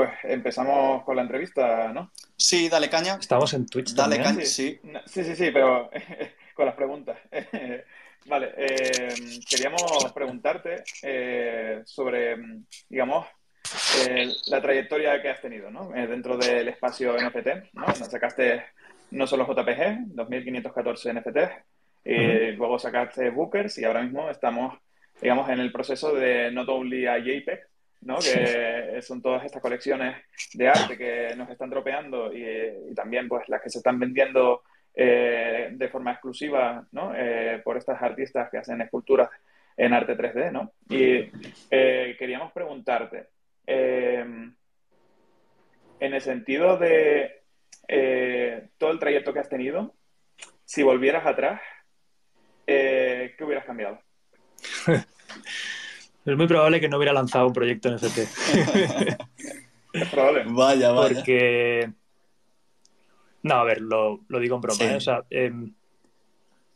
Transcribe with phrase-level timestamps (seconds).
[0.00, 2.10] pues empezamos con la entrevista, ¿no?
[2.34, 3.18] Sí, dale caña.
[3.20, 3.92] Estamos en Twitch.
[3.92, 4.36] Dale también.
[4.36, 4.80] caña, sí.
[5.04, 5.90] Sí, sí, sí, pero
[6.54, 7.18] con las preguntas.
[8.24, 9.14] vale, eh,
[9.46, 12.34] queríamos preguntarte eh, sobre,
[12.88, 13.26] digamos,
[14.06, 15.94] eh, la trayectoria que has tenido, ¿no?
[15.94, 17.94] Eh, dentro del espacio NFT, ¿no?
[17.94, 18.64] Sacaste
[19.10, 21.52] no solo JPG, 2.514 NFTs,
[22.06, 24.78] y luego sacaste Bookers y ahora mismo estamos,
[25.20, 27.69] digamos, en el proceso de Not Only a JPEG,
[28.02, 28.18] ¿no?
[28.18, 30.16] Que son todas estas colecciones
[30.54, 34.62] de arte que nos están tropeando y, también pues las que se están vendiendo
[34.94, 37.12] eh, de forma exclusiva, ¿no?
[37.14, 39.28] Eh, por estas artistas que hacen esculturas
[39.76, 40.72] en arte 3D, ¿no?
[40.88, 41.30] Y
[41.70, 43.28] eh, queríamos preguntarte,
[43.66, 44.56] en
[46.00, 47.42] el sentido de
[48.78, 49.94] todo el trayecto que has tenido,
[50.64, 51.60] si volvieras atrás,
[52.66, 54.00] ¿qué hubieras cambiado?
[56.24, 58.18] Es muy probable que no hubiera lanzado un proyecto NFT.
[59.92, 60.44] es probable.
[60.48, 61.14] Vaya, vaya.
[61.14, 61.90] Porque.
[63.42, 64.78] No, a ver, lo, lo digo en broma.
[64.78, 64.84] Sí.
[64.84, 64.96] ¿eh?
[64.96, 65.52] O sea, eh,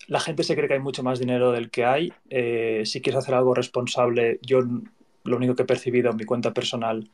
[0.07, 2.13] la gente se cree que hay mucho más dinero del que hay.
[2.31, 4.61] Eh, si quieres hacer algo responsable, yo
[5.25, 7.11] lo único que he percibido en mi cuenta personal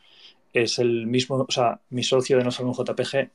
[0.52, 1.46] es el mismo.
[1.48, 3.30] O sea, mi socio de No Solo un JPG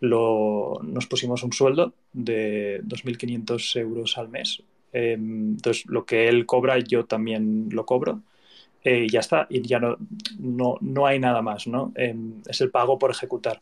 [0.00, 4.62] lo, nos pusimos un sueldo de 2.500 euros al mes.
[4.92, 8.22] Eh, entonces, lo que él cobra, yo también lo cobro.
[8.84, 9.96] Eh, ya está, y ya no,
[10.38, 11.92] no, no hay nada más, ¿no?
[11.96, 12.14] Eh,
[12.46, 13.58] es el pago por ejecutar.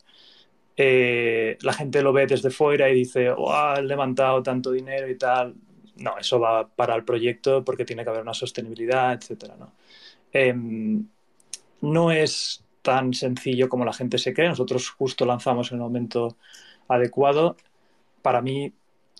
[0.75, 5.17] Eh, la gente lo ve desde fuera y dice, oh, han levantado tanto dinero y
[5.17, 5.55] tal.
[5.97, 9.73] No, eso va para el proyecto porque tiene que haber una sostenibilidad, etcétera, ¿no?
[10.33, 10.53] Eh,
[11.81, 14.49] no es tan sencillo como la gente se cree.
[14.49, 16.37] Nosotros justo lanzamos en el momento
[16.87, 17.57] adecuado.
[18.21, 18.73] Para mí,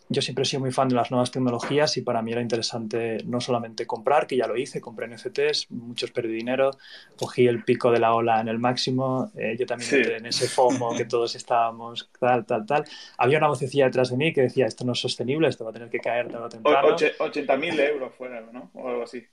[0.10, 3.18] yo siempre he sido muy fan de las nuevas tecnologías y para mí era interesante
[3.26, 6.72] no solamente comprar, que ya lo hice, compré NFTs, muchos perdí dinero,
[7.18, 9.96] cogí el pico de la ola en el máximo, eh, yo también Sí.
[9.98, 12.84] entré en ese FOMO que todos estábamos, tal, tal, tal.
[13.18, 15.74] Había una vocecilla detrás de mí que decía, esto no es sostenible, esto va a
[15.74, 16.88] tener que caer tarde o temprano.
[16.96, 18.70] oche- 80.000 euros fueron, ¿no?
[18.74, 19.26] O algo así.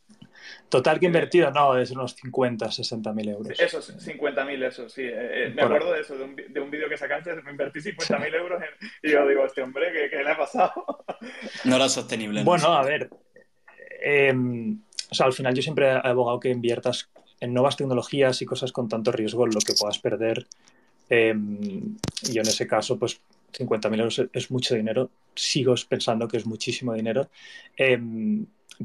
[0.69, 3.59] Total que invertido, no, es unos 50, 60 mil euros.
[3.61, 5.03] Eso, 50.000, eso, sí.
[5.03, 7.81] Eh, eh, me acuerdo de eso, de un, de un vídeo que sacaste, me invertí
[7.81, 10.60] 50.000 euros en- y yo digo, este hombre, ¿qué, qué le ha pasado?
[11.65, 12.41] No era sostenible.
[12.41, 12.45] ¿no?
[12.47, 13.11] Bueno, a ver,
[14.03, 14.35] eh,
[15.11, 17.09] o sea, al final yo siempre he abogado que inviertas
[17.41, 20.47] en nuevas tecnologías y cosas con tanto riesgo en lo que puedas perder.
[21.09, 21.35] Eh,
[22.23, 23.21] y en ese caso, pues
[23.53, 25.11] 50.000 euros es- es mucho dinero.
[25.35, 27.29] Sigo pensando que es muchísimo dinero.
[27.77, 27.99] Eh,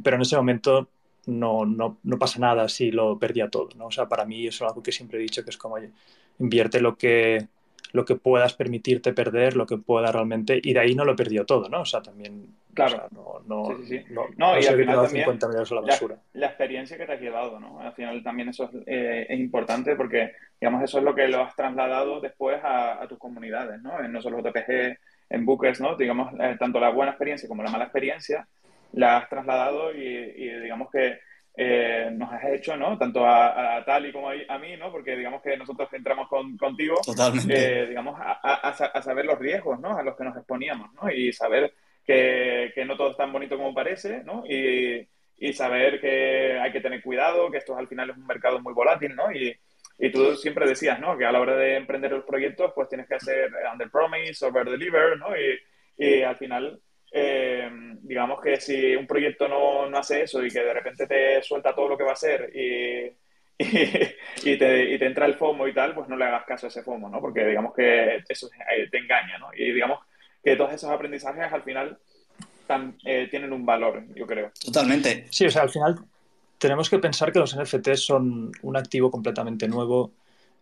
[0.04, 0.90] pero en ese momento
[1.28, 3.88] no, no, no pasa nada si lo perdía todo, ¿no?
[3.88, 5.92] O sea, para mí eso es algo que siempre he dicho, que es como, oye,
[6.40, 7.48] invierte lo que,
[7.94, 11.16] lo que puedas permitirte perder, lo que pueda realmente, y de ahí no lo he
[11.16, 11.82] perdido todo, ¿no?
[11.82, 12.96] O sea, también, Claro.
[12.96, 14.06] o sea, no, no, Sí, sí, sí.
[14.10, 16.18] no, No, no y al final he tirado también 50 euros a la la, basura.
[16.34, 17.80] la experiencia que te has llevado, ¿no?
[17.80, 21.42] Al final también eso es, eh, es importante porque, digamos, eso es lo que lo
[21.42, 24.00] has trasladado después a, a tus comunidades, ¿no?
[24.04, 24.98] En no solo JPG,
[25.30, 25.96] en Bookers, ¿no?
[25.96, 28.48] Digamos, eh, tanto la buena experiencia como la mala experiencia
[28.92, 31.20] la has trasladado y, y digamos que
[31.58, 32.98] eh, nos has hecho, ¿no?
[32.98, 34.92] Tanto a, a Tali como a, a mí, ¿no?
[34.92, 37.82] Porque digamos que nosotros entramos con, contigo Totalmente.
[37.84, 39.98] eh, digamos, a, a- a saber los riesgos, ¿no?
[39.98, 41.10] A los que nos exponíamos, ¿no?
[41.10, 41.74] Y saber
[42.06, 44.44] que, que no todo es tan bonito como parece, ¿no?
[44.48, 45.08] Y,
[45.38, 48.74] y saber que hay que tener cuidado, que esto al final es un mercado muy
[48.74, 49.32] volátil, ¿no?
[49.32, 49.56] Y,
[49.98, 51.18] y tú siempre decías, ¿no?
[51.18, 54.70] Que a la hora de emprender los proyectos, pues tienes que hacer under promise, over
[54.70, 55.28] deliver, ¿no?
[55.38, 55.58] Y,
[55.98, 56.80] y al final,
[57.18, 57.70] eh,
[58.02, 61.74] digamos que si un proyecto no, no hace eso y que de repente te suelta
[61.74, 63.06] todo lo que va a hacer y,
[63.58, 66.66] y, y te, y te entra el FOMO y tal, pues no le hagas caso
[66.66, 67.22] a ese FOMO, ¿no?
[67.22, 69.48] Porque digamos que eso eh, te engaña, ¿no?
[69.56, 70.00] Y digamos
[70.44, 71.98] que todos esos aprendizajes al final
[72.68, 74.52] tan, eh, tienen un valor, yo creo.
[74.64, 75.28] Totalmente.
[75.30, 75.96] Sí, o sea, al final
[76.58, 80.12] tenemos que pensar que los NFTs son un activo completamente nuevo.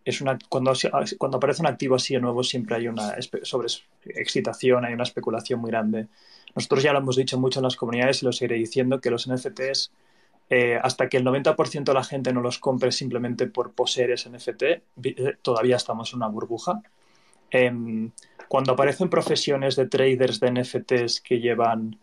[0.05, 0.73] Es una, cuando,
[1.17, 3.67] cuando aparece un activo así de nuevo siempre hay una sobre
[4.05, 6.07] excitación, hay una especulación muy grande.
[6.55, 9.27] Nosotros ya lo hemos dicho mucho en las comunidades y lo seguiré diciendo, que los
[9.29, 9.91] NFTs,
[10.49, 14.29] eh, hasta que el 90% de la gente no los compre simplemente por poseer ese
[14.29, 14.63] NFT,
[15.41, 16.81] todavía estamos en una burbuja.
[17.49, 18.09] Eh,
[18.47, 21.97] cuando aparecen profesiones de traders de NFTs que llevan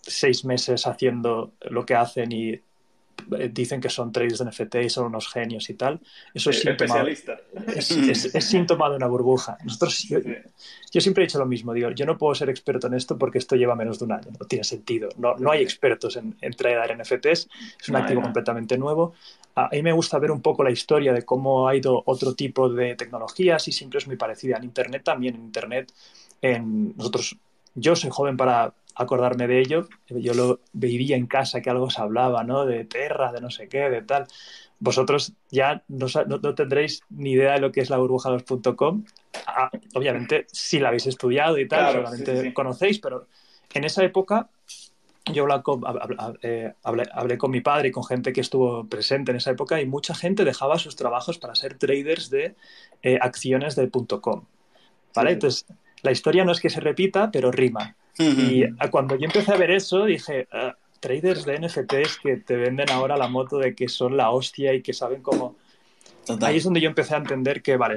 [0.00, 2.60] seis meses haciendo lo que hacen y
[3.50, 6.00] dicen que son traders de NFT y son unos genios y tal.
[6.34, 7.02] Eso es, síntoma,
[7.74, 9.56] es, es, es, síntoma de una burbuja.
[9.64, 10.18] Nosotros, yo,
[10.90, 13.38] yo, siempre he dicho lo mismo, digo, yo no puedo ser experto en esto porque
[13.38, 15.08] esto lleva menos de un año, no tiene sentido.
[15.18, 17.48] No, no hay expertos en, en trader NFTs,
[17.80, 18.26] es un no, activo no.
[18.26, 19.14] completamente nuevo.
[19.54, 22.68] A mí me gusta ver un poco la historia de cómo ha ido otro tipo
[22.68, 24.56] de tecnologías y siempre es muy parecida.
[24.56, 25.92] En Internet también, en Internet,
[26.40, 27.36] en nosotros,
[27.74, 29.88] yo soy joven para acordarme de ello.
[30.08, 32.66] Yo lo vivía en casa que algo se hablaba, ¿no?
[32.66, 34.26] De Terra, de no sé qué, de tal.
[34.78, 39.04] vosotros ya no, no, tendréis ni idea de lo que es la burbuja2.com.
[39.46, 43.26] Ah, obviamente, si la habéis estudiado y tal, solamente conocéis, pero
[43.74, 44.48] en esa época
[45.26, 45.46] yo
[46.42, 49.86] eh, hablé, con mi padre y con gente que estuvo presente en esa época y
[49.86, 52.56] mucha gente dejaba sus trabajos para ser traders de
[53.02, 54.44] eh, acciones de .com.
[55.14, 55.32] ¿Vale?
[55.32, 55.66] Entonces,
[56.02, 57.96] la historia no es que se repita, pero rima.
[58.18, 62.90] Y cuando yo empecé a ver eso, dije, ah, traders de NFTs que te venden
[62.90, 65.56] ahora la moto de que son la hostia y que saben cómo...
[66.40, 67.96] Ahí es donde yo empecé a entender que, vale,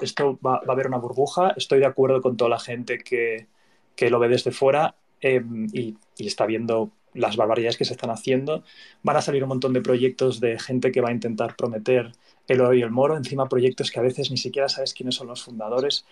[0.00, 3.48] esto va, a haber una burbuja, estoy de acuerdo con toda la gente que,
[3.94, 8.08] que lo ve desde fuera em, y, y, está viendo las barbaridades que se están
[8.08, 8.64] haciendo.
[9.02, 12.12] Van a salir un montón de proyectos de gente que va a intentar prometer
[12.48, 15.26] el oro y el moro, encima proyectos que a veces ni siquiera sabes quiénes son
[15.26, 16.06] los fundadores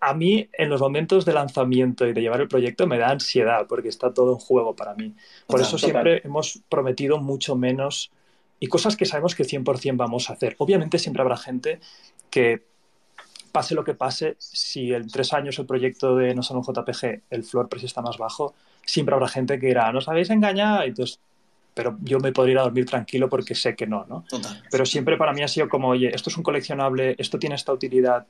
[0.00, 3.66] a mí en los momentos de lanzamiento y de llevar el proyecto me da ansiedad
[3.68, 5.14] porque está todo en juego para mí.
[5.46, 8.10] Por eso siempre hemos prometido mucho menos
[8.60, 10.56] y cosas que sabemos que 100% vamos a hacer.
[10.58, 11.80] Obviamente siempre habrá gente
[12.30, 12.62] que
[13.52, 17.22] pase lo que pase, si en tres años el proyecto de No son un JPG,
[17.30, 21.20] el floor price está más bajo, siempre habrá gente que dirá, nos habéis engañado, entonces
[21.74, 24.24] pero yo me podría ir a dormir tranquilo porque sé que no, ¿no?
[24.70, 27.72] Pero siempre para mí ha sido como, oye, esto es un coleccionable, esto tiene esta
[27.72, 28.26] utilidad,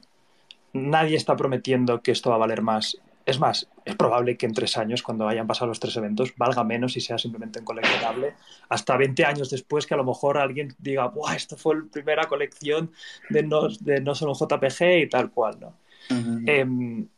[0.75, 2.99] nadie está prometiendo que esto va a valer más.
[3.25, 6.63] Es más, es probable que en tres años, cuando hayan pasado los tres eventos, valga
[6.63, 8.35] menos y sea simplemente un coleccionable.
[8.69, 11.35] Hasta 20 años después, que a lo mejor alguien diga, ¡buah!
[11.35, 12.91] Esto fue la primera colección
[13.31, 15.79] de no, de no solo JPG y tal cual, ¿no?
[16.47, 17.09] Em,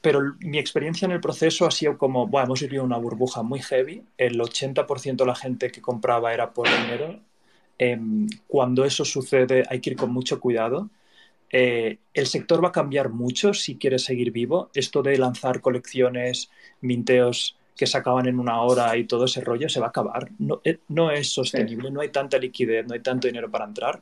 [0.00, 3.60] pero mi experiencia en el proceso ha sido como, bueno, hemos vivido una burbuja muy
[3.60, 4.02] heavy.
[4.16, 7.20] El 80% de la gente que compraba era por dinero.
[7.76, 10.88] Em, cuando eso sucede hay que ir con mucho cuidado
[11.50, 14.70] eh, el sector va a cambiar mucho si quiere seguir vivo.
[14.74, 16.50] Esto de lanzar colecciones,
[16.80, 20.30] minteos que se acaban en una hora y todo ese rollo se va a acabar.
[20.38, 20.78] No, eh,
[21.14, 24.00] es sostenible, no hay tanta liquidez, no hay tanto dinero para entrar.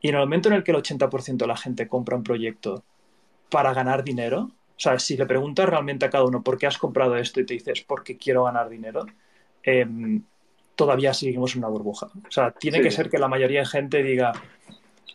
[0.00, 2.84] Y en el momento en el que el 80% de la gente compra un proyecto
[3.50, 4.50] para ganar dinero,
[4.80, 7.46] o sea, si le preguntas realmente a cada uno por qué has comprado esto y
[7.46, 9.06] te dices porque quiero ganar dinero,
[9.62, 10.22] em,
[10.74, 12.06] todavía seguimos en una burbuja.
[12.06, 14.32] O sea, tiene que ser que la mayoría de gente diga,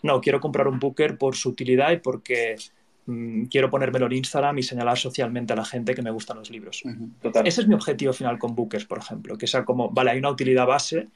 [0.03, 2.56] no, quiero comprar un Booker por su utilidad y porque
[3.06, 6.50] mm, quiero ponérmelo en Instagram y señalar socialmente a la gente que me gustan los
[6.50, 6.83] libros.
[7.44, 10.30] Ese es mi objetivo final con Bookers, por ejemplo, que sea como, vale, hay una
[10.30, 11.07] utilidad base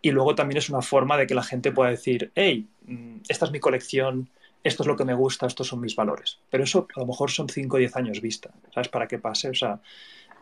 [0.00, 3.46] y luego también es una forma de que la gente pueda decir, hey, mm, esta
[3.46, 4.28] es mi colección,
[4.64, 6.38] esto es lo que me gusta, estos son mis valores.
[6.50, 8.88] Pero eso a lo mejor son 5 o 10 años vista, ¿sabes?
[8.88, 9.80] Para que pase, o sea,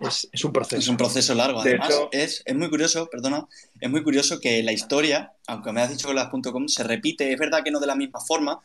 [0.00, 0.76] es, un proceso.
[0.78, 1.60] Es un proceso largo.
[1.60, 3.46] Además, es, muy curioso, perdona,
[3.80, 7.32] es muy curioso que la historia, aunque me has dicho que las .com se repite,
[7.32, 8.60] es verdad que no de la misma forma,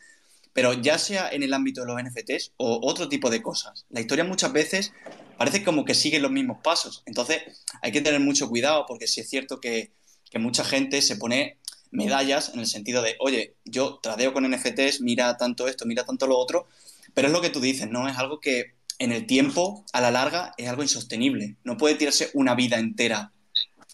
[0.54, 3.86] pero ya sea en el ámbito de los NFTs o otro tipo de cosas.
[3.90, 4.94] La historia muchas veces
[5.38, 7.04] parece como que sigue los mismos pasos.
[7.06, 7.42] Entonces
[7.82, 9.92] hay que tener mucho cuidado porque sí es cierto que,
[10.32, 11.58] que mucha gente se pone
[11.92, 16.28] medallas en el sentido de, oye, yo tradeo con NFTs, mira tanto esto, mira tanto
[16.28, 16.68] lo otro,
[17.14, 18.08] pero es lo que tú dices, ¿no?
[18.08, 21.58] Es algo que en el tiempo, a la larga, es algo insostenible.
[21.64, 23.32] No puede tirarse una vida entera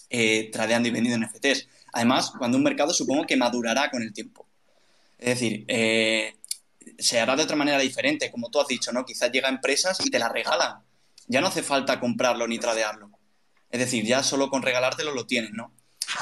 [0.09, 1.67] eh, tradeando y vendiendo NFTs.
[1.93, 4.47] Además, cuando un mercado supongo que madurará con el tiempo.
[5.17, 6.35] Es decir, eh,
[6.97, 9.05] se hará de otra manera diferente, como tú has dicho, ¿no?
[9.05, 10.81] Quizás llega a empresas y te la regalan.
[11.27, 13.11] Ya no hace falta comprarlo ni tradearlo.
[13.69, 15.73] Es decir, ya solo con regalártelo lo tienes, ¿no?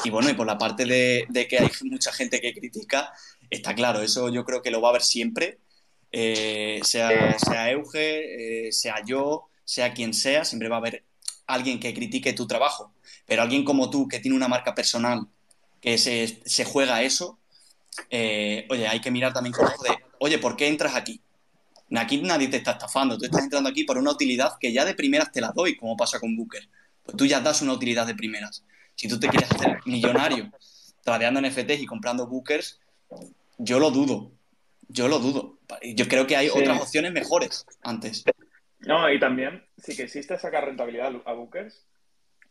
[0.04, 3.12] Y bueno, y por la parte de, de que hay mucha gente que critica,
[3.50, 5.60] está claro, eso yo creo que lo va a haber siempre
[6.12, 11.04] eh, sea, sea Euge, eh, sea yo, sea quien sea, siempre va a haber
[11.48, 12.94] alguien que critique tu trabajo.
[13.26, 15.28] Pero alguien como tú, que tiene una marca personal,
[15.82, 17.40] que se, se juega eso,
[18.10, 21.22] eh, oye, hay que mirar también con ojo de, oye, ¿por qué entras aquí?
[21.96, 24.94] Aquí nadie te está estafando, tú estás entrando aquí por una utilidad que ya de
[24.94, 26.68] primeras te la doy, como pasa con Booker.
[27.04, 28.64] Pues tú ya das una utilidad de primeras.
[28.96, 30.52] Si tú te quieres hacer millonario
[31.04, 32.80] tradeando NFTs y comprando Bookers,
[33.58, 34.32] yo lo dudo.
[34.90, 35.60] Yo lo dudo.
[35.84, 38.26] Yo creo que hay otras opciones mejores antes.
[38.80, 41.86] No, y también sí que existe sacar rentabilidad a Bookers,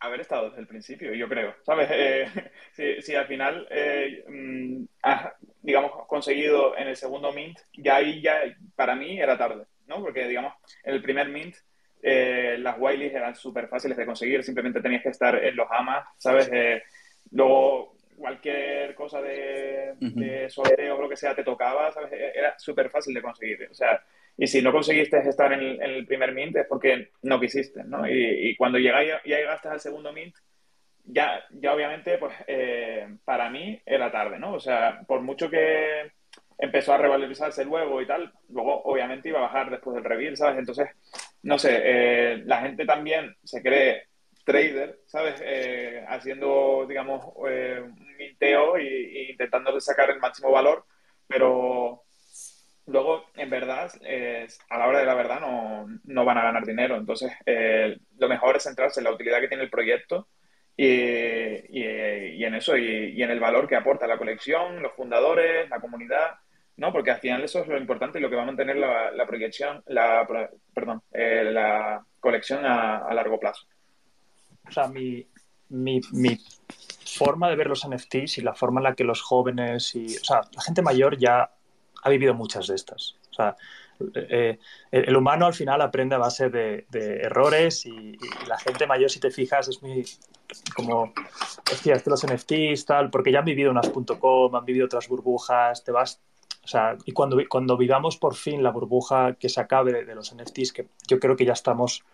[0.00, 1.56] haber estado desde el principio, yo creo.
[1.66, 1.88] ¿Sabes?
[1.90, 2.28] Eh,
[3.02, 8.40] si, al final eh, mm, has, digamos, conseguido en el segundo mint, ya ahí ya
[8.76, 10.00] para mí era tarde, ¿no?
[10.00, 10.54] Porque, digamos,
[10.84, 11.56] en el primer mint
[12.02, 16.06] eh, las Wileys eran súper fáciles de conseguir, simplemente tenías que estar en los amas,
[16.16, 16.48] ¿sabes?
[17.30, 22.12] luego cualquier cosa de, sorteo o lo que sea te tocaba, ¿sabes?
[22.12, 23.68] E-, era súper fácil de conseguir.
[23.70, 24.02] O sea,
[24.36, 28.08] y si no conseguiste estar en el, primer mint es porque no quisiste, ¿no?
[28.08, 30.34] Y, cuando llegáis, ya llegaste al segundo mint,
[31.04, 34.54] ya, ya obviamente, pues eh, para mí era tarde, ¿no?
[34.54, 36.12] O sea, por mucho que
[36.58, 40.58] empezó a revalorizarse luego y tal, luego obviamente iba a bajar después del reveal, ¿sabes?
[40.58, 40.88] Entonces,
[41.42, 44.08] no sé, eh, la gente también se cree
[44.48, 45.42] trader, ¿sabes?
[45.44, 50.86] Eh, haciendo, digamos, un minteo e intentando sacar el máximo valor,
[51.26, 52.04] pero
[52.86, 53.92] luego, en verdad,
[54.70, 55.40] a la hora de la verdad
[56.04, 56.96] no, van a ganar dinero.
[56.96, 60.28] Entonces, eh, lo mejor es centrarse en la utilidad que tiene el proyecto
[60.74, 61.82] y,
[62.42, 66.36] en eso, y, en el valor que aporta la colección, los fundadores, la comunidad,
[66.76, 66.90] ¿no?
[66.90, 69.82] Porque al final eso es lo importante y lo que va a mantener la, proyección,
[69.88, 70.26] la,
[70.72, 73.66] perdón, eh, la colección a, largo plazo.
[74.68, 75.26] O sea, mi,
[75.70, 76.38] mi, mi,
[77.04, 80.24] forma de ver los NFTs y la forma en la que los jóvenes y, o
[80.24, 81.50] sea, la gente mayor ya
[82.02, 83.16] ha vivido muchas de estas.
[83.30, 83.56] O sea,
[84.14, 84.58] eh,
[84.90, 89.30] el humano al final aprende a base de, errores y, la gente mayor, si te
[89.30, 90.06] fijas, es muy
[90.74, 91.12] como,
[91.70, 95.08] hostia, es que los NFTs, tal, porque ya han vivido unas .com, han vivido otras
[95.08, 96.20] burbujas, te vas,
[96.64, 100.34] o sea, y cuando, cuando vivamos por fin la burbuja que se acabe de, los
[100.34, 102.04] NFTs, que yo creo que ya estamos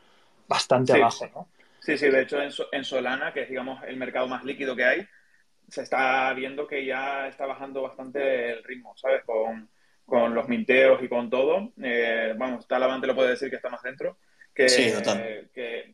[0.48, 1.48] bastante abajo, ¿no?
[1.84, 4.84] Sí, sí, de hecho en, en Solana, que es, digamos, el mercado más líquido que
[4.86, 5.06] hay,
[5.68, 9.22] se está viendo que ya está bajando bastante el ritmo, ¿sabes?
[9.24, 9.68] Con,
[10.06, 11.72] con los minteos y con todo.
[11.82, 14.16] Eh, vamos, Talavante lo puede decir que está más dentro.
[14.54, 15.50] Que, sí, total.
[15.52, 15.92] que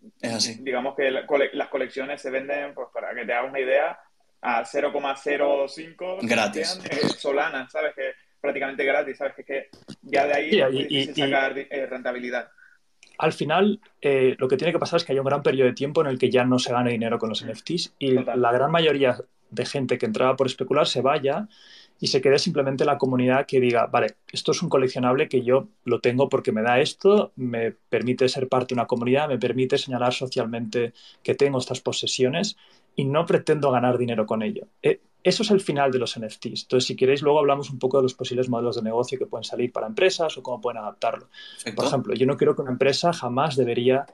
[0.60, 3.98] digamos que las colecciones se venden, pues para que te hagas una idea,
[4.42, 6.80] a 0,05 gratis.
[6.88, 7.94] Eh, Solana, ¿sabes?
[7.96, 9.34] Que prácticamente gratis, ¿sabes?
[9.34, 9.70] Que, que
[10.02, 12.48] ya de ahí y, sacar eh, rentabilidad.
[13.20, 16.00] Al final, lo que tiene que pasar es que hay un gran periodo de tiempo
[16.00, 19.18] en el que ya no se gane dinero con los NFTs y la gran mayoría
[19.50, 21.48] de gente que entraba por especular se vaya
[21.98, 25.68] y se quede simplemente la comunidad que diga, vale, esto es un coleccionable que yo
[25.84, 29.76] lo tengo porque me da esto, me permite ser parte de una comunidad, me permite
[29.76, 32.56] señalar socialmente que tengo estas posesiones
[32.96, 34.66] y no pretendo ganar dinero con ello.
[34.82, 36.62] Eh, eso es el final de los NFTs.
[36.62, 39.44] Entonces, si queréis, luego hablamos un poco de los posibles modelos de negocio que pueden
[39.44, 41.28] salir para empresas o cómo pueden adaptarlo.
[41.74, 44.06] Por ejemplo, yo no creo que una empresa jamás debería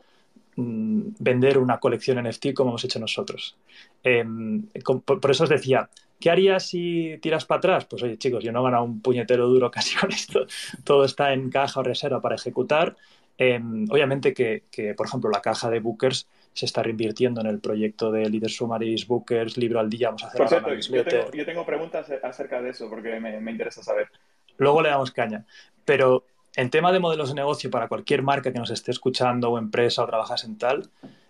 [0.57, 3.57] mm, vender una colección NFT como hemos hecho nosotros.
[4.03, 4.67] Em,
[5.05, 7.85] por, eso os decía, ¿Qué harías si tiras para atrás?
[7.85, 10.47] Pues oye, chicos, yo no he ganado un puñetero duro casi con esto.
[10.83, 12.97] Todo está en caja o reserva para ejecutar.
[13.39, 18.11] Em, obviamente que, por ejemplo, la caja de Bookers se está reinvirtiendo en el proyecto
[18.11, 20.09] de Leader Summaries, Bookers, Libro al Día.
[20.09, 23.39] Vamos a hacer por cierto, yo tengo, yo tengo, preguntas acerca de eso porque me,
[23.41, 24.09] me interesa saber.
[24.57, 25.45] Luego le damos caña.
[25.85, 26.25] Pero
[26.57, 30.03] en tema de modelos de negocio para cualquier marca que nos esté escuchando o empresa
[30.03, 30.89] o trabajas en tal,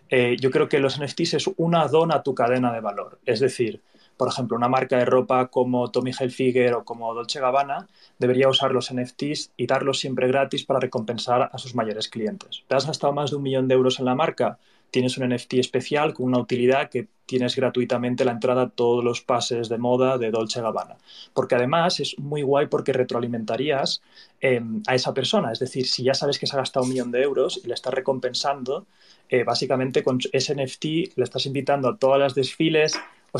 [0.09, 3.18] eh, yo creo que los NFTs es una dona a tu cadena de valor.
[3.26, 3.80] Es decir,
[4.16, 8.73] por ejemplo, una marca de ropa como Tommy Hilfiger o como Dolce Gabbana debería usar
[8.73, 12.62] los NFTs y darlos siempre gratis para recompensar a sus mayores clientes.
[12.66, 14.59] ¿Te has gastado más de un millón de euros en la marca?
[14.90, 19.21] Tienes un NFT especial con una utilidad que tienes gratuitamente la entrada a todos los
[19.21, 20.97] pases de moda de Dolce Gabbana.
[21.35, 24.00] Porque además es muy guay porque retroalimentarías
[24.40, 25.52] em, a esa persona.
[25.52, 27.75] Es decir, si ya sabes que se ha gastado un millón de euros y le
[27.75, 28.87] estás recompensando,
[29.28, 30.85] eh, básicamente con ese NFT
[31.16, 32.95] le estás invitando a todas las desfiles,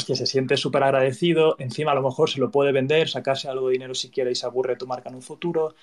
[0.05, 3.69] que se siente súper agradecido, encima a lo mejor se lo puede vender, sacarse algo
[3.69, 5.75] de dinero si quiere y se aburre tu marca en un futuro.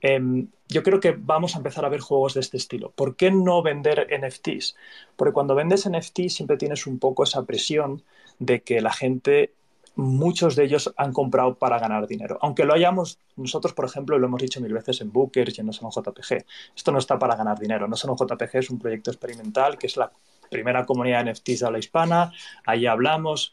[0.00, 2.90] Em, yo creo que vamos a empezar a ver juegos de este estilo.
[2.90, 4.74] ¿Por qué no vender NFTs?
[5.16, 8.02] Porque cuando vendes NFTs siempre tienes un poco esa presión
[8.38, 9.52] de que la gente,
[9.94, 12.38] muchos de ellos han comprado para ganar dinero.
[12.42, 15.66] Aunque lo hayamos, nosotros por ejemplo lo hemos dicho mil veces en Bookers y en
[15.66, 17.86] No Son JPG, esto no está para ganar dinero.
[17.86, 20.10] No Son JPG es un proyecto experimental que es la
[20.50, 22.32] primera comunidad de NFTs de la hispana,
[22.64, 23.52] ahí hablamos,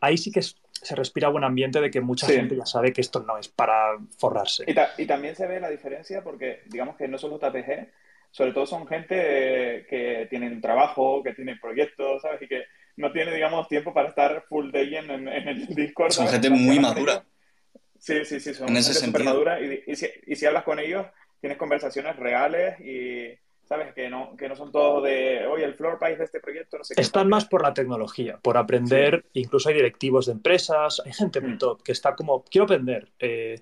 [0.00, 0.40] ahí sí que
[0.82, 3.98] se respira buen ambiente de que mucha gente ya sabe que esto no es para
[4.16, 4.64] forrarse.
[4.96, 7.88] Y, también se ve la diferencia porque digamos que no solo JPG,
[8.30, 12.42] sobre todo son gente que tienen trabajo, que tienen proyectos, ¿sabes?
[12.42, 12.64] Y que
[12.96, 16.12] no tiene, digamos, tiempo para estar full day en, el Discord.
[16.12, 17.24] Son gente muy madura.
[17.98, 19.60] Sí, sí, sí, son gente súper madura.
[19.60, 21.06] Y, si, y si hablas con ellos,
[21.40, 23.38] tienes conversaciones reales y
[23.70, 23.94] ¿sabes?
[23.94, 26.82] Que no, que no son todos de, oye, el floor price de este proyecto, no
[26.82, 27.00] sé qué.
[27.00, 31.52] Están más por la tecnología, por aprender, incluso hay directivos de empresas, hay gente muy
[31.52, 31.58] mm.
[31.58, 33.12] top que está como, quiero aprender.
[33.20, 33.60] Eh,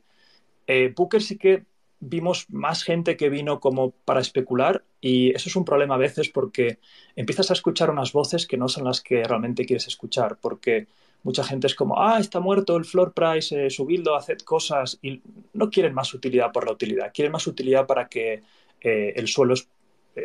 [0.66, 1.64] eh, Booker sí que
[2.00, 6.30] vimos más gente que vino como para especular y eso es un problema a veces
[6.30, 6.78] porque
[7.14, 10.86] empiezas a escuchar unas voces que no son las que realmente quieres escuchar, porque
[11.22, 15.20] mucha gente es como, ah, está muerto el floor price, eh, subidlo, haced cosas y
[15.52, 18.40] no quieren más utilidad por la utilidad, quieren más utilidad para que
[18.80, 19.52] eh, el suelo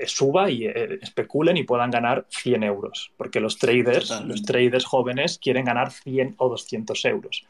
[0.05, 5.37] suba y eh, especulen y puedan ganar 100 euros, porque los traders, los traders jóvenes
[5.37, 7.45] quieren ganar 100 o 200 euros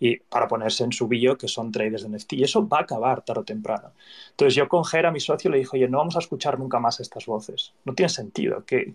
[0.00, 2.34] y para ponerse en su billo que son traders de NFT.
[2.34, 3.92] Y eso va a acabar tarde o temprano.
[4.30, 7.00] Entonces yo con Gera, mi socio, le dije, oye, no vamos a escuchar nunca más
[7.00, 7.72] estas voces.
[7.84, 8.94] No tiene sentido, que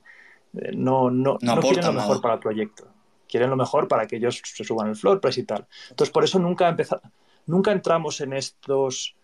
[0.54, 2.88] eh, no, no, no, quieren lo mejor para el proyecto.
[3.28, 5.68] Quieren lo mejor para que ellos se suban el floor price y tal.
[5.90, 7.02] Entonces por eso nunca, empezado,
[7.46, 9.19] nunca entramos en estos eh,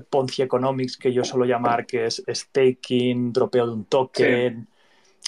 [0.00, 4.68] Ponzi Economics que yo suelo llamar, que es staking, dropeo de un token.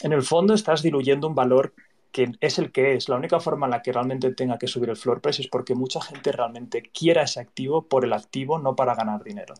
[0.03, 1.73] En el fondo estás diluyendo un valor
[2.11, 3.09] que es el que es.
[3.09, 5.75] La única forma en la que realmente tenga que subir el floor price es porque
[5.75, 9.55] mucha gente realmente quiera ese activo por el activo, no para ganar dinero.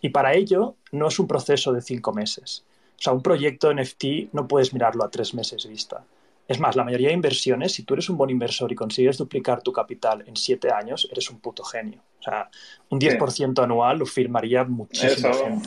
[0.00, 2.64] Y para ello no es un proceso de cinco meses.
[2.98, 6.04] O sea, un proyecto NFT no puedes mirarlo a tres meses vista.
[6.48, 9.62] Es más, la mayoría de inversiones, si tú eres un buen inversor y consigues duplicar
[9.62, 12.02] tu capital en siete años, eres un puto genio.
[12.20, 12.48] O sea,
[12.88, 15.60] un 10% anual lo firmaría muchísimo,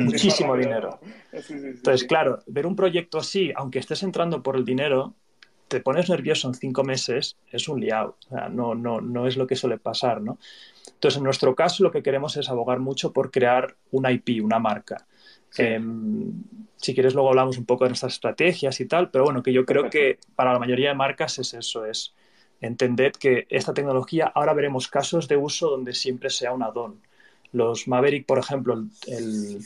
[0.00, 0.98] muchísimo dinero.
[1.32, 5.14] Entonces, claro, ver un proyecto así, aunque estés entrando por el dinero,
[5.68, 8.16] te pones nervioso en cinco meses, es un liado.
[8.26, 10.38] O sea, no, no, no es lo que suele pasar, ¿no?
[10.86, 14.58] Entonces, en nuestro caso, lo que queremos es abogar mucho por crear una IP, una
[14.58, 15.06] marca.
[15.58, 16.32] Em,
[16.76, 19.64] si quieres, luego hablamos un poco de nuestras estrategias y tal, pero bueno, que yo
[19.64, 22.14] creo que para la mayoría de marcas es eso, es
[22.60, 27.00] entender que esta tecnología, ahora veremos casos de uso donde siempre sea un add-on.
[27.52, 28.74] Los Maverick, por ejemplo,
[29.06, 29.60] el,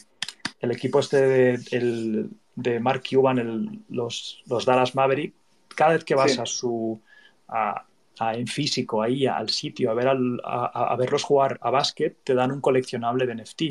[0.61, 5.35] el equipo este de, de Mark Cuban, los, los Dallas Maverick,
[5.75, 7.01] cada vez que vas a su
[7.49, 7.85] a,
[8.33, 12.61] en físico ahí al sitio a ver a, verlos jugar a básquet, te dan un
[12.61, 13.63] coleccionable de NFT,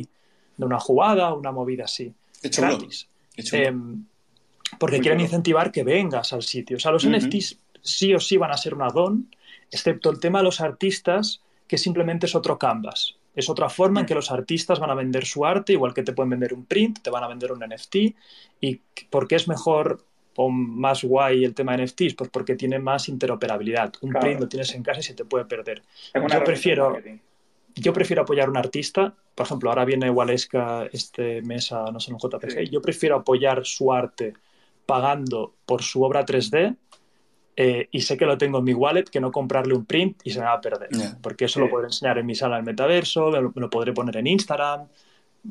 [0.57, 3.07] de una jugada, una movida así, gratis.
[3.35, 4.05] Em,
[4.79, 6.77] porque quieren incentivar que vengas al sitio.
[6.77, 9.29] O sea, los NFTs sí o sí van a ser un add-on,
[9.71, 13.15] excepto el tema de los artistas, que simplemente es otro canvas.
[13.35, 14.07] Es otra forma en mm.
[14.07, 17.01] que los artistas van a vender su arte, igual que te pueden vender un print,
[17.01, 17.95] te van a vender un NFT.
[18.61, 20.03] ¿Y por qué es mejor
[20.35, 22.15] o más guay el tema de NFTs?
[22.15, 23.93] Pues porque tiene más interoperabilidad.
[24.01, 25.83] Un print lo tienes en casa y se te puede perder.
[26.15, 26.97] Yo prefiero,
[27.81, 29.13] yo prefiero apoyar a un artista.
[29.35, 32.69] Por ejemplo, ahora viene Waleska este mes a, no sé, un JPG.
[32.69, 34.33] Yo prefiero apoyar su arte
[34.85, 36.75] pagando por su obra 3D
[37.59, 40.29] eh, y sé que lo tengo en mi wallet que no comprarle un print y
[40.29, 40.89] se me va a perder.
[41.21, 44.27] Porque eso lo puedo enseñar en mi sala del metaverso, me lo, podré poner en
[44.27, 44.87] Instagram.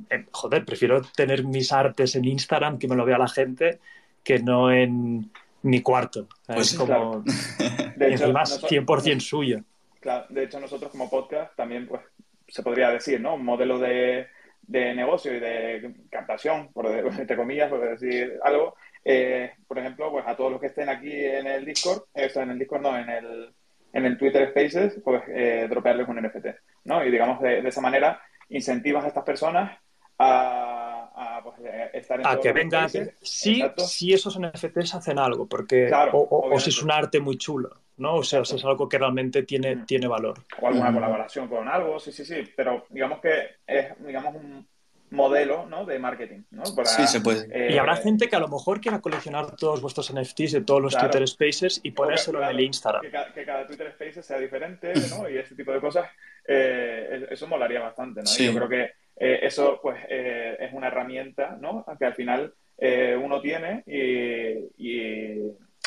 [0.09, 3.81] Eh, joder, prefiero tener mis artes en Instagram que me lo vea la gente
[4.23, 6.29] que no en mi cuarto.
[6.47, 7.25] Pues es como,
[7.97, 9.61] de hecho, más 100% suyo.
[9.99, 12.03] Claro, de hecho, nosotros como podcast también, pues,
[12.49, 13.35] se podría decir, ¿no?
[13.35, 14.29] Un modelo de,
[14.63, 16.87] de negocio y de captación, por,
[17.19, 18.77] entre comillas, por decir algo.
[19.05, 22.51] Eh, por ejemplo, pues a todos los que estén aquí en el Discord, esto en
[22.51, 23.55] el Discord no, en el,
[23.93, 26.47] en el Twitter Spaces, pues eh, dropearles un NFT,
[26.85, 27.05] ¿no?
[27.05, 29.79] Y digamos, de, de esa manera incentivas a estas personas
[30.19, 30.77] a
[31.17, 32.89] a, pues, eh, estar en a que vengan.
[33.23, 38.17] Sí, si esos NFTs hacen algo, porque o, si es un arte muy chulo, ¿no?
[38.17, 40.45] O sea, si es algo que realmente tiene, tiene valor.
[40.61, 42.45] O alguna colaboración con algo, sí, sí, sí.
[42.57, 44.67] Pero digamos que es, digamos, un
[45.11, 45.85] modelo ¿no?
[45.85, 46.43] de marketing.
[46.51, 46.65] ¿no?
[46.67, 47.47] sí, se puede.
[47.51, 50.83] Eh, y habrá gente que a lo mejor quiera coleccionar todos vuestros NFTs de todos
[50.83, 53.03] los Twitter Spaces y ponérselo en el Instagram.
[53.35, 55.29] Que, cada Twitter Spaces sea diferente ¿no?
[55.29, 56.09] y este tipo de cosas,
[56.47, 58.23] eh, eso molaría bastante.
[58.23, 58.31] ¿no?
[58.37, 61.87] yo creo que eh, eso pues eh, es una herramienta ¿no?
[61.99, 65.41] que al final eh, uno tiene y,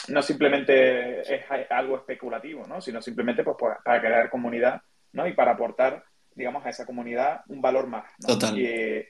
[0.07, 2.81] no simplemente es algo especulativo, ¿no?
[2.81, 4.81] sino simplemente pues, para crear comunidad
[5.13, 5.27] ¿no?
[5.27, 6.03] y para aportar
[6.39, 8.11] digamos, a esa comunidad un valor más.
[8.25, 8.57] Total.
[8.57, 9.05] Y,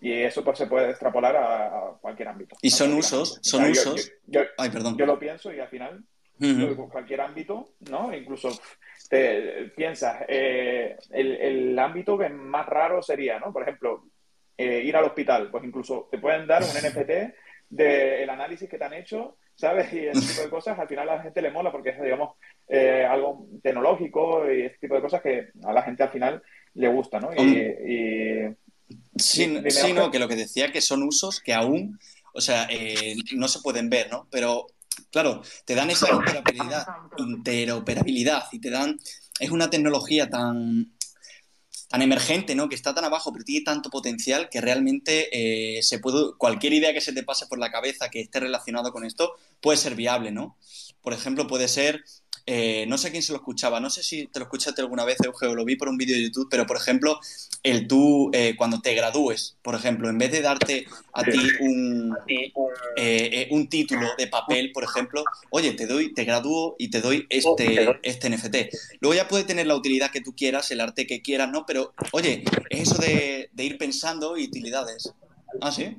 [0.00, 2.56] eso pues, se puede extrapolar a, cualquier ámbito.
[2.60, 4.12] Y son usos, son usos.
[4.26, 4.98] Yo, Ay, perdón.
[4.98, 6.04] yo lo pienso y al final,
[6.90, 8.14] cualquier ámbito, ¿no?
[8.14, 8.50] Incluso
[9.08, 13.50] te piensas, eh, el, ámbito que más raro sería, ¿no?
[13.50, 14.04] Por ejemplo,
[14.58, 17.34] eh, ir al hospital, pues incluso te pueden dar un NFT
[17.70, 19.92] del análisis que te han hecho, ¿sabes?
[19.92, 22.36] Y ese tipo de cosas, al final a la gente le mola porque es, digamos,
[22.68, 26.42] eh, algo tecnológico y ese tipo de cosas que a la gente al final
[26.74, 27.32] le gusta, ¿no?
[27.32, 28.54] Y,
[29.16, 29.46] sí,
[29.94, 31.98] no, que lo que decía que son usos que aún,
[32.32, 32.68] o sea,
[33.34, 34.26] no se pueden ver, ¿no?
[34.30, 34.66] Pero
[35.10, 36.86] Claro, te dan esa interoperabilidad,
[37.18, 38.98] interoperabilidad y te dan,
[39.38, 40.93] es una tecnología tan,
[41.94, 42.68] tan emergente, ¿no?
[42.68, 46.92] Que está tan abajo, pero tiene tanto potencial que realmente eh, se puede, cualquier idea
[46.92, 50.32] que se te pase por la cabeza que esté relacionado con esto puede ser viable,
[50.32, 50.58] ¿no?
[51.02, 52.02] Por ejemplo, puede ser
[52.46, 55.16] eh, no sé quién se lo escuchaba, no sé si te lo escuchaste alguna vez,
[55.24, 57.18] Eugenio, lo vi por un vídeo de YouTube, pero por ejemplo,
[57.62, 62.14] el tú, eh, cuando te gradúes, por ejemplo, en vez de darte a ti un,
[62.26, 67.26] eh, un título de papel, por ejemplo, oye, te doy, te gradúo y te doy
[67.30, 68.56] este, este NFT.
[69.00, 71.64] Luego ya puede tener la utilidad que tú quieras, el arte que quieras, ¿no?
[71.64, 75.14] Pero, oye, es eso de, ir pensando y utilidades.
[75.62, 75.96] ¿Ah, sí?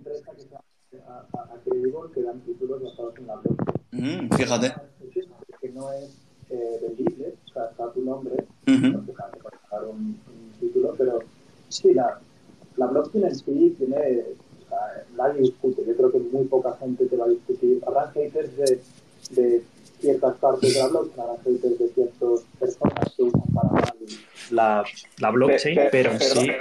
[3.92, 4.74] Mm, fíjate.
[5.74, 6.25] no es
[6.56, 10.20] eh, vendible, o sea, está tu nombre, porque te puedes pagar un,
[10.60, 11.20] título, pero
[11.70, 12.20] sí, la,
[12.78, 14.24] la blockchain en sí tiene,
[14.66, 18.10] o sea, nadie discute, yo creo que muy poca gente te va a discutir, habrá
[18.12, 18.82] haters de,
[19.32, 19.64] de
[20.00, 23.86] ciertas partes de la blockchain, habrá haters de ciertas personas que usan para
[24.52, 24.84] la,
[25.20, 26.52] la blockchain, pero en sí...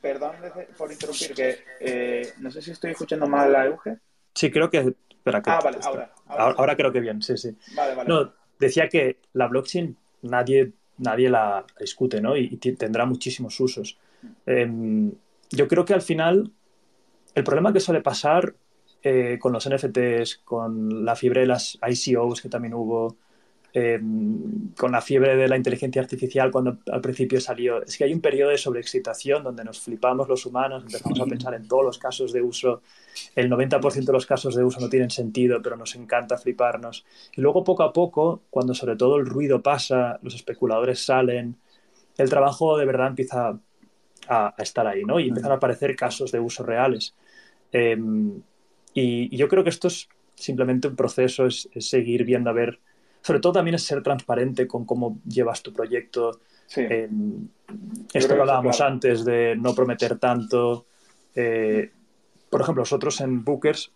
[0.00, 0.32] Perdón
[0.76, 3.98] por interrumpir, que eh, no sé si estoy escuchando mal a Euge.
[4.34, 4.94] Sí, creo que...
[5.10, 6.12] Espera, que ah, vale, ahora.
[6.28, 7.56] ahora, creo que bien, sí, sí.
[7.74, 8.08] Vale, vale.
[8.08, 12.36] No, decía que la blockchain nadie, nadie la discute, ¿no?
[12.36, 13.98] Y, tendrá muchísimos usos.
[14.46, 15.12] Em,
[15.50, 16.52] yo creo que al final
[17.34, 18.54] el problema que suele pasar
[19.02, 23.16] eh, con los NFTs, con la fiebre de las ICOs que también hubo,
[23.74, 27.82] Em, con la fiebre de la inteligencia artificial cuando al principio salió.
[27.82, 31.52] Es que hay un periodo de sobreexcitación donde nos flipamos los humanos, empezamos a pensar
[31.52, 32.80] en todos los casos de uso.
[33.36, 37.04] El 90% de los casos de uso no tienen sentido, pero nos encanta fliparnos.
[37.36, 41.56] Y luego poco a poco, cuando sobre todo el ruido pasa, los especuladores salen,
[42.16, 43.60] el trabajo de verdad empieza
[44.28, 45.20] a, estar ahí, ¿no?
[45.20, 47.14] Y empiezan a aparecer casos de uso reales.
[47.72, 48.40] Em,
[48.94, 52.80] y, yo creo que esto es simplemente un proceso, es seguir viendo a ver
[53.22, 56.40] sobre todo también es ser transparente con cómo llevas tu proyecto.
[56.68, 60.86] esto que hablábamos antes de no prometer tanto.
[61.34, 61.90] Eh,
[62.50, 63.90] por ejemplo, nosotros en Bookers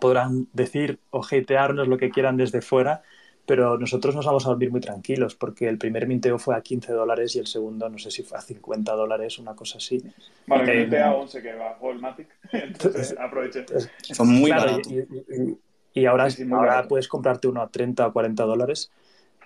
[0.00, 3.02] podrán decir o hatearnos lo que quieran desde fuera,
[3.46, 6.92] pero nosotros nos vamos a dormir muy tranquilos porque el primer minteo fue a 15
[6.92, 10.02] dólares y el segundo no sé si fue a 50 dólares, una cosa así.
[10.46, 13.66] Vale, el mintea a 11 que bajó el Matic, entonces aproveche.
[14.14, 15.58] Fue muy y
[16.06, 18.90] ahora, ahora puedes comprarte uno a 30 o 40 dólares.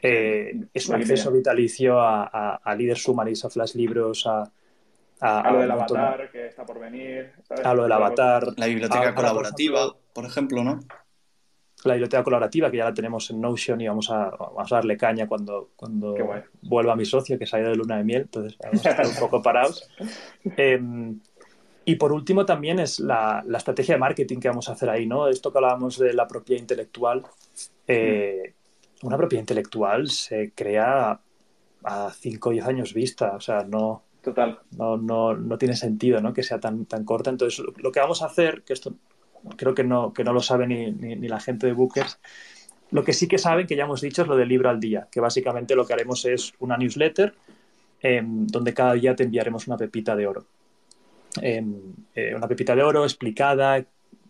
[0.02, 4.50] Eh, es un acceso vitalicio a, a, Líder Sumaris, a Flash Libros, a,
[5.20, 7.32] a, lo del avatar que está por venir.
[7.64, 8.54] A lo del avatar.
[8.56, 10.80] La biblioteca colaborativa, por ejemplo, ¿no?
[11.84, 14.96] La biblioteca colaborativa, que ya la tenemos en Notion y vamos a, vamos a darle
[14.96, 16.14] caña cuando, cuando
[16.62, 19.06] vuelva mi socio, que se ha ido de luna de miel, entonces vamos a estar
[19.06, 19.88] un poco parados.
[20.56, 21.20] Em,
[21.88, 25.07] y por último también es la, la, estrategia de marketing que vamos a hacer ahí,
[25.07, 25.27] ¿no?
[25.27, 27.24] Esto que hablábamos de la propiedad intelectual.
[27.87, 28.53] Eh,
[29.01, 31.18] una propiedad intelectual se crea
[31.85, 34.59] a 5 o 10 años vista, o sea, no, Total.
[34.77, 36.35] no, no, no tiene sentido ¿no?
[36.35, 37.31] que sea tan, tan corta.
[37.31, 38.92] Entonces, lo, que vamos a hacer, que esto
[39.57, 42.20] creo que no, que no lo sabe ni, ni, la gente de Bookers,
[42.90, 45.09] lo que sí que saben, que ya hemos dicho, es lo del libro al día,
[45.11, 47.35] que básicamente lo que haremos es una newsletter
[48.03, 50.44] em, donde cada día te enviaremos una pepita de oro.
[51.42, 51.77] Em,
[52.14, 53.85] eh, una pepita de oro explicada,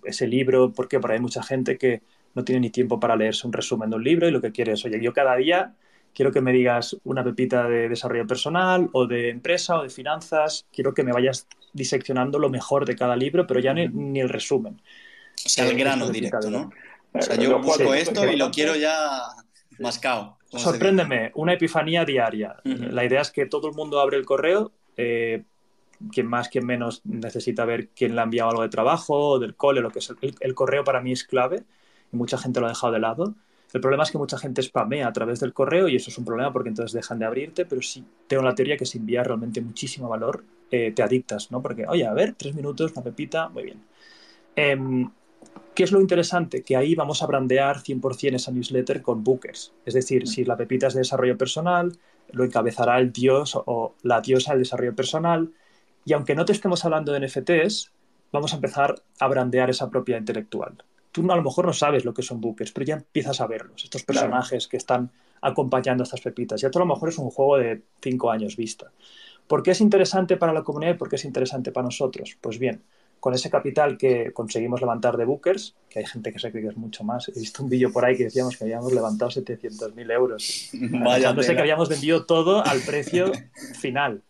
[0.04, 2.02] ese libro, porque por ahí hay mucha gente que
[2.34, 4.72] no tiene ni tiempo para leerse un resumen de un libro y lo que quiere
[4.72, 5.74] es, oye, yo cada día
[6.14, 10.66] quiero que me digas una pepita de desarrollo personal o de empresa o de finanzas,
[10.72, 14.80] quiero que me vayas diseccionando lo mejor de cada libro, pero ya ni, el resumen.
[15.44, 16.70] O sea, el grano directo, ¿no?
[17.12, 18.98] O sea, yo busco esto y lo quiero ya
[19.78, 20.38] mascado.
[20.50, 22.56] Sorpréndeme, una epifanía diaria.
[22.64, 25.42] La idea es que todo el mundo abre el correo, eh,
[26.12, 29.80] quien más, quien menos necesita ver quién le ha enviado algo de trabajo, del cole,
[29.80, 30.14] lo que es.
[30.40, 31.64] El, correo para mí es clave
[32.12, 33.34] y mucha gente lo ha dejado de lado.
[33.72, 36.24] El problema es que mucha gente spamea a través del correo y eso es un
[36.24, 39.60] problema porque entonces dejan de abrirte, pero sí tengo la teoría que si envías realmente
[39.60, 41.60] muchísimo valor, eh, te adictas, ¿no?
[41.60, 43.82] Porque, oye, a ver, tres minutos, una pepita, muy bien.
[44.56, 45.10] Em,
[45.74, 46.62] ¿Qué es lo interesante?
[46.62, 49.72] Que ahí vamos a brandear 100% esa newsletter con bookers.
[49.86, 51.92] Es decir, si la pepita es de desarrollo personal,
[52.32, 55.52] lo encabezará el dios o la diosa del desarrollo personal,
[56.08, 57.92] y aunque no te estemos hablando de NFTs,
[58.32, 60.82] vamos a empezar a brandear esa propiedad intelectual.
[61.12, 63.84] Tú a lo mejor no sabes lo que son bookers, pero ya empiezas a verlos,
[63.84, 65.10] estos personajes que están
[65.42, 66.62] acompañando a estas pepitas.
[66.62, 68.90] Ya a lo mejor es un juego de cinco años vista.
[69.46, 72.38] ¿Por qué es interesante para la comunidad y por qué es interesante para nosotros?
[72.40, 72.80] Pues bien,
[73.20, 76.70] con ese capital que conseguimos levantar de bookers, que hay gente que se cree que
[76.70, 77.28] es mucho más.
[77.28, 80.70] He visto un vídeo por ahí que decíamos que habíamos levantado 700.000 euros.
[81.04, 83.30] Vaya no sé que habíamos vendido todo al precio
[83.78, 84.22] final.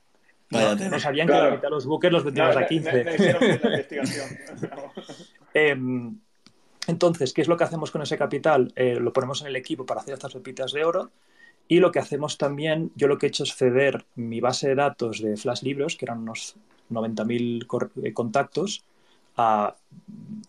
[0.50, 3.04] No, sabían que la mitad de los buques los vendíamos a 15.
[5.54, 6.18] Em,
[6.86, 8.72] entonces, ¿qué es lo que hacemos con ese capital?
[8.76, 11.10] Eh, lo ponemos en el equipo para hacer estas pepitas de oro.
[11.68, 14.74] Y lo que hacemos también, yo lo que he hecho es ceder mi base de
[14.74, 16.56] datos de Flash Libros, que eran unos
[16.90, 17.66] 90.000
[18.02, 18.84] eh, contactos,
[19.36, 19.76] a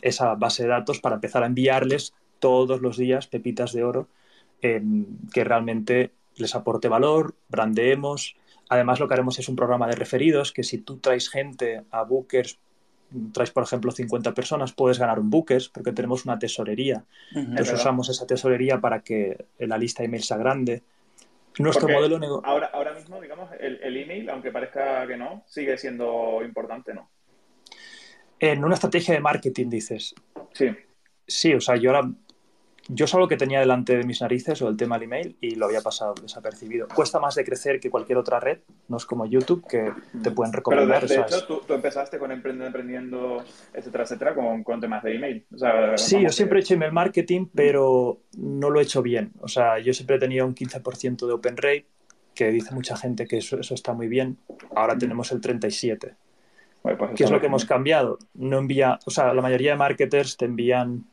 [0.01, 4.07] esa base de datos para empezar a enviarles todos los días pepitas de oro
[4.61, 8.35] em, que realmente les aporte valor, brandeemos,
[8.69, 12.03] Además, lo que haremos es un programa de referidos, que si tú traes gente a
[12.03, 12.59] Bookers,
[13.33, 17.03] traes, por ejemplo, 50 personas, puedes ganar un Bookers, porque tenemos una tesorería.
[17.33, 20.83] Entonces usamos esa tesorería para que la lista de email sea grande.
[21.57, 22.47] Nuestro modelo negocio...
[22.47, 27.09] Ahora, ahora mismo, digamos, el, el, email, aunque parezca que no, sigue siendo importante, ¿no?
[28.39, 30.13] En una estrategia de marketing, dices.
[30.53, 30.69] Sí.
[31.27, 32.09] Sí, o sea, yo ahora
[32.89, 35.67] yo solo que tenía delante de mis narices o el tema del email y lo
[35.67, 36.87] había pasado desapercibido.
[36.87, 40.51] Cuesta más de crecer que cualquier otra red, no es como YouTube que te pueden
[40.51, 41.05] recomendar.
[41.07, 45.45] Pero de, hecho, tú, empezaste con emprendiendo, etcétera, etcétera, con, con temas de email.
[45.97, 49.33] sí, yo siempre he hecho email marketing, pero no lo he hecho bien.
[49.39, 51.85] O sea, yo siempre he tenido un 15% de open rate,
[52.33, 54.39] que dice mucha gente que eso, eso está muy bien.
[54.75, 56.15] Ahora tenemos el 37%.
[56.81, 58.17] Pues ¿Qué es lo que hemos cambiado?
[58.33, 61.05] No envía, o sea, la mayoría de marketers te envían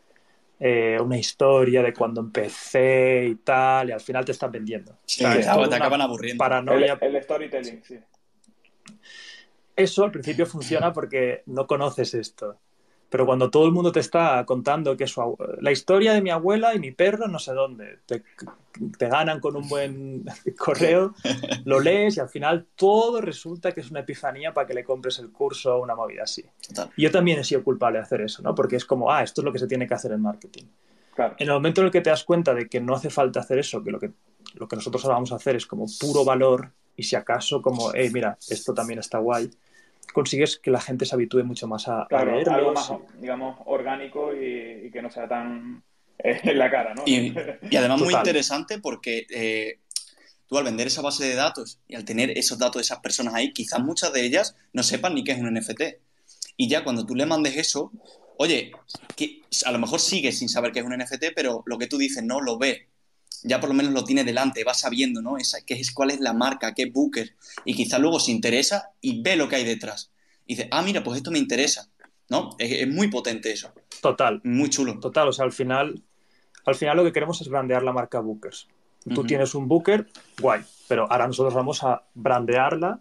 [0.59, 4.99] eh, una historia de cuando empecé y tal, y al final te están vendiendo.
[5.05, 6.39] Sí, te acaban aburriendo.
[6.39, 6.99] Paranoia.
[7.01, 7.99] El, storytelling, sí.
[9.75, 12.59] Eso al principio funciona porque no conoces esto.
[13.09, 16.75] Pero cuando todo el mundo te está contando que su, la historia de mi abuela
[16.75, 18.23] y mi perro no sé dónde, te,
[19.09, 20.25] ganan con un buen
[20.59, 21.15] correo,
[21.65, 25.19] lo lees y al final todo resulta que es una epifanía para que le compres
[25.21, 26.45] el curso o una movida así.
[26.97, 28.55] yo también he sido culpable de hacer eso, ¿no?
[28.55, 30.65] Porque es como, ah, esto es lo que se tiene que hacer en marketing.
[31.39, 33.59] En el momento en el que te das cuenta de que no hace falta hacer
[33.59, 34.11] eso, que lo que,
[34.55, 37.91] lo que nosotros ahora vamos a hacer es como puro valor y si acaso como,
[37.95, 39.51] hey, mira, esto también está guay,
[40.13, 44.91] consigues que la gente se habitúe mucho más a, claro, Algo más, digamos, orgánico y,
[44.91, 45.83] que no sea tan
[46.19, 47.03] eh, en la cara, ¿no?
[47.07, 47.35] Y,
[47.77, 49.81] además muy interesante porque eh,
[50.47, 53.35] tú al vender esa base de datos y al tener esos datos de esas personas
[53.35, 55.83] ahí, quizás muchas de ellas no sepan ni qué es un NFT.
[56.57, 57.93] Y ya cuando tú le mandes eso,
[58.39, 58.73] oye,
[59.15, 61.99] que a lo mejor sigue sin saber qué es un NFT, pero lo que tú
[61.99, 62.89] dices no lo ve
[63.43, 65.39] ya por lo menos lo tiene delante, va sabiendo, ¿no?
[65.39, 69.23] Esa, qué es, cuál es la marca, qué Booker, y quizá luego se interesa y
[69.23, 70.11] ve lo que hay detrás.
[70.47, 71.89] Y dice, ah, mira, pues esto me interesa,
[72.29, 72.51] ¿no?
[72.59, 73.73] Es, muy potente eso.
[74.01, 74.41] Total.
[74.45, 74.99] Muy chulo.
[75.01, 76.03] Total, o sea, al final,
[76.65, 78.69] al final lo que queremos es brandear la marca Bookers.
[79.15, 80.09] Tú tienes un Booker,
[80.41, 83.01] guay, pero ahora nosotros vamos a brandearla.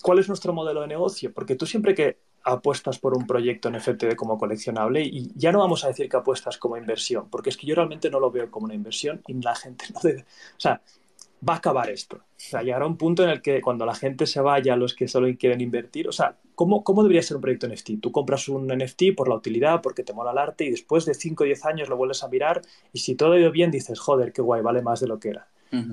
[0.00, 1.32] ¿Cuál es nuestro modelo de negocio?
[1.32, 5.84] Porque tú siempre que apuestas por un proyecto NFT como coleccionable y ya no vamos
[5.84, 8.66] a decir que apuestas como inversión, porque es que yo realmente no lo veo como
[8.66, 10.20] una inversión y la gente no debe...
[10.22, 10.80] O sea,
[11.46, 12.16] va a acabar esto.
[12.16, 15.08] O sea, llegará un punto en el que cuando la gente se vaya, los que
[15.08, 18.00] solo quieren invertir, o sea, ¿cómo, ¿cómo debería ser un proyecto NFT?
[18.00, 21.14] Tú compras un NFT por la utilidad, porque te mola el arte y después de
[21.14, 23.98] 5 o 10 años lo vuelves a mirar y si todo ha ido bien dices,
[23.98, 25.48] joder, qué guay, vale más de lo que era.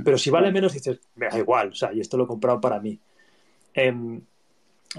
[0.06, 2.62] Pero si vale menos dices, me da igual, o sea, y esto lo he comprado
[2.62, 3.00] para mí.
[3.74, 4.22] Eh,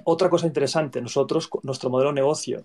[0.05, 2.65] otra cosa interesante, nosotros, nuestro modelo de negocio,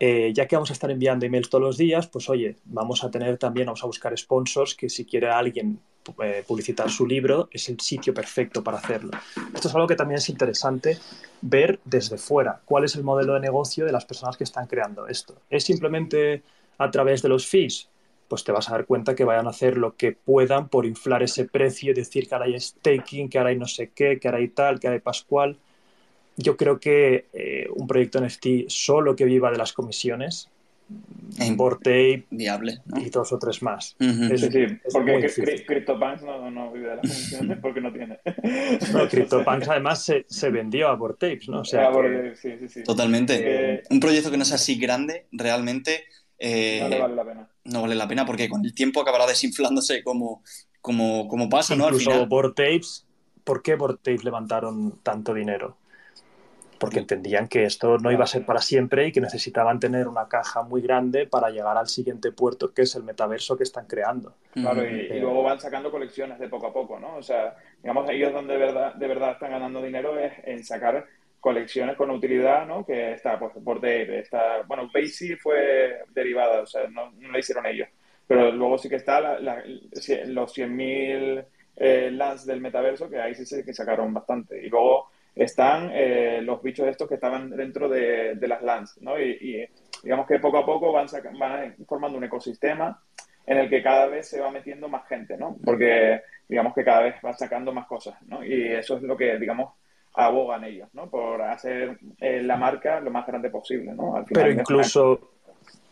[0.00, 3.10] eh, ya que vamos a estar enviando emails todos los días, pues oye, vamos a
[3.10, 5.80] tener también, vamos a buscar sponsors que si quiere alguien
[6.22, 9.10] eh, publicitar su libro, es el sitio perfecto para hacerlo.
[9.54, 10.98] Esto es algo que también es interesante
[11.42, 15.08] ver desde fuera, cuál es el modelo de negocio de las personas que están creando
[15.08, 15.34] esto.
[15.50, 16.42] ¿Es simplemente
[16.78, 17.88] a través de los fees?
[18.28, 21.22] Pues te vas a dar cuenta que vayan a hacer lo que puedan por inflar
[21.22, 24.28] ese precio y decir que ahora hay staking, que ahora hay no sé qué, que
[24.28, 25.58] ahora hay tal, que ahora hay pascual
[26.38, 30.48] yo creo que eh, un proyecto NFT solo que viva de las comisiones,
[31.36, 33.96] Tape viable y dos o tres más.
[33.98, 38.20] sí, sí, porque CryptoPunks no, no, vive de las comisiones porque no tiene.
[38.92, 41.60] No, CryptoPunks además se, se, vendió a Bortapes, ¿no?
[41.60, 41.90] O sea,
[42.36, 42.82] sí, sí, sí.
[42.84, 43.74] Totalmente.
[43.74, 46.04] Eh, un proyecto que no sea así grande, realmente...
[46.38, 47.50] Eh, no le vale la pena.
[47.64, 50.42] No vale la pena porque con el tiempo acabará desinflándose como,
[50.80, 51.86] como, como pasa, ¿no?
[51.86, 52.26] Al final.
[52.28, 53.06] Bortapes,
[53.44, 55.76] ¿por qué Bortapes levantaron tanto dinero?
[56.78, 60.28] Porque entendían que esto no iba a ser para siempre y que necesitaban tener una
[60.28, 64.34] caja muy grande para llegar al siguiente puerto, que es el metaverso que están creando.
[64.52, 67.16] Claro, y, eh, luego van sacando colecciones de poco a poco, ¿no?
[67.16, 71.06] O sea, digamos, ellos donde de verdad, de verdad están ganando dinero es en sacar
[71.40, 72.84] colecciones con utilidad, ¿no?
[72.84, 77.38] Que está pues, por Dave, está, bueno, Basie fue derivada, o sea, no, no la
[77.38, 77.88] hicieron ellos,
[78.26, 81.44] pero luego sí que está la, los 100.000
[81.76, 86.40] eh, lands del metaverso, que ahí sí se que sacaron bastante, y luego están eh,
[86.42, 89.18] los bichos estos que estaban dentro de, las LANs, ¿no?
[89.20, 89.66] Y,
[90.02, 91.06] digamos que poco a poco van,
[91.38, 93.00] van formando un ecosistema
[93.46, 95.56] en el que cada vez se va metiendo más gente, ¿no?
[95.64, 98.44] Porque digamos que cada vez van sacando más cosas, ¿no?
[98.44, 99.72] Y eso es lo que, digamos,
[100.14, 101.08] abogan ellos, ¿no?
[101.08, 104.24] Por hacer eh, la marca lo más grande posible, ¿no?
[104.32, 105.30] Pero incluso,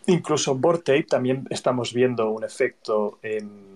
[0.07, 3.76] incluso en también estamos viendo un efecto en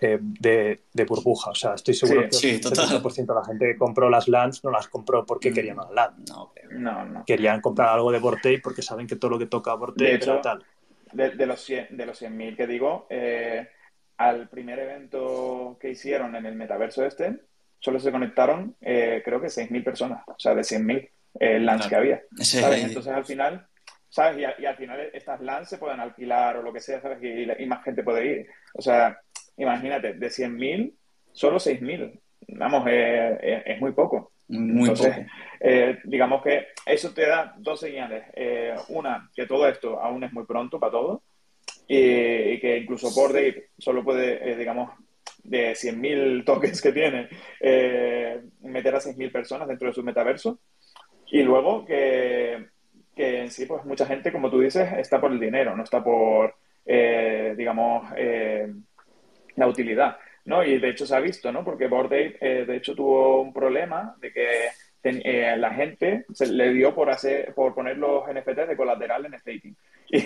[0.00, 1.50] eh, de, burbuja.
[1.50, 4.70] O sea, estoy seguro que el 70% de la gente que compró las LANs no
[4.70, 5.54] las compró porque mm.
[5.54, 6.24] querían una LAN.
[6.70, 10.14] No, no, Querían comprar algo de Vortei porque saben que todo lo que toca Vortei
[10.14, 10.64] era tal.
[11.12, 13.66] De, de, los 100.000 de los que digo, eh,
[14.18, 17.40] al primer evento que hicieron en el metaverso este,
[17.78, 20.22] solo se conectaron, eh, creo que 6.000 personas.
[20.26, 22.22] O sea, de 100.000 eh, LANs que había.
[22.30, 23.66] Entonces, al final,
[24.08, 24.46] ¿sabes?
[24.58, 27.18] Y, al final estas LANs se pueden alquilar o lo que sea, ¿sabes?
[27.22, 28.46] Y, y más gente puede ir.
[28.74, 29.18] O sea,
[29.58, 30.92] imagínate, de 100.000,
[31.32, 32.18] solo 6.000.
[32.48, 34.32] Vamos, es muy poco.
[34.48, 35.14] Muy poco.
[35.60, 38.24] Eh, digamos que eso te da dos señales.
[38.34, 41.22] Eh, una, que todo esto aún es muy pronto para todo
[41.86, 44.90] y, que incluso por Dave solo puede, eh, digamos,
[45.44, 47.28] de 100.000 tokens que tiene,
[48.60, 50.60] meter a 6.000 personas dentro de su metaverso.
[51.30, 52.68] Y luego que,
[53.14, 56.02] que, en sí, pues mucha gente, como tú dices, está por el dinero, no está
[56.02, 58.10] por, digamos,
[59.58, 60.64] la utilidad, ¿no?
[60.64, 61.64] Y de hecho se ha visto, ¿no?
[61.64, 64.68] Porque Bored eh, de hecho, tuvo un problema de que
[65.02, 69.38] eh, la gente se le dio por hacer, por poner los NFTs de colateral en
[69.38, 69.76] staking.
[70.10, 70.24] y,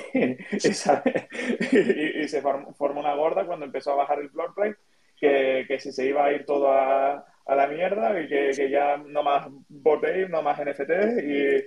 [2.28, 4.76] se formó una gorda cuando empezó a bajar el floor plate,
[5.18, 9.22] que, que si se iba a ir todo a, la mierda y que, ya no
[9.22, 10.90] más Bored no más NFT
[11.22, 11.64] y,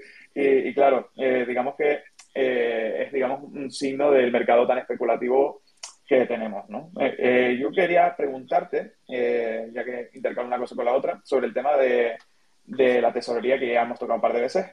[0.67, 1.99] y, claro, eh, digamos que
[2.33, 5.61] eh, es digamos un signo del mercado tan especulativo
[6.07, 6.91] que tenemos, ¿no?
[6.99, 11.75] Eh, yo quería preguntarte, ya que intercalo una cosa con la otra, sobre el tema
[11.77, 12.17] de,
[12.65, 14.65] de la tesorería que ya hemos tocado un par de veces.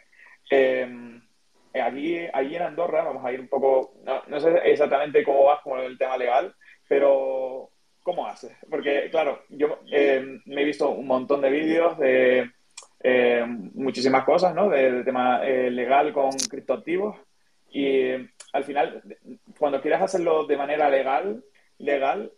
[1.75, 5.61] allí, allí en Andorra, vamos a ir un poco, no, no sé exactamente cómo vas
[5.63, 6.55] con el tema legal,
[6.87, 7.71] pero
[8.03, 8.53] ¿cómo haces?
[8.69, 12.51] Porque, claro, yo eh, me he visto un montón de vídeos de
[13.03, 14.69] eh, muchísimas cosas, ¿no?
[14.69, 17.17] De, tema eh, legal con criptoactivos
[17.73, 18.13] y
[18.53, 19.03] al final,
[19.59, 21.43] cuando quieras hacerlo de manera legal,
[21.79, 22.31] legal,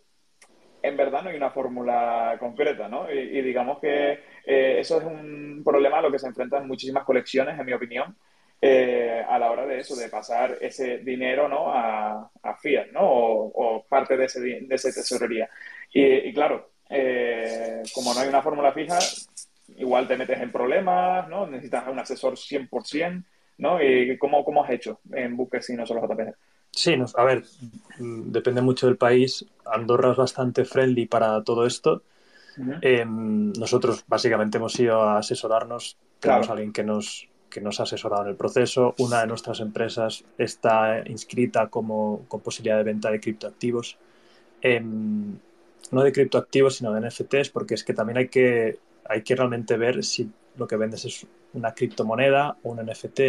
[0.81, 3.11] en verdad no hay una fórmula concreta, ¿no?
[3.11, 7.65] Y, digamos que eso es un problema a lo que se enfrentan muchísimas colecciones, en
[7.65, 8.15] mi opinión,
[8.61, 11.71] a la hora de eso, de pasar ese dinero ¿no?
[11.73, 13.01] a, fiat, ¿no?
[13.03, 15.49] O, parte de, ese, de esa tesorería.
[15.91, 18.99] Y, claro, eh, como no hay una fórmula fija,
[19.77, 21.47] igual te metes en problemas, ¿no?
[21.47, 23.23] Necesitas un asesor 100%,
[23.57, 23.81] ¿no?
[23.81, 26.35] ¿Y cómo, cómo has hecho en buques y no solo JPG?
[26.71, 27.43] Sí, a ver,
[27.99, 29.45] depende mucho del país.
[29.65, 32.03] Andorra es bastante friendly para todo esto.
[32.81, 35.97] Em, nosotros básicamente hemos ido a asesorarnos.
[36.19, 38.93] Tenemos a alguien que nos, que nos ha asesorado en el proceso.
[38.99, 43.97] Una de nuestras empresas está inscrita como con posibilidad de venta de criptoactivos.
[44.61, 45.37] Em,
[45.91, 49.77] no de criptoactivos, sino de NFTs, porque es que también hay que, hay que realmente
[49.77, 53.19] ver si lo que vendes es una criptomoneda o un NFT.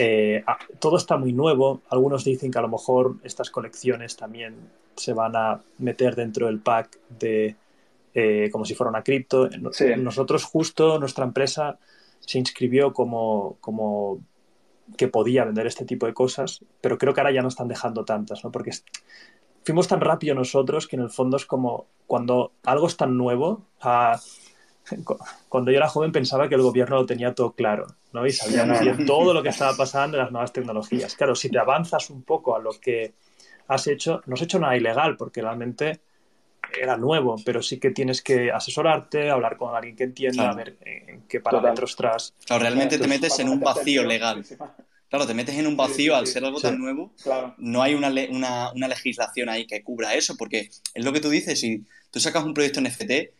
[0.00, 1.80] Eh, ah, todo está muy nuevo.
[1.90, 4.56] Algunos dicen que a lo mejor estas colecciones también
[4.96, 7.56] se van a meter dentro del pack de
[8.14, 9.48] eh, como si fuera una cripto.
[9.98, 11.78] Nosotros justo, nuestra empresa
[12.20, 14.18] se inscribió como, como
[14.96, 18.04] que podía vender este tipo de cosas, pero creo que ahora ya no están dejando
[18.04, 18.50] tantas, ¿no?
[18.50, 18.72] Porque
[19.64, 23.62] fuimos tan rápido nosotros que en el fondo es como cuando algo es tan nuevo.
[25.48, 28.26] Cuando yo era joven pensaba que el gobierno lo tenía todo claro, ¿no?
[28.26, 31.14] Y sabía bien todo lo que estaba pasando en las nuevas tecnologías.
[31.14, 33.14] Claro, si te avanzas un poco a lo que
[33.68, 36.00] has hecho, no has hecho nada ilegal, porque realmente
[36.80, 40.76] era nuevo, pero sí que tienes que asesorarte, hablar con alguien que entienda, a ver
[40.80, 42.34] en qué parámetros tras.
[42.44, 44.44] Claro, realmente te metes en un vacío legal.
[45.08, 47.14] Claro, te metes en un vacío al ser algo tan nuevo.
[47.56, 48.10] No hay una,
[48.72, 52.44] una, legislación ahí que cubra eso, porque es lo que tú dices, si tú sacas
[52.44, 53.37] un proyecto NFT,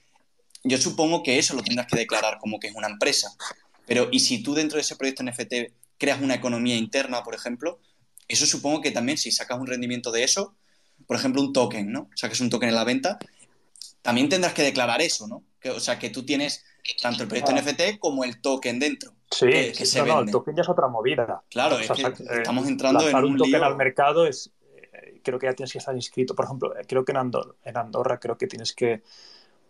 [0.64, 3.31] yo supongo que eso lo tendrás que declarar como que es una empresa.
[3.87, 7.81] Pero, ¿y si tú dentro de ese proyecto NFT creas una economía interna, por ejemplo?
[8.29, 10.55] Eso supongo que también si sacas un rendimiento de eso,
[11.07, 12.11] por ejemplo, un token, ¿no?
[12.14, 13.18] Sacas un token en la venta,
[14.03, 15.44] también tendrás que declarar eso, ¿no?
[15.75, 16.64] o sea, que tú tienes
[17.03, 19.12] tanto el proyecto NFT como el token dentro.
[19.31, 19.47] Sí,
[20.07, 21.42] no, el token ya es otra movida.
[21.51, 25.47] Claro, es que estamos entrando en un, un token al mercado es, eh, creo que
[25.47, 26.35] ya tienes que estar inscrito.
[26.35, 29.03] Por ejemplo, eh, creo que en Andorra, en Andorra creo que tienes que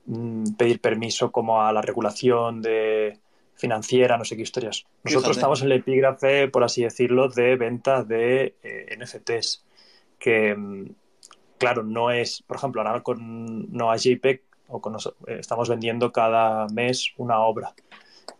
[0.08, 3.20] mm, pedir permiso como a la regulación de
[3.54, 4.86] financiera, no sé qué historias.
[5.04, 9.64] Nosotros estamos en el epígrafe, por así decirlo, de venta de eh, NFTs,
[10.18, 10.86] que mm,
[11.58, 17.12] claro, no es, por ejemplo, ahora con Noah JPEG o con, estamos vendiendo cada mes
[17.16, 17.74] una obra.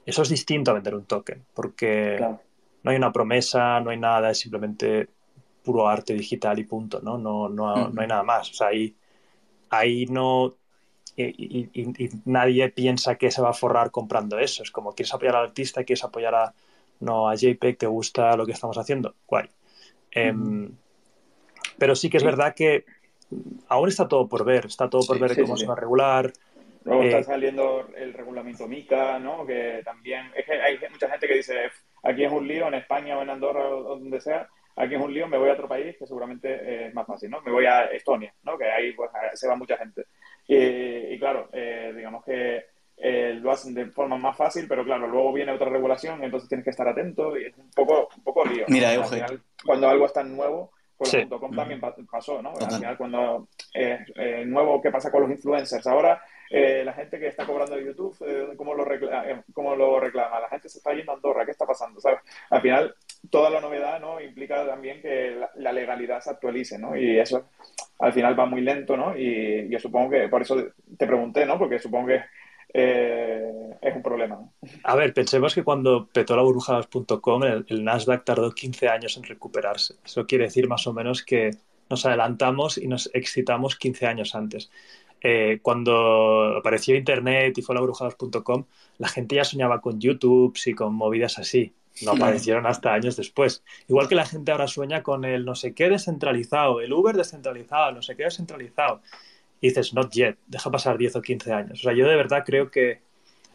[0.07, 2.18] Eso es distinto a vender un token, porque
[2.83, 5.09] no hay una promesa, no hay nada, es simplemente
[5.62, 7.18] puro arte digital y punto, ¿no?
[7.18, 8.50] No, no, no hay nada más.
[8.50, 8.96] O sea, ahí,
[9.68, 10.57] ahí no...
[11.20, 14.62] Y, nadie piensa que se va a forrar comprando eso.
[14.62, 15.85] Es como, ¿quieres apoyar al artista?
[15.85, 16.54] ¿Quieres apoyar a,
[17.00, 17.78] no, a JPEG?
[17.78, 19.14] ¿Te gusta lo que estamos haciendo?
[19.26, 19.48] Guay.
[20.12, 20.70] Em,
[21.76, 22.85] pero sí que es verdad que
[23.68, 24.66] aún está todo por ver.
[24.66, 26.33] Está todo por ver cómo se va a regular,
[26.88, 29.44] Luego está eh, saliendo el regulamiento MICA, ¿no?
[29.46, 31.70] Que también, es que hay mucha gente que dice,
[32.02, 35.12] aquí es un lío, en España o en Andorra o donde sea, aquí es un
[35.12, 37.42] lío, me voy a otro país que seguramente es más fácil, ¿no?
[37.42, 38.57] Me voy a Estonia, ¿no?
[38.57, 40.07] Que ahí pues se va mucha gente.
[40.48, 42.64] Y, claro, eh, digamos que
[42.96, 46.64] eh, lo hacen de forma más fácil, pero claro, luego viene otra regulación, entonces tienes
[46.64, 48.64] que estar atento y es un poco, un poco lío.
[48.68, 51.28] Mira, Al final, cuando algo es tan nuevo, con sí.
[51.54, 51.80] también
[52.11, 52.54] pasó, ¿no?
[52.58, 55.86] Al final, cuando eh, nuevo, ¿qué pasa con los influencers?
[55.86, 56.20] Ahora
[56.51, 60.01] eh, la gente que está cobrando de YouTube, eh, ¿cómo, lo reclama, eh, ¿cómo lo
[60.01, 60.40] reclama?
[60.40, 62.01] La gente se está yendo a Andorra, ¿qué está pasando?
[62.01, 62.20] ¿sabes?
[62.51, 62.94] Al final,
[63.30, 64.20] toda la novedad ¿no?
[64.20, 66.96] implica también que la, legalidad se actualice, ¿no?
[66.96, 67.49] Y eso
[67.99, 69.16] al final va muy lento, ¿no?
[69.16, 70.57] Y yo supongo que, por eso
[70.96, 71.59] te pregunté, ¿no?
[71.59, 72.20] Porque supongo que
[72.72, 74.38] es un problema.
[74.82, 79.24] A ver, pensemos que cuando petó la burbuja.com, el, el, Nasdaq tardó 15 años en
[79.24, 79.94] recuperarse.
[80.05, 81.51] Eso quiere decir más o menos que
[81.90, 84.70] nos adelantamos y nos excitamos 15 años antes.
[85.22, 88.66] eh, cuando apareció Internet y fue labrujados.com,
[88.99, 91.74] la gente ya soñaba con YouTube y con movidas así.
[92.03, 93.62] No aparecieron hasta años después.
[93.88, 97.92] Igual que la gente ahora sueña con el no sé qué descentralizado, el Uber descentralizado,
[97.92, 99.03] no sé qué descentralizado.
[99.61, 101.80] Y dices, not yet, deja pasar 10 o 15 años.
[101.80, 103.01] O sea, yo de verdad creo que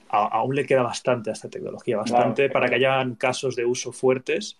[0.09, 4.59] aún le queda bastante a esta tecnología, bastante para que hayan casos de uso fuertes.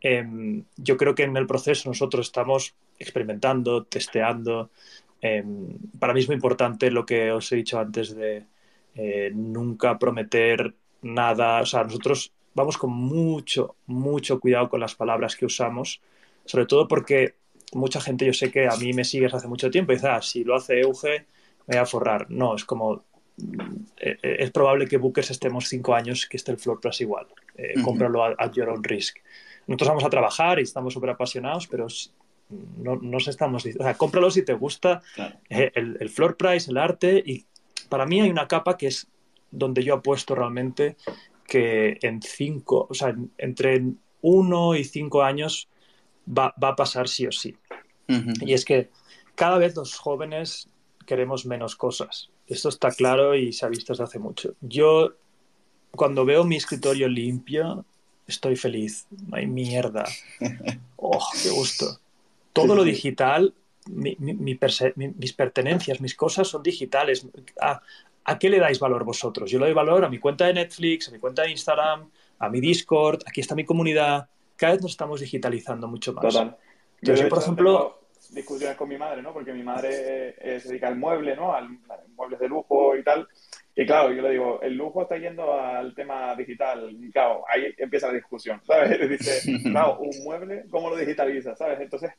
[0.00, 4.70] Em, yo creo que en el proceso nosotros estamos experimentando, testeando.
[5.20, 8.46] Em, para mí es muy importante lo que os he dicho antes de
[8.94, 11.60] eh, nunca prometer nada.
[11.60, 16.00] O sea, nosotros vamos con mucho, mucho cuidado con las palabras que usamos,
[16.44, 17.34] sobre todo porque
[17.72, 20.22] mucha gente, yo sé que a mí me sigues hace mucho tiempo y dice, ah,
[20.22, 21.26] si lo hace Euge,
[21.66, 22.30] me voy a forrar.
[22.30, 23.04] No, es como,
[23.98, 27.26] eh, eh, es probable que Bookers estemos cinco años que esté el Floor Plus igual.
[27.56, 29.18] Eh, cómpralo at, your own risk.
[29.66, 31.86] Nosotros vamos a trabajar y estamos súper apasionados, pero
[32.78, 35.02] no nos estamos diciendo, o sea, cómpralo si te gusta
[35.48, 37.46] el, el, floor price, el arte y
[37.88, 39.08] para mí hay una capa que es
[39.50, 40.96] donde yo apuesto realmente
[41.54, 43.80] que en cinco, o sea, entre
[44.22, 45.68] uno y cinco años
[46.26, 47.54] va, va a pasar sí o sí.
[48.40, 48.90] Y es que
[49.36, 50.68] cada vez los jóvenes
[51.06, 52.30] queremos menos cosas.
[52.48, 54.54] Esto está claro y se ha visto desde hace mucho.
[54.62, 55.12] Yo,
[55.92, 57.84] cuando veo mi escritorio limpio,
[58.26, 59.06] estoy feliz.
[59.28, 60.04] No hay mierda.
[60.96, 62.00] ¡Oh, qué gusto!
[62.52, 63.54] Todo lo digital,
[63.86, 67.28] mis pertenencias, mis cosas son digitales.
[67.60, 67.80] ¿A,
[68.24, 69.50] ¿A qué le dais valor vosotros?
[69.50, 72.48] Yo le doy valor a mi cuenta de Netflix, a mi cuenta de Instagram, a
[72.48, 74.28] mi Discord, aquí está mi comunidad.
[74.56, 76.24] Cada vez nos estamos digitalizando mucho más.
[76.24, 76.56] Total.
[77.02, 78.00] yo, por ejemplo,
[78.30, 79.32] discusiones con mi madre, ¿no?
[79.32, 81.54] Porque mi madre eh, se dedica al mueble, ¿no?
[81.54, 81.68] Al,
[82.16, 83.28] muebles de lujo y tal.
[83.76, 86.90] Y claro, yo le digo, el lujo está yendo al tema digital.
[86.90, 89.08] Y claro, ahí empieza la discusión, ¿sabes?
[89.10, 91.80] Dice, claro, un mueble, ¿cómo lo digitaliza, ¿sabes?
[91.80, 92.12] Entonces,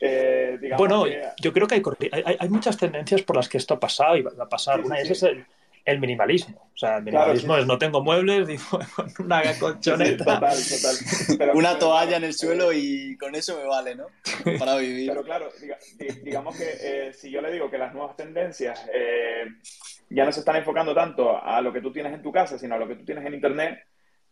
[0.00, 1.04] eh, digamos Bueno,
[1.40, 1.82] yo creo que hay,
[2.24, 4.80] hay, hay, muchas tendencias por las que esto ha pasado y va a pasar.
[4.80, 5.46] Una de esas es el,
[5.84, 6.70] el minimalismo.
[6.74, 8.62] O sea, el minimalismo es no tengo muebles, digo,
[9.18, 10.24] una colchoneta.
[10.24, 10.56] total,
[11.28, 11.56] total.
[11.56, 14.06] una toalla en el suelo y con eso me vale, ¿no?
[14.58, 15.08] Para vivir.
[15.08, 15.50] Pero claro,
[16.22, 19.44] digamos que eh, si yo le digo que las nuevas tendencias eh,
[20.08, 22.74] ya no se están enfocando tanto a lo que tú tienes en tu casa, sino
[22.74, 23.80] a lo que tú tienes en Internet,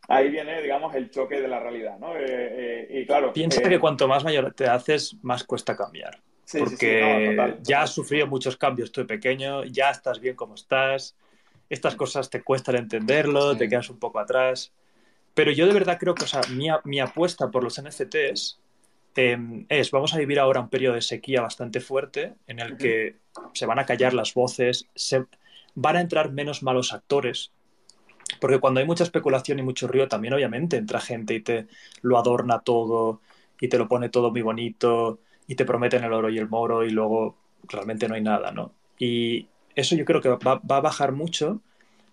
[0.09, 2.15] ahí viene, digamos, el choque de la realidad, ¿no?
[2.17, 3.33] Eh, y claro...
[3.33, 6.21] Piensa que cuanto más mayor te haces, más cuesta cambiar.
[6.59, 11.15] porque ya has sufrido muchos cambios tú de pequeño, ya estás bien como estás,
[11.69, 14.73] estas cosas te cuestan entenderlo, te quedas un poco atrás.
[15.35, 16.41] Pero yo de verdad creo que, o sea,
[16.85, 18.59] mi, apuesta por los NFTs
[19.15, 23.17] em, es, vamos a vivir ahora un periodo de sequía bastante fuerte en el que
[23.53, 25.27] se van a callar las voces, se,
[25.75, 27.53] van a entrar menos malos actores,
[28.41, 31.67] porque cuando hay mucha especulación y mucho río, también obviamente entra gente y te
[32.03, 33.21] lo adorna todo
[33.61, 36.85] y te lo pone todo muy bonito y te prometen el oro y el moro
[36.85, 37.37] y luego
[37.69, 38.73] realmente no hay nada, ¿no?
[38.99, 41.61] Y, eso yo creo que va, a bajar mucho,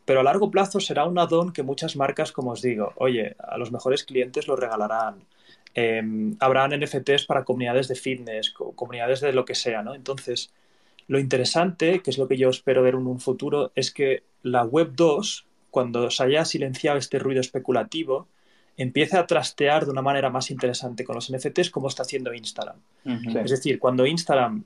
[0.06, 3.58] pero a largo plazo será un add que muchas marcas, como os digo, oye, a
[3.58, 5.24] los mejores clientes lo regalarán.
[5.74, 9.96] Em, habrán NFTs para comunidades de fitness, comunidades de lo que sea, ¿no?
[9.96, 10.54] Entonces,
[11.08, 14.64] lo interesante, que es lo que yo espero ver en un futuro, es que la
[14.64, 18.30] Web 2, cuando se haya silenciado este ruido especulativo,
[18.78, 22.78] empiece a trastear de una manera más interesante con los NFTs como está haciendo Instagram.
[23.44, 24.64] Es decir, cuando Instagram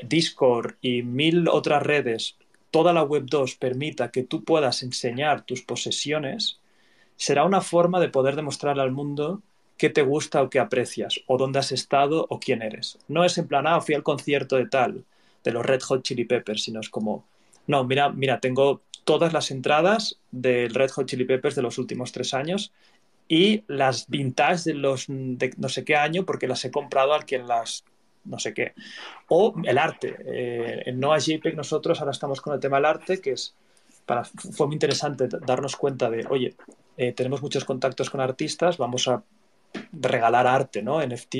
[0.00, 2.36] Discord y mil otras redes,
[2.70, 6.60] toda la Web 2 permita que tú puedas enseñar tus posesiones,
[7.16, 9.42] será una forma de poder demostrarle al mundo
[9.76, 12.98] qué te gusta o qué aprecias, o dónde has estado o quién eres.
[13.08, 15.02] No es en plan, ah, fui al concierto de tal,
[15.42, 17.24] de los Red Hot Chili Peppers, sino es como,
[17.66, 22.10] no, mira, mira, tengo todas las entradas del Red Hot Chili Peppers de los últimos
[22.10, 22.72] tres años
[23.28, 27.24] y las vintage de los de no sé qué año porque las he comprado al
[27.24, 27.84] quien las
[28.24, 28.74] no sé qué.
[29.28, 30.16] O el arte.
[30.26, 33.54] Eh, en Noah JPEG nosotros ahora estamos con el tema del arte, que es
[34.04, 36.56] para, fue muy interesante darnos cuenta de, oye,
[36.96, 39.22] eh, tenemos muchos contactos con artistas, vamos a
[39.92, 41.00] regalar arte, ¿no?
[41.00, 41.36] NFT,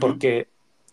[0.00, 0.48] porque,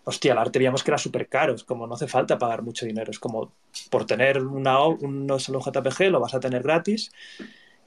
[0.06, 2.86] hostia, el arte veíamos que era súper caro, es como no hace falta pagar mucho
[2.86, 3.54] dinero, es como
[3.90, 7.12] por tener una, un, un JPG lo vas a tener gratis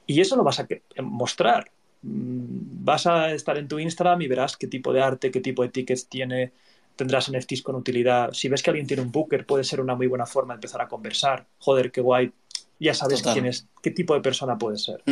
[0.05, 0.67] y eso lo vas a
[1.01, 1.71] mostrar.
[2.01, 5.63] Mm, vas a estar en tu Instagram y verás qué tipo de arte, qué tipo
[5.63, 6.51] de tickets tiene,
[6.95, 8.31] tendrás NFTs con utilidad.
[8.33, 10.81] Si ves que alguien tiene un booker, puede ser una muy buena forma de empezar
[10.81, 11.47] a conversar.
[11.59, 12.31] Joder, qué guay.
[12.79, 15.03] Ya sabes quién es, qué tipo de persona puede ser.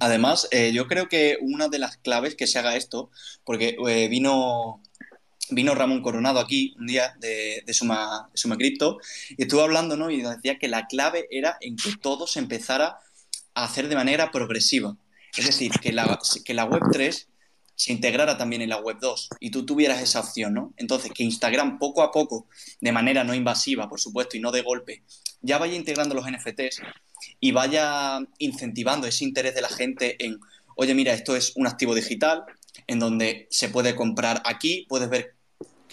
[0.00, 3.08] Además, eh, yo creo que una de las claves que se haga esto,
[3.44, 4.80] porque eh, vino,
[5.50, 8.98] vino Ramón Coronado aquí un día de, de, Suma, Suma Cripto
[9.30, 10.10] y estuvo hablando ¿no?
[10.10, 12.98] y decía que la clave era en que todo se empezara
[13.54, 14.96] a hacer de manera progresiva.
[15.36, 17.26] Es decir, que la, que la Web3
[17.76, 20.72] se integrara también en la web 2 y tú tuvieras esa opción, ¿no?
[20.76, 22.46] Entonces, que Instagram poco a poco,
[22.80, 25.02] de manera no invasiva, por supuesto, y no de golpe,
[25.40, 26.82] ya vaya integrando los NFTs
[27.40, 30.38] y vaya incentivando ese interés de la gente en,
[30.76, 32.44] oye, mira, esto es un activo digital
[32.86, 35.33] en donde se puede comprar aquí, puedes ver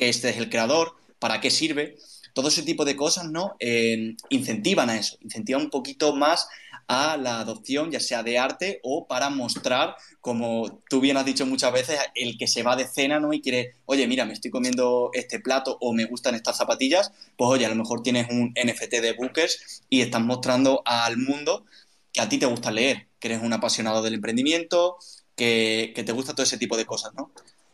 [0.02, 1.95] que este es el creador, para qué sirve.
[2.34, 3.56] Todo ese tipo de cosas, ¿no?
[3.60, 6.47] Eh, incentivan a eso, incentivan un poquito más
[6.88, 11.45] a la adopción, ya sea de arte o para mostrar, como tú bien has dicho
[11.45, 13.32] muchas veces, el que se va de cena, ¿no?
[13.32, 17.52] Y quiere, oye, mira, me estoy comiendo este plato o me gustan estas zapatillas, pues
[17.52, 21.64] oye, a lo mejor tienes un NFT de bookers y estás mostrando al mundo
[22.12, 24.97] que a ti te gusta leer, que eres un apasionado del emprendimiento,
[25.36, 27.32] que, te gusta todo ese tipo de cosas, ¿no?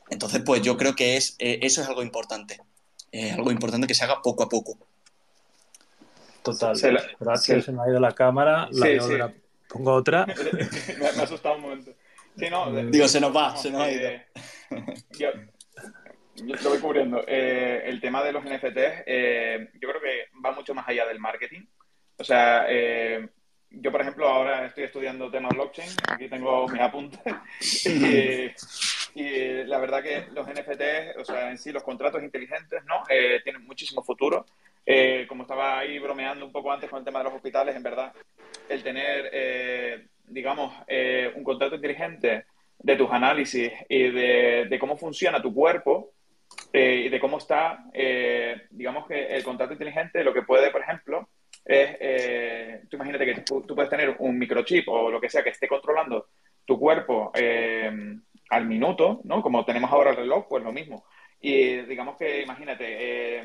[0.10, 2.60] Entonces, pues yo creo que es, eh, eso es algo importante,
[3.12, 4.78] eh, algo importante que se haga poco a poco.
[6.44, 6.78] Total.
[6.78, 9.34] Se, se me ha ido la cámara, la
[9.68, 10.26] pongo otra.
[11.00, 11.92] me, ha asustado un momento.
[12.36, 14.08] Digo, se nos va, se nos ha ido.
[14.08, 14.26] Eh,
[15.18, 15.30] yo,
[16.36, 17.26] lo voy cubriendo.
[17.28, 19.06] el tema de los NFTs,
[19.74, 21.66] yo creo que va mucho más allá del marketing.
[22.18, 22.66] O sea,
[23.70, 27.20] yo, por ejemplo, ahora estoy estudiando temas blockchain, aquí tengo mis apuntes,
[29.20, 33.04] y, la verdad que los NFT, o sea, en sí los contratos inteligentes, ¿no?
[33.10, 34.46] Eh, tienen muchísimo futuro.
[34.86, 37.84] Eh, como estaba ahí bromeando un poco antes con el tema de los hospitales, en
[37.84, 38.14] verdad,
[38.70, 40.74] el tener, eh, digamos,
[41.36, 42.46] un contrato inteligente
[42.80, 46.14] de tus análisis y de, cómo funciona tu cuerpo
[46.72, 47.84] y de cómo está,
[48.70, 51.28] digamos que el contrato inteligente lo que puede, por ejemplo,
[51.68, 55.50] es, eh, tú imagínate que tú, puedes tener un microchip o lo que sea que
[55.50, 56.28] esté controlando
[56.66, 57.92] tu cuerpo eh,
[58.50, 59.42] al minuto, ¿no?
[59.42, 61.06] Como tenemos ahora el reloj, pues lo mismo.
[61.40, 63.44] Y digamos que, imagínate, eh,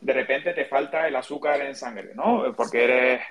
[0.00, 2.54] de repente te falta el azúcar en sangre, ¿no?
[2.56, 3.22] Porque eres,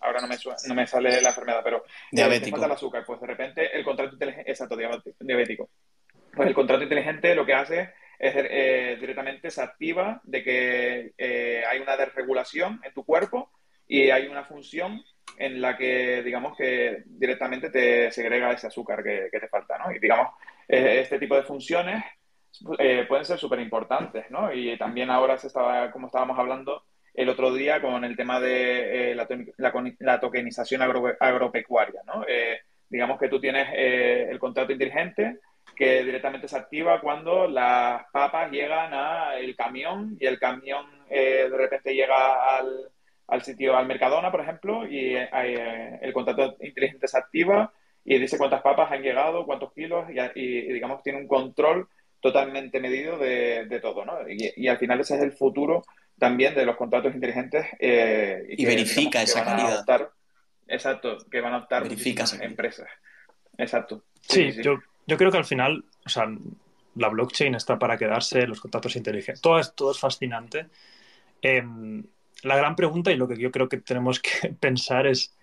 [0.00, 2.44] ahora no me, no me sale la enfermedad, pero diabético.
[2.44, 4.76] te falta el azúcar, pues de repente el contrato inteligente, exacto,
[5.20, 5.70] diabético.
[6.34, 11.62] Pues el contrato inteligente lo que hace es, eh, directamente se activa de que eh,
[11.68, 13.50] hay una desregulación en tu cuerpo
[13.86, 15.02] y hay una función
[15.36, 19.92] en la que, digamos, que directamente te segrega ese azúcar que, te falta, ¿no?
[19.92, 20.28] Y, digamos,
[20.66, 22.02] eh, este tipo de funciones
[23.06, 24.52] pueden ser súper importantes, ¿no?
[24.52, 26.82] Y también ahora se estaba, como estábamos hablando
[27.14, 32.24] el otro día con el tema de la, la, tokenización agropecuaria, ¿no?
[32.88, 35.38] digamos que tú tienes el contrato inteligente
[35.78, 41.56] que directamente se activa cuando las papas llegan al camión y el camión eh, de
[41.56, 42.90] repente llega al,
[43.28, 47.72] al, sitio, al Mercadona, por ejemplo, y eh, el contrato inteligente se activa
[48.04, 51.88] y dice cuántas papas han llegado, cuántos kilos, y, digamos tiene un control
[52.20, 54.18] totalmente medido de, de todo, ¿no?
[54.28, 55.84] Y, al final ese es el futuro
[56.18, 57.66] también de los contratos inteligentes.
[57.78, 59.84] Eh, y, verifica esa calidad.
[60.66, 62.88] exacto, que van a optar verifica empresas.
[63.56, 64.04] Exacto.
[64.20, 66.26] Sí, yo yo creo que al final, o sea,
[66.94, 70.66] la blockchain está para quedarse, los contratos inteligentes, todo es, todo es fascinante.
[71.40, 72.04] Em,
[72.42, 75.34] la gran pregunta y lo que yo creo que tenemos que pensar es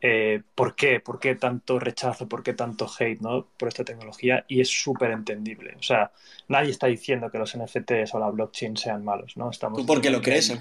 [0.00, 1.00] eh, ¿por qué?
[1.00, 2.28] ¿Por qué tanto rechazo?
[2.28, 3.46] ¿Por qué tanto hate ¿no?
[3.56, 4.44] por esta tecnología?
[4.48, 5.76] Y es súper entendible.
[5.78, 6.10] O sea,
[6.48, 9.50] nadie está diciendo que los NFTs o la blockchain sean malos, ¿no?
[9.50, 10.52] Estamos ¿Tú por qué lo crees,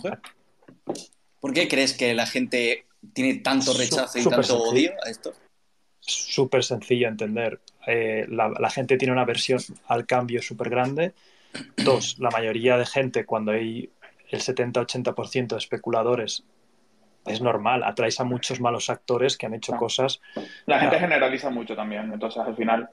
[1.39, 5.33] ¿Por qué crees que la gente tiene tanto rechazo y tanto odio a esto?
[6.09, 7.61] súper sencillo entender.
[7.87, 11.13] Eh, la, gente tiene una versión al cambio súper grande.
[11.77, 13.89] Dos, la mayoría de gente, cuando hay
[14.29, 16.45] el 70-80% de especuladores,
[17.25, 20.21] es normal, atraes a muchos malos actores que han hecho cosas.
[20.65, 22.89] La gente generaliza mucho también, entonces al final.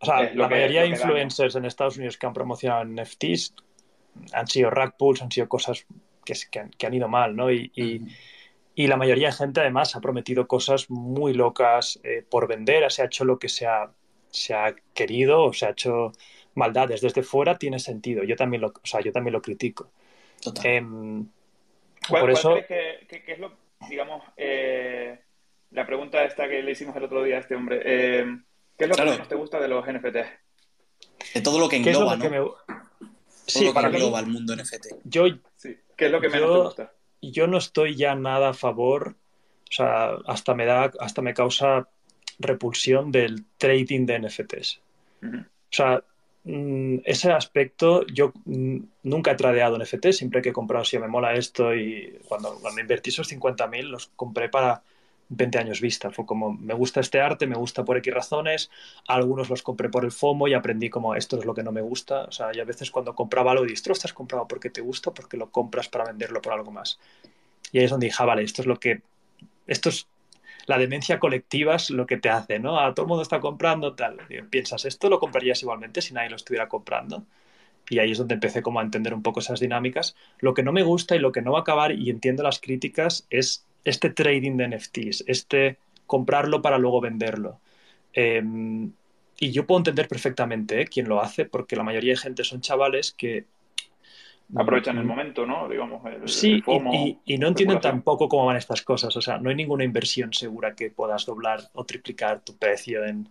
[0.00, 3.54] O sea, la mayoría de influencers en Estados Unidos que han promocionado NFTs
[4.32, 5.86] han sido rack pools, han sido cosas
[6.24, 6.34] que,
[6.76, 7.50] que, han, ido mal, ¿no?
[7.50, 7.70] y,
[8.74, 13.02] y la mayoría de gente además ha prometido cosas muy locas eh, por vender, se
[13.02, 13.90] ha hecho lo que se ha,
[14.30, 16.12] se ha querido o se ha hecho
[16.54, 17.02] maldades.
[17.02, 19.90] Desde fuera tiene sentido, yo también lo, o sea, yo también lo critico.
[20.64, 21.26] Em,
[22.08, 22.56] por eso...
[22.66, 23.52] que, es lo,
[23.88, 25.20] digamos, eh,
[25.70, 28.94] la pregunta esta que le hicimos el otro día a este hombre, ¿qué es lo
[28.94, 30.16] que menos te gusta de los NFT?
[31.34, 32.56] De todo lo que engloba, ¿no?
[33.46, 34.86] Sí, para engloba el mundo NFT.
[35.04, 35.24] Yo,
[35.96, 36.92] ¿Qué es lo que menos te gusta?
[37.22, 39.14] yo no estoy ya nada a favor,
[39.70, 41.88] o sea, hasta me da, hasta me causa
[42.38, 44.80] repulsión del trading de NFTs.
[45.22, 46.02] O sea,
[46.44, 51.34] ese aspecto yo mm, nunca he tradeado NFTs, siempre que he comprado, si me mola
[51.34, 54.82] esto y cuando, cuando invertí esos 50.000 los compré para
[55.28, 56.10] 20 años vista.
[56.10, 58.70] Fue como, me gusta este arte, me gusta por X razones,
[59.06, 61.80] algunos los compré por el FOMO y aprendí como esto es lo que no me
[61.80, 62.24] gusta.
[62.24, 65.36] O sea, y a veces cuando compraba algo, dices, ¿estás comprado porque te gusta porque
[65.36, 66.98] lo compras para venderlo por algo más?
[67.72, 69.02] Y ahí es donde dije, ah, vale, esto es lo que,
[69.66, 70.06] esto es,
[70.66, 72.78] la demencia colectiva es lo que te hace, ¿no?
[72.80, 74.18] A todo el mundo está comprando tal.
[74.28, 77.24] Y piensas, ¿esto lo comprarías igualmente si nadie lo estuviera comprando?
[77.90, 80.16] y ahí es donde empecé como a entender un poco esas dinámicas.
[80.38, 82.60] Lo que no me gusta y lo que no va a acabar, y entiendo las
[82.60, 87.60] críticas, es este trading de NFTs, este comprarlo para luego venderlo.
[88.12, 88.92] Em,
[89.38, 90.86] y yo puedo entender perfectamente ¿eh?
[90.86, 93.46] quién lo hace, porque la mayoría de gente son chavales que
[94.54, 95.68] aprovechan el momento, ¿no?
[95.68, 96.62] Digamos, sí,
[97.24, 99.16] y, no entienden tampoco cómo van estas cosas.
[99.16, 103.28] O sea, no hay ninguna inversión segura que puedas doblar o triplicar tu precio en,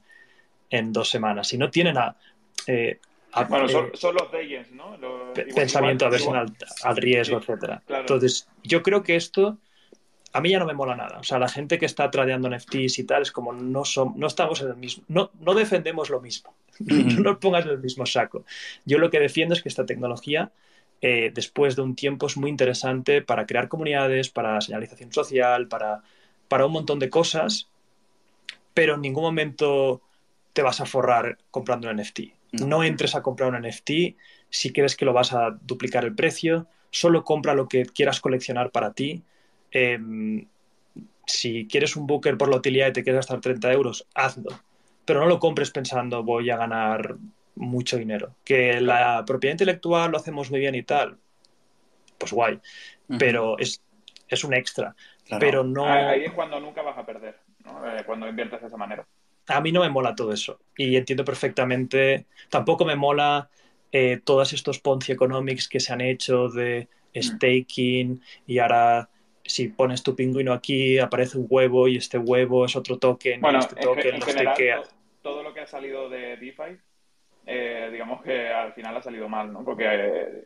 [0.93, 1.47] dos semanas.
[1.47, 2.15] Si no tienen a...
[2.67, 2.99] Eh,
[3.47, 4.97] bueno, eh, son, los Dayens, ¿no?
[5.55, 6.53] pensamiento, aversión al,
[6.83, 7.81] al, riesgo, etcétera.
[7.87, 9.57] Entonces, yo creo que esto
[10.33, 11.19] a mí ya no me mola nada.
[11.19, 14.27] O sea, la gente que está tradeando NFTs y tal es como no, son, no
[14.27, 16.53] estamos en el mismo, no, no defendemos lo mismo.
[16.79, 18.45] no nos pongas en el mismo saco.
[18.85, 20.51] Yo lo que defiendo es que esta tecnología,
[21.01, 26.03] eh, después de un tiempo, es muy interesante para crear comunidades, para señalización social, para,
[26.47, 27.67] para un montón de cosas,
[28.73, 30.01] pero en ningún momento
[30.53, 32.19] te vas a forrar comprando un NFT.
[32.53, 33.91] No entres a comprar un NFT
[34.49, 38.71] si crees que lo vas a duplicar el precio, solo compra lo que quieras coleccionar
[38.71, 39.23] para ti
[39.71, 40.45] Em,
[41.25, 44.51] si quieres un booker por la utilidad y te quieres gastar 30 euros, hazlo.
[45.05, 47.15] Pero no lo compres pensando voy a ganar
[47.61, 48.35] mucho dinero.
[48.43, 51.17] Que la propiedad intelectual lo hacemos muy bien y tal,
[52.17, 52.59] pues guay.
[53.19, 53.81] Pero es,
[54.27, 54.95] es un extra.
[55.39, 55.85] Pero no...
[55.85, 59.05] Ahí es cuando nunca vas a perder, eh, cuando inviertes de esa manera.
[59.47, 60.59] A mí no me mola todo eso.
[60.77, 62.25] Y entiendo perfectamente.
[62.49, 63.49] Tampoco me mola
[63.91, 67.21] eh, todos estos Ponzi Economics que se han hecho de mm.
[67.21, 69.09] staking y ahora
[69.43, 73.41] si pones tu pingüino aquí, aparece un huevo y este huevo es otro token.
[73.41, 74.83] Bueno, este token en, general,
[75.21, 76.79] todo, lo que ha salido de DeFi,
[77.45, 79.63] eh, digamos que al final ha salido mal, ¿no?
[79.63, 80.45] Porque eh,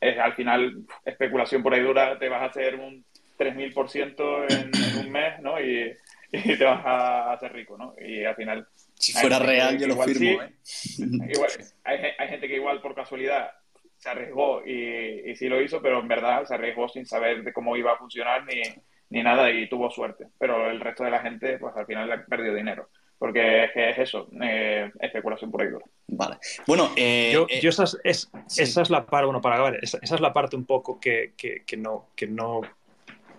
[0.00, 3.04] es al final especulación por ahí dura, te vas a hacer un
[3.38, 5.60] 3000% en, en un mes, ¿no?
[5.60, 5.92] Y,
[6.30, 7.94] te vas a hacer rico, ¿no?
[8.00, 8.66] Y al final...
[8.94, 10.52] Si fuera real, yo lo firmo, ¿eh?
[11.84, 13.52] hay, hay gente que igual por casualidad
[13.98, 17.52] se arriesgó y, y, sí lo hizo, pero en verdad se arriesgó sin saber de
[17.52, 18.62] cómo iba a funcionar ni,
[19.10, 20.26] ni nada y tuvo suerte.
[20.38, 22.88] Pero el resto de la gente, pues al final perdió dinero.
[23.24, 25.68] Porque es que es eso, eh, especulación por ahí.
[26.08, 26.36] Vale.
[26.66, 29.98] Bueno, eh, yo, eh, yo esa, es, esa es la parte, bueno, para acabar, esa,
[30.02, 32.60] es la parte un poco que, que, que, no, que no,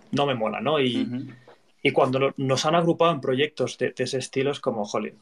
[0.10, 0.80] no me mola, ¿no?
[0.80, 1.30] Y,
[1.84, 5.20] y cuando nos han agrupado en proyectos de, de ese estilo es como, jolín,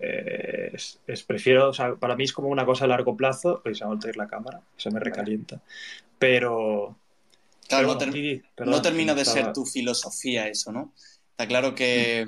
[0.00, 3.84] es, prefiero, o sea, para mí es como una cosa a largo plazo, hoy se
[3.84, 5.62] va a la cámara, se me recalienta,
[6.18, 6.96] pero...
[7.68, 7.96] Claro,
[8.66, 10.92] no, termina de ser tu filosofía eso, ¿no?
[11.30, 12.26] Está claro que,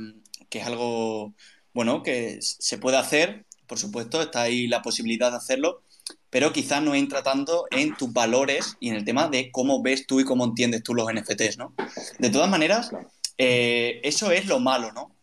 [0.48, 1.34] que, es algo,
[1.74, 5.82] bueno, que se puede hacer, por supuesto, está ahí la posibilidad de hacerlo,
[6.30, 10.06] pero quizás no entra tanto en tus valores y en el tema de cómo ves
[10.06, 11.74] tú y cómo entiendes tú los NFTs, ¿no?
[12.18, 12.90] De todas maneras,
[13.38, 15.14] eh, eso es lo malo, ¿no?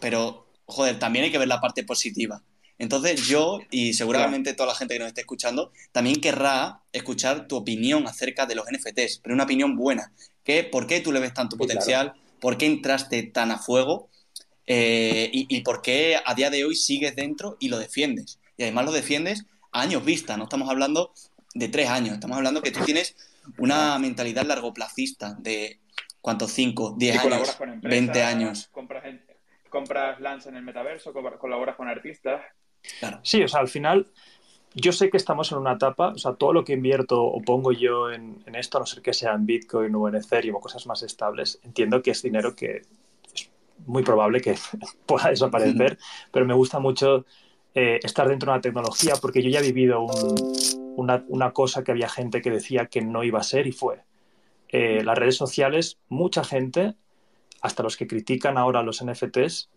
[0.00, 2.42] Pero joder, también hay que ver la parte positiva.
[2.78, 7.56] Entonces yo, y seguramente toda la gente que nos esté escuchando, también querrá escuchar tu
[7.56, 10.12] opinión acerca de los NFTs, pero una opinión buena.
[10.42, 12.14] ¿Qué, ¿Por qué tú le ves tanto potencial?
[12.40, 14.08] ¿Por qué entraste tan a fuego?
[14.66, 18.38] Eh, y, por qué a día de hoy sigues dentro y lo defiendes?
[18.56, 21.12] Y además lo defiendes a años vista, no estamos hablando
[21.54, 23.16] de tres años, estamos hablando que tú tienes
[23.58, 25.80] una mentalidad largoplacista de
[26.20, 26.52] ¿cuántos?
[26.52, 26.94] ¿Cinco?
[26.96, 27.58] ¿Diez años?
[27.82, 28.70] 20 años
[29.72, 32.42] compras Lance en el metaverso, colaboras con artistas.
[33.22, 34.06] Sí, o sea, al final
[34.74, 37.72] yo sé que estamos en una etapa, o sea, todo lo que invierto o pongo
[37.72, 40.86] yo en, esto, a no ser que sea en Bitcoin o en Ethereum o cosas
[40.86, 42.82] más estables, entiendo que es dinero que
[43.86, 44.56] muy probable que
[45.06, 45.98] pueda desaparecer,
[46.32, 47.24] pero me gusta mucho
[47.74, 50.06] eh, estar dentro de una tecnología porque yo ya he vivido
[50.96, 54.02] una, una, cosa que había gente que decía que no iba a ser y fue.
[54.68, 56.94] Eh, las redes sociales, mucha gente
[57.60, 59.70] hasta los que critican ahora los NFTs,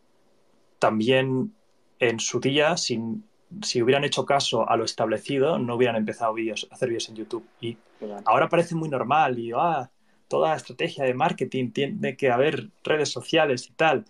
[0.79, 1.53] también
[1.99, 3.25] en su día, sin,
[3.61, 7.15] si hubieran hecho caso a lo establecido, no hubieran empezado vídeos, a hacer vídeos en
[7.15, 7.45] YouTube.
[7.61, 7.77] Y
[8.25, 9.89] ahora parece muy normal y ah,
[10.27, 14.05] toda estrategia de marketing tiene que haber redes sociales y tal.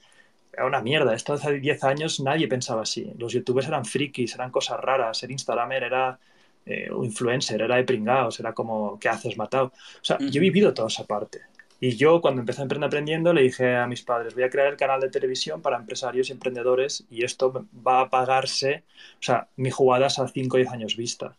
[0.53, 1.13] Era una mierda.
[1.13, 3.11] Esto hace 10 años nadie pensaba así.
[3.18, 5.18] Los youtubers eran frikis, eran cosas raras.
[5.18, 6.20] Ser Instagramer era
[6.66, 9.68] eh, influencer, era de pringados, era como, ¿qué haces, matado?
[9.68, 11.41] O sea, yo he vivido toda esa parte.
[11.80, 14.68] Y yo cuando empecé a emprender aprendiendo le dije a mis padres, voy a crear
[14.70, 18.84] el canal de televisión para empresarios y emprendedores y esto va a pagarse,
[19.20, 21.36] o sea, mi jugada es a 5 o 10 años vista.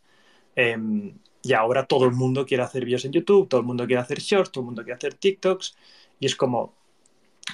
[0.54, 4.02] Em, y ahora todo el mundo quiere hacer vídeos en YouTube, todo el mundo quiere
[4.02, 5.76] hacer shorts, todo el mundo quiere hacer TikToks
[6.18, 6.74] y es como,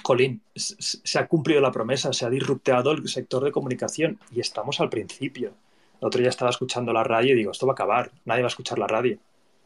[0.01, 4.79] Colín, se ha cumplido la promesa, se ha disrupteado el sector de comunicación y estamos
[4.79, 5.53] al principio.
[6.01, 8.47] El otro día estaba escuchando la radio y digo, esto va a acabar, nadie va
[8.47, 9.19] a escuchar la radio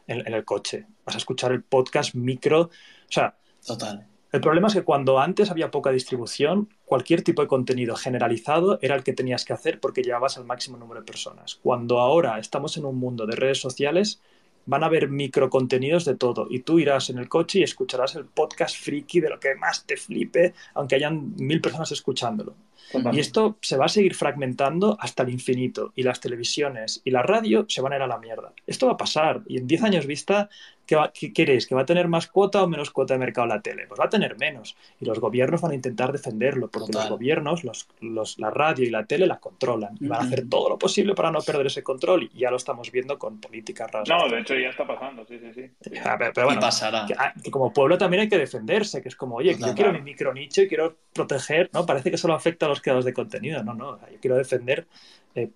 [0.06, 0.84] en, el coche.
[1.06, 2.60] Vas a escuchar el podcast micro.
[2.62, 2.70] O
[3.08, 3.34] sea,
[3.66, 4.06] Total.
[4.30, 8.94] El problema es que cuando antes había poca distribución, cualquier tipo de contenido generalizado era
[8.94, 11.58] el que tenías que hacer porque llevabas al máximo número de personas.
[11.62, 14.20] Cuando ahora estamos en un mundo de redes sociales,
[14.66, 18.26] van a haber microcontenidos de todo y tú irás en el coche y escucharás el
[18.26, 22.54] podcast friki de lo que más te flipe, aunque hayan mil personas escuchándolo.
[23.12, 27.22] Y esto se va a seguir fragmentando hasta el infinito y las televisiones y la
[27.22, 28.52] radio se van a ir a la mierda.
[28.66, 30.48] Esto va a pasar y en 10 años vista
[31.12, 31.66] ¿Qué, queréis?
[31.66, 33.86] ¿Que va a tener más cuota o menos cuota de mercado la tele?
[33.86, 34.74] Pues va a tener menos.
[34.98, 39.04] Y los gobiernos van a intentar defenderlo, porque los gobiernos, los, la radio y la
[39.04, 39.96] tele la controlan.
[40.00, 42.30] Y van a hacer todo lo posible para no perder ese control.
[42.32, 44.08] Y ya lo estamos viendo con políticas raras.
[44.08, 45.90] No, de hecho ya está pasando, sí, sí, sí.
[46.34, 47.06] pero, bueno, pasará?
[47.18, 50.00] Ah, que, como pueblo también hay que defenderse, que es como, oye, yo quiero mi
[50.00, 51.84] micro nicho y quiero proteger, ¿no?
[51.84, 53.62] Parece que solo afecta a los creadores de contenido.
[53.62, 54.86] No, no, yo quiero defender,
[55.34, 55.50] eh,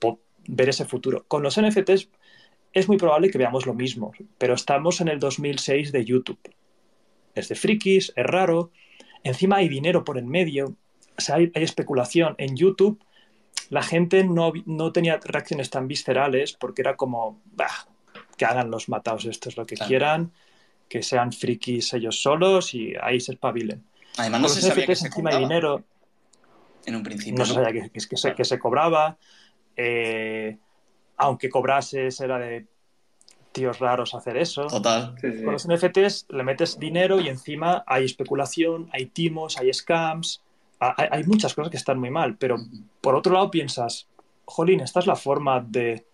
[0.47, 1.25] ver ese futuro.
[1.29, 2.09] Con los NFTs
[2.73, 6.41] es muy probable que veamos lo mismo, pero estamos en el 2006 de YouTube.
[7.35, 8.71] Es de frikis, es raro,
[9.23, 10.77] encima hay dinero por en medio,
[11.33, 12.35] hay, especulación.
[12.39, 13.03] En YouTube
[13.69, 17.87] la gente no, tenía reacciones tan viscerales porque era como, bah,
[18.37, 20.33] que hagan los matados estos lo que quieran,
[20.89, 23.85] que sean frikis ellos solos y ahí se espabilen.
[24.17, 25.85] Además no se sabía que se encima hay dinero.
[26.87, 27.39] En un principio.
[27.39, 29.17] No, se sabía que, se, que se cobraba.
[29.77, 30.59] Eh,
[31.17, 32.67] aunque cobrases, era de
[33.53, 34.67] tíos raros hacer eso.
[34.67, 35.15] Total.
[35.21, 40.43] Con los NFTs le metes dinero y encima hay especulación, hay timos, hay scams,
[40.81, 42.57] hay, muchas cosas que están muy mal, pero
[43.01, 44.09] por otro lado piensas,
[44.45, 46.05] jolín, esta es la forma de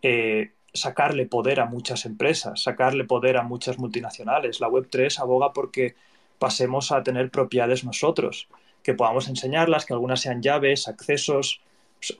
[0.00, 4.60] eh, sacarle poder a muchas empresas, sacarle poder a muchas multinacionales.
[4.60, 5.96] La Web3 aboga porque
[6.38, 8.48] pasemos a tener propiedades nosotros,
[8.82, 11.60] que podamos enseñarlas, que algunas sean llaves, accesos.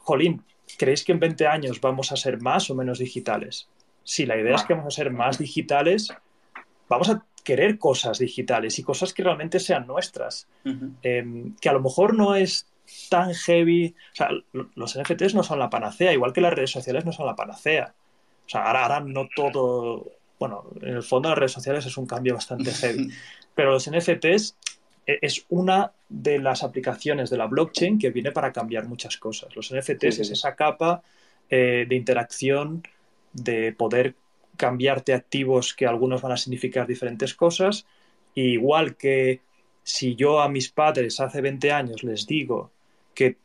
[0.01, 0.45] Jolín,
[0.79, 3.69] ¿creéis que en 20 años vamos a ser más o menos digitales?
[4.05, 6.13] Si la idea es que vamos a ser más digitales,
[6.89, 10.49] vamos a querer cosas digitales y cosas que realmente sean nuestras.
[11.03, 12.67] Em, que a lo mejor no es
[13.09, 13.95] tan heavy.
[14.13, 14.31] O sea,
[14.75, 17.95] los NFTs no son la panacea, igual que las redes sociales no son la panacea.
[18.47, 20.13] O sea, ahora, ahora no todo.
[20.39, 23.11] Bueno, en el fondo las redes sociales es un cambio bastante heavy.
[23.55, 24.57] Pero los NFTs
[25.07, 29.55] es una de las aplicaciones de la blockchain que viene para cambiar muchas cosas.
[29.57, 31.03] Los NFTs es esa capa
[31.51, 32.83] eh, de interacción,
[33.33, 34.15] de poder
[34.57, 37.87] cambiarte activos que algunos van a significar diferentes cosas.
[38.35, 39.41] igual que
[39.83, 42.71] si yo a mis padres hace 20 años les digo
[43.15, 43.37] que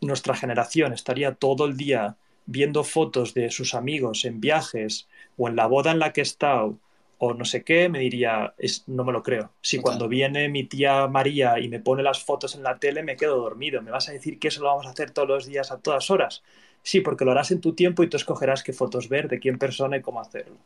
[0.00, 5.56] nuestra generación estaría todo el día viendo fotos de sus amigos en viajes o en
[5.56, 6.78] la boda en la que he estado
[7.18, 9.50] o no sé qué, me diría, es, no me lo creo.
[9.62, 13.16] Si cuando viene mi tía María y me pone las fotos en la tele, me
[13.16, 13.80] quedo dormido.
[13.80, 16.10] ¿Me vas a decir que eso lo vamos a hacer todos los días a todas
[16.10, 16.42] horas?
[16.82, 19.58] Sí, porque lo harás en tu tiempo y tú escogerás qué fotos ver, de quién
[19.58, 20.56] persona y cómo hacerlo.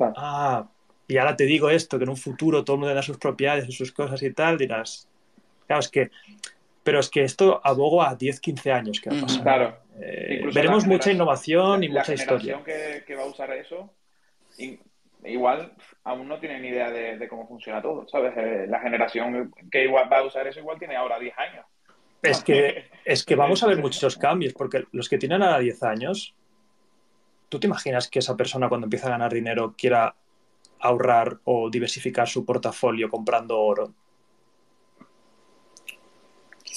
[0.00, 0.66] Ah,
[1.06, 3.68] y ahora te digo esto, que en un futuro todo el mundo da sus propiedades
[3.68, 5.08] y sus cosas y tal, dirás,
[5.66, 6.10] claro, es que,
[6.82, 9.42] pero es que esto abogo a 10, 15 años que va a pasar.
[9.42, 9.76] Claro.
[10.00, 12.60] Eh, veremos mucha innovación y mucha historia.
[12.64, 13.92] Que va a usar eso
[15.26, 15.72] igual
[16.04, 18.32] aún no tiene ni idea de, cómo funciona todo, ¿sabes?
[18.36, 21.66] Eh, la generación que igual va a usar eso igual tiene ahora 10 años.
[22.22, 25.82] Es que, es que vamos a ver muchos cambios, porque los que tienen ahora 10
[25.82, 26.34] años,
[27.48, 30.14] ¿tú te imaginas que esa persona cuando empieza a ganar dinero quiera
[30.80, 33.92] ahorrar o diversificar su portafolio comprando oro?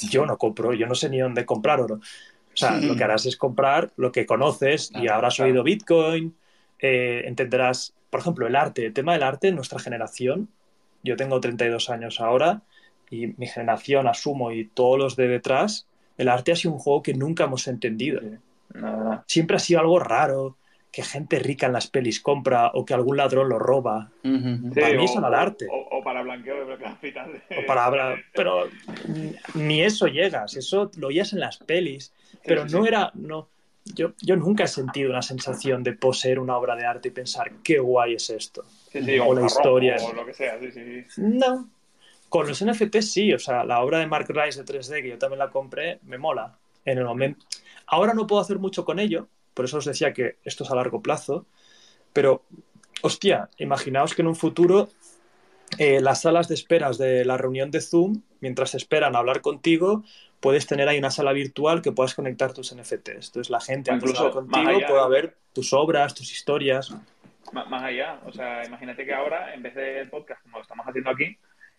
[0.09, 1.95] Yo no compro, yo no sé ni dónde comprar oro.
[1.95, 6.35] O sea, lo que harás es comprar lo que conoces y habrás oído Bitcoin,
[6.79, 10.49] eh, entenderás por ejemplo, el arte, el tema del arte, nuestra generación,
[11.03, 12.61] yo tengo 32 años ahora
[13.09, 15.87] y mi generación, asumo, y todos los de detrás,
[16.17, 18.21] el arte ha sido un juego que nunca hemos entendido.
[19.25, 20.57] Siempre ha sido algo raro,
[20.91, 24.11] que gente rica en las pelis compra o que algún ladrón lo roba.
[24.21, 25.67] para mí eso no arte.
[25.71, 27.41] O, para blanqueo de capital.
[27.57, 28.67] O para, pero
[29.53, 33.49] ni eso llegas, eso lo oías en las pelis, pero no era, no,
[33.85, 37.51] yo, yo, nunca he sentido una sensación de poseer una obra de arte y pensar
[37.63, 38.63] qué guay es esto.
[38.93, 39.97] o, la historia.
[40.01, 40.57] O lo que sea,
[41.17, 41.69] No.
[42.29, 45.17] Con los NFT sí, o sea, la obra de Mark Rice de 3D, que yo
[45.17, 46.57] también la compré, me mola.
[46.85, 47.45] En el momento.
[47.87, 50.75] Ahora no puedo hacer mucho con ello, por eso os decía que esto es a
[50.75, 51.45] largo plazo,
[52.13, 52.43] pero,
[53.01, 54.89] hostia, imaginaos que en un futuro
[55.77, 60.03] eh, las salas de esperas de la reunión de Zoom, mientras esperan a hablar contigo,
[60.39, 63.27] puedes tener ahí una sala virtual que puedas conectar tus NFTs.
[63.27, 66.95] Entonces la gente incluso contigo pueda ver tus obras, tus historias.
[67.51, 71.09] más allá, o sea, imagínate que ahora, en vez del podcast como lo estamos haciendo
[71.09, 71.37] aquí,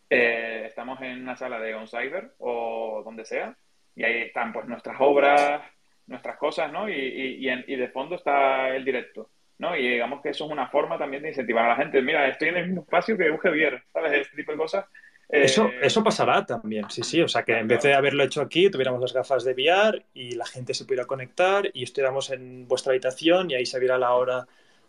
[0.08, 3.56] eh, estamos en una sala de OnCyber o donde sea,
[3.94, 5.62] y ahí están pues nuestras obras,
[6.06, 6.88] nuestras cosas, ¿no?
[6.88, 9.76] Y, y, y, de fondo está el directo, ¿no?
[9.76, 12.02] Y digamos que eso es una forma también de incentivar a la gente.
[12.02, 14.12] Mira, estoy en el mismo espacio que un Javier, ¿sabes?
[14.12, 14.84] Este tipo de cosas
[15.32, 17.20] Eso, eh, eso pasará también, sí, sí.
[17.22, 20.34] O sea, que en vez de haberlo hecho aquí, tuviéramos las gafas de VR y
[20.34, 24.14] la gente se pudiera conectar y estuviéramos en vuestra habitación y ahí se viera la
[24.14, 24.46] hora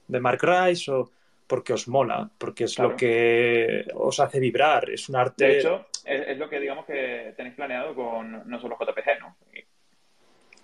[0.08, 1.12] de Mark Rice o
[1.46, 5.46] porque os mola, porque es lo que os hace vibrar, es un arte...
[5.46, 9.36] De hecho, es, lo que digamos que tenéis planeado con no solo JPG, ¿no?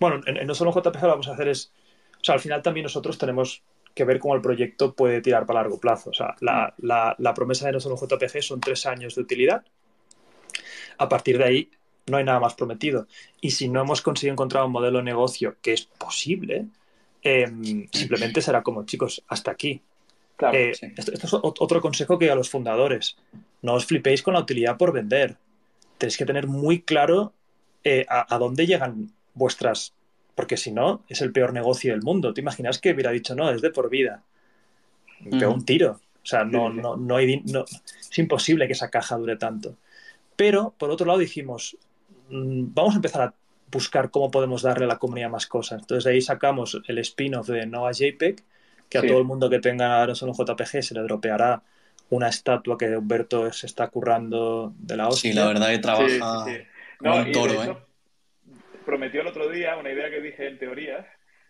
[0.00, 1.72] Bueno, en, no solo JPG lo vamos a hacer es...
[2.18, 3.62] O sea, al final también nosotros tenemos
[3.98, 6.10] que ver cómo el proyecto puede tirar para largo plazo.
[6.10, 9.64] O sea, la, la, promesa de solo JPG son tres años de utilidad.
[10.98, 11.70] A partir de ahí
[12.06, 13.08] no hay nada más prometido.
[13.40, 16.66] Y si no hemos conseguido encontrar un modelo de negocio que es posible,
[17.22, 19.82] em, simplemente será como, chicos, hasta aquí.
[20.52, 23.16] Eh, esto, es otro consejo que a los fundadores.
[23.62, 25.36] No os flipéis con la utilidad por vender.
[25.98, 27.32] Tenéis que tener muy claro
[27.82, 29.94] eh, a, dónde llegan vuestras
[30.38, 32.32] porque si no, es el peor negocio del mundo.
[32.32, 34.22] ¿Te imaginas que hubiera dicho, no, es de por vida?
[35.18, 36.00] Me pegó un tiro.
[36.22, 39.74] O sea, no, no, no, hay, no, es imposible que esa caja dure tanto.
[40.36, 41.76] Pero, por otro lado, dijimos,
[42.28, 43.34] mm, vamos a empezar a
[43.72, 45.80] buscar cómo podemos darle a la comunidad más cosas.
[45.80, 48.40] Entonces, de ahí sacamos el spin-off de Nova JPEG,
[48.88, 51.64] que a todo el mundo que tenga ahora solo JPG se le dropeará
[52.10, 55.32] una estatua que Humberto se está currando de la hostia.
[55.32, 56.44] Sí, la verdad que trabaja
[57.00, 57.87] un toro, ¿eh?
[58.88, 61.06] Prometió el otro día una idea que dije en teoría,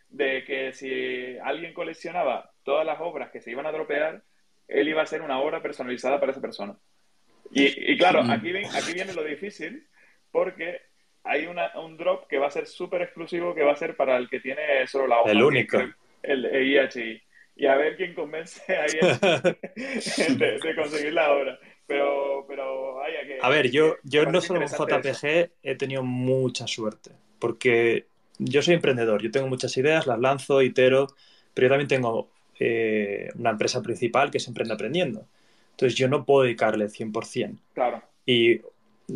[0.09, 4.25] de que si alguien coleccionaba todas las obras que se iban a dropear,
[4.67, 6.77] él iba a hacer una obra personalizada para esa persona.
[7.53, 9.87] Y, claro, aquí, aquí viene lo difícil,
[10.33, 10.81] porque
[11.23, 14.29] hay un drop que va a ser súper exclusivo, que va a ser para el
[14.29, 15.31] que tiene solo la obra.
[15.31, 15.79] El único.
[16.21, 17.23] El, IHI.
[17.55, 21.57] Y a ver quién convence a IHI de, conseguir la obra.
[21.87, 23.39] Pero, pero que...
[23.41, 28.07] A ver, yo, yo no solo en JPG he tenido mucha suerte porque
[28.39, 31.09] yo soy emprendedor, yo tengo muchas ideas, las lanzo, itero,
[31.55, 35.27] pero yo también tengo eh, una empresa principal que es Emprende Aprendiendo.
[35.73, 37.57] Entonces yo no puedo dedicarle 100%.
[37.75, 38.03] Claro.
[38.27, 38.61] Y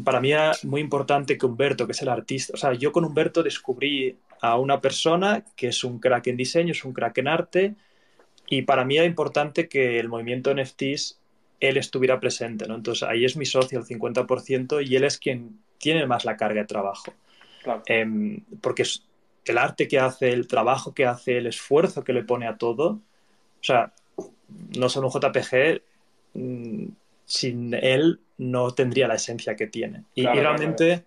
[0.04, 3.04] para mí era muy importante que Humberto, que es el artista, o sea, yo con
[3.04, 7.28] Humberto descubrí a una persona que es un crack en diseño, es un crack en
[7.28, 7.74] arte,
[8.48, 11.18] y para mí era importante que el movimiento NFTs
[11.60, 12.74] él estuviera presente, ¿no?
[12.74, 16.60] Entonces ahí es mi socio el 50% y él es quien tiene más la carga
[16.60, 17.14] de trabajo.
[17.86, 19.04] Em, porque es
[19.44, 22.88] el arte que hace, el trabajo que hace, el esfuerzo que le pone a todo.
[22.88, 23.92] O sea,
[24.76, 25.82] no solo un JPG,
[26.34, 26.86] mm,
[27.24, 30.04] sin él no tendría la esencia que tiene.
[30.14, 31.06] Y, realmente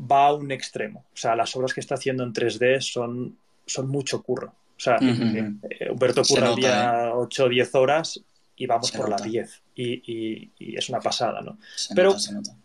[0.00, 1.04] va a un extremo.
[1.12, 4.54] O sea, las obras que está haciendo en 3D son, son mucho curro.
[4.76, 8.24] O sea, eh, Humberto curra día 8 o 10 horas
[8.56, 9.62] y vamos por la 10.
[9.74, 11.58] Y, es una pasada, ¿no?
[11.94, 12.14] Pero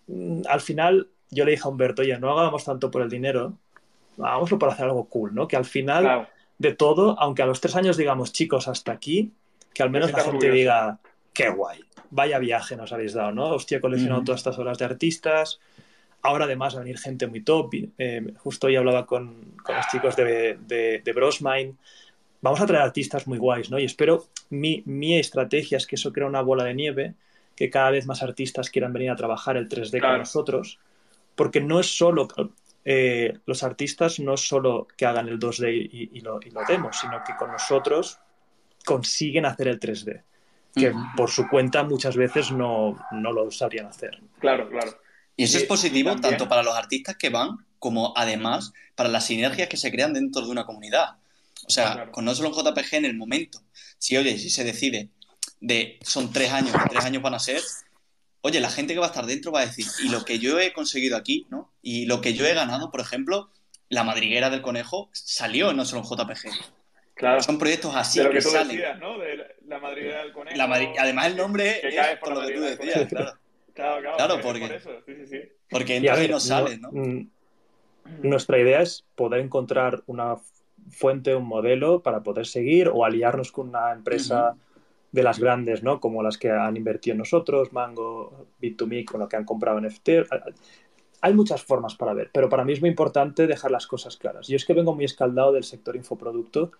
[0.07, 3.53] mm, al final yo le dije a Humberto, oye, no hagamos tanto por el dinero,
[4.17, 5.47] hagámoslo por hacer algo cool, ¿no?
[5.47, 6.27] Que al final
[6.57, 9.33] de todo, aunque a los tres años digamos, chicos, hasta aquí,
[9.73, 10.99] que al menos la gente diga,
[11.33, 13.49] qué guay, vaya viaje nos habéis dado, ¿no?
[13.49, 15.59] Hostia, he coleccionado todas estas obras de artistas.
[16.21, 17.71] Ahora además va a venir gente muy top.
[17.97, 21.75] Eh, justo hoy hablaba con, los chicos de, de, de Brosmine.
[22.41, 23.77] Vamos a traer artistas muy guays, ¿no?
[23.77, 27.13] Y espero, mi, mi estrategia es que eso crea una bola de nieve,
[27.55, 30.79] que cada vez más artistas quieran venir a trabajar el 3D con nosotros
[31.35, 32.27] porque no es solo,
[32.83, 37.23] eh, los artistas no es solo que hagan el 2D y, lo, y, demos, sino
[37.25, 38.19] que con nosotros
[38.85, 40.23] consiguen hacer el 3D,
[40.75, 44.19] que por su cuenta muchas veces no, lo sabrían hacer.
[44.39, 44.97] Claro, claro.
[45.35, 49.67] Y eso es positivo tanto para los artistas que van como además para las sinergias
[49.67, 51.17] que se crean dentro de una comunidad.
[51.67, 53.59] O sea, con no solo JPG en el momento.
[53.97, 55.09] Si oye, si se decide
[55.59, 57.61] de son tres años, tres años van a ser,
[58.45, 60.59] oye, la gente que va a estar dentro va a decir, y lo que yo
[60.59, 61.71] he conseguido aquí, ¿no?
[61.81, 63.49] Y lo que yo he ganado, por ejemplo,
[63.89, 66.51] la madriguera del conejo salió no solo en JPG.
[67.15, 67.41] Claro.
[67.41, 69.17] Son proyectos así de lo que, tú Decías, ¿no?
[69.17, 70.61] De la madriguera del conejo.
[70.61, 73.33] Además, el nombre es por, lo que tú decías, claro.
[73.73, 74.91] Claro, claro, claro porque, por eso.
[75.07, 75.39] Sí, sí, sí.
[75.67, 76.91] porque entra y, no sale, ¿no?
[76.91, 77.27] Mm,
[78.21, 80.35] nuestra idea es poder encontrar una
[80.91, 84.55] fuente, un modelo para poder seguir o aliarnos con una empresa
[85.15, 86.01] de las grandes, ¿no?
[86.01, 89.85] Como las que han invertido en nosotros, Mango, Bit2Me, con lo que han comprado en
[89.85, 90.25] FT.
[91.21, 94.47] Hay muchas formas para ver, pero para mí es muy importante dejar las cosas claras.
[94.47, 96.71] Yo es que vengo muy escaldado del sector infoproducto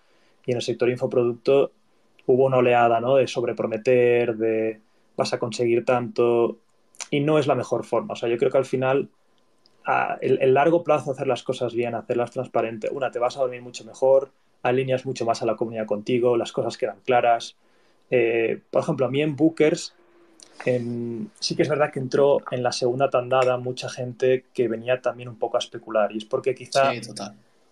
[0.44, 1.72] y en el sector infoproducto
[2.26, 3.16] hubo una oleada, ¿no?
[3.16, 4.80] De sobreprometer, de
[5.16, 6.58] vas a conseguir tanto
[7.10, 8.12] y no es la mejor forma.
[8.12, 9.08] O sea, yo creo que al final
[10.20, 13.84] el, largo plazo hacer las cosas bien, hacerlas transparentes, una, te vas a dormir mucho
[13.86, 14.30] mejor,
[14.62, 17.56] alineas mucho más a la comunidad contigo, las cosas quedan claras,
[18.10, 19.94] eh, por ejemplo, a mí en Bookers
[21.38, 25.28] sí que es verdad que entró en la segunda tandada mucha gente que venía también
[25.28, 26.92] un poco a especular y es porque quizá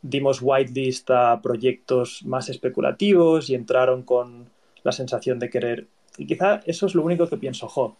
[0.03, 4.51] dimos whitelist a proyectos más especulativos y entraron con
[4.83, 5.87] la sensación de querer
[6.19, 7.97] y quizá eso es lo único que pienso, jo,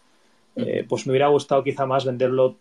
[0.55, 2.57] eh, pues me hubiera gustado quizá más venderlo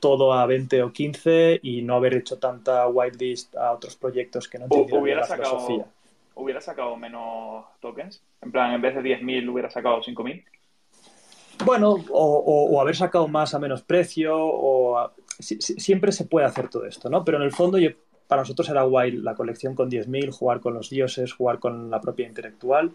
[0.00, 4.58] todo a 20 o 15 y no haber hecho tanta whitelist a otros proyectos que
[4.58, 5.86] no hubiera sacado,
[6.38, 8.22] ¿Hubiera sacado menos tokens?
[8.40, 10.44] En plan, en vez de 10.000 hubiera sacado 5.000.
[11.64, 15.10] Bueno, o, haber sacado más a menos precio, o
[15.40, 17.24] siempre se puede hacer todo esto, ¿no?
[17.24, 17.78] Pero en el fondo
[18.28, 22.00] para nosotros era guay la colección con 10.000, jugar con los dioses, jugar con la
[22.00, 22.92] propia intelectual.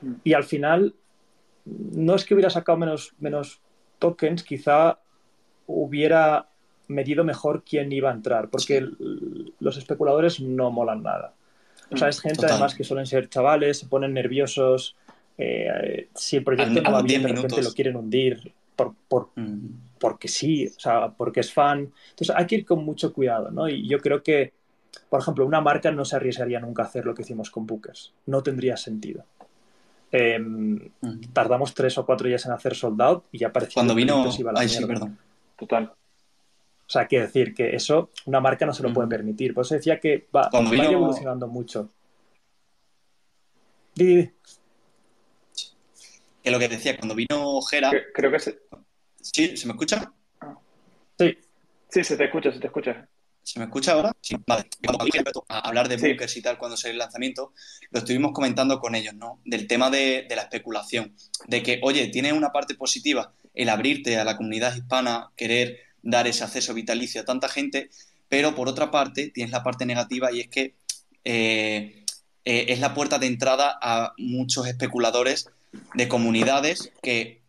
[0.00, 0.12] Mm.
[0.24, 0.94] Y al final,
[1.64, 3.60] no es que hubiera sacado menos, menos
[4.00, 4.98] tokens, quizá
[5.66, 6.48] hubiera
[6.88, 8.84] medido mejor quién iba a entrar, porque
[9.60, 11.34] los especuladores no molan nada.
[11.90, 14.96] O sea, es gente además que suelen ser chavales, se ponen nerviosos,
[15.42, 19.98] eh, si el proyecto no va bien, de repente lo quieren hundir por, por, mm.
[19.98, 21.90] porque sí, o sea, porque es fan.
[22.10, 23.68] Entonces hay que ir con mucho cuidado, ¿no?
[23.68, 24.52] Y yo creo que,
[25.08, 28.12] por ejemplo, una marca no se arriesgaría nunca a hacer lo que hicimos con Bookers.
[28.26, 29.24] No tendría sentido.
[30.12, 30.90] Em,
[31.32, 34.24] tardamos tres o cuatro días en hacer sold out y ya parecía Cuando vino.
[34.56, 35.16] Ay, sí, perdón.
[35.56, 35.92] Total.
[36.90, 39.54] O sea, quiere decir que eso una marca no se lo puede permitir.
[39.54, 41.88] Por eso decía que va, evolucionando mucho.
[43.94, 44.32] Que
[46.44, 47.92] lo que decía, cuando vino Jera.
[48.12, 48.58] Creo que se.
[49.20, 49.56] ¿Sí?
[49.56, 50.12] ¿Se me escucha?
[51.16, 51.38] Sí.
[51.90, 53.08] Sí, se te escucha, se te escucha.
[53.44, 54.12] ¿Se me escucha ahora?
[54.20, 54.64] Sí, vale.
[54.84, 57.52] Cuando dije a hablar de bunkers y tal cuando salió el lanzamiento,
[57.92, 59.40] lo estuvimos comentando con ellos, ¿no?
[59.44, 61.14] Del tema de, la especulación.
[61.46, 66.26] De que, oye, tiene una parte positiva el abrirte a la comunidad hispana, querer dar
[66.26, 67.90] ese acceso vitalicio a tanta gente,
[68.28, 70.74] pero por otra parte tienes la parte negativa y es que
[71.24, 72.04] eh,
[72.44, 75.48] eh, es la puerta de entrada a muchos especuladores
[75.94, 77.42] de comunidades que,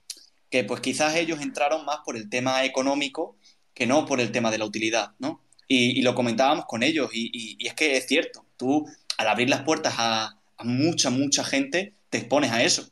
[0.50, 3.36] que, pues quizás ellos entraron más por el tema económico
[3.74, 5.42] que no por el tema de la utilidad, ¿no?
[5.68, 8.86] Y, lo comentábamos con ellos, y, es que es cierto, tú
[9.18, 12.90] al abrir las puertas a, mucha, mucha gente, te expones a eso.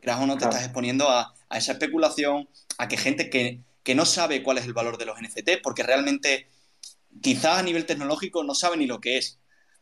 [0.00, 2.48] Creas o no, te estás exponiendo a, esa especulación,
[2.78, 3.60] a que gente que,
[3.94, 6.48] no sabe cuál es el valor de los NFT, porque realmente
[7.20, 9.40] quizás a nivel tecnológico no sabe ni lo que es,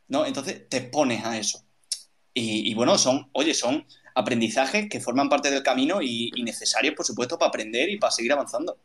[0.09, 0.26] ¿no?
[0.26, 1.64] Entonces te expones a eso.
[2.36, 3.86] Y, bueno, son, oye, son
[4.16, 8.32] aprendizajes que forman parte del camino y, necesarios, por supuesto, para aprender y para seguir
[8.32, 8.76] avanzando.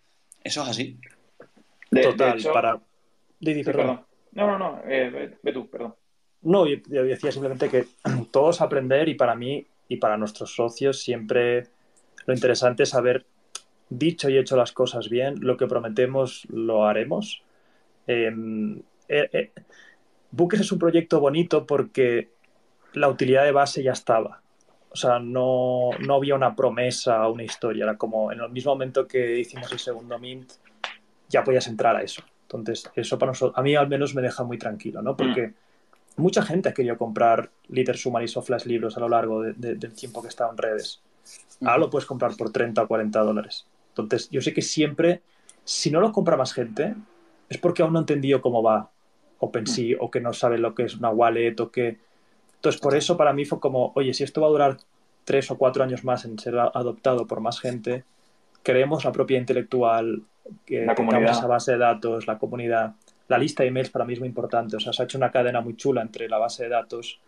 [0.44, 1.00] Eso es así.
[1.90, 2.80] Total, para,
[3.66, 4.06] perdón.
[4.34, 5.96] No, no, no, eh, ve, tú, perdón.
[6.44, 7.88] No, yo, decía simplemente que
[8.32, 11.68] todos aprender y para mí y para nuestros socios siempre
[12.28, 13.26] lo interesante es haber
[13.90, 17.44] dicho y hecho las cosas bien, lo que prometemos lo haremos.
[18.08, 19.52] Em, eh, eh,
[20.32, 22.30] Buques es un proyecto bonito porque
[22.94, 24.42] la utilidad de base ya estaba.
[24.92, 27.84] O sea, no, no había una promesa o una historia.
[27.84, 30.52] Era como en el mismo momento que hicimos el segundo Mint,
[31.30, 32.24] ya podías entrar a eso.
[32.44, 35.16] Entonces, eso para nosotros, a mí al menos me deja muy tranquilo, ¿no?
[35.16, 35.54] Porque
[36.18, 40.22] mucha gente ha querido comprar Liter Summaries o Flash libros a lo largo del tiempo
[40.22, 41.02] que estaba en redes.
[41.62, 43.68] Ahora lo puedes comprar por 30 o 40 dólares.
[43.96, 45.22] Entonces, yo sé que siempre,
[45.64, 46.96] si no lo compra más gente,
[47.50, 48.92] es porque aún no ha entendido cómo va
[49.40, 50.04] OpenSea mm.
[50.04, 51.98] o que no sabe lo que es una wallet o que...
[52.56, 54.78] Entonces, por eso para mí fue como, oye, si esto va a durar
[55.24, 58.04] tres o cuatro años más en ser adoptado por más gente,
[58.64, 60.24] creemos la propia intelectual,
[60.66, 62.96] que la tengamos esa base de datos, la comunidad.
[63.28, 64.76] La lista de emails para mí es muy importante.
[64.76, 67.20] O sea, se ha hecho una cadena muy chula entre la base de datos,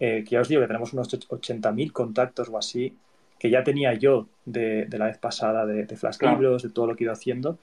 [0.00, 2.96] eh, que ya os digo que tenemos unos 80.000 contactos o así,
[3.38, 7.04] que ya tenía yo de, la vez pasada de, Flash Libros, de todo lo que
[7.04, 7.58] he ido haciendo.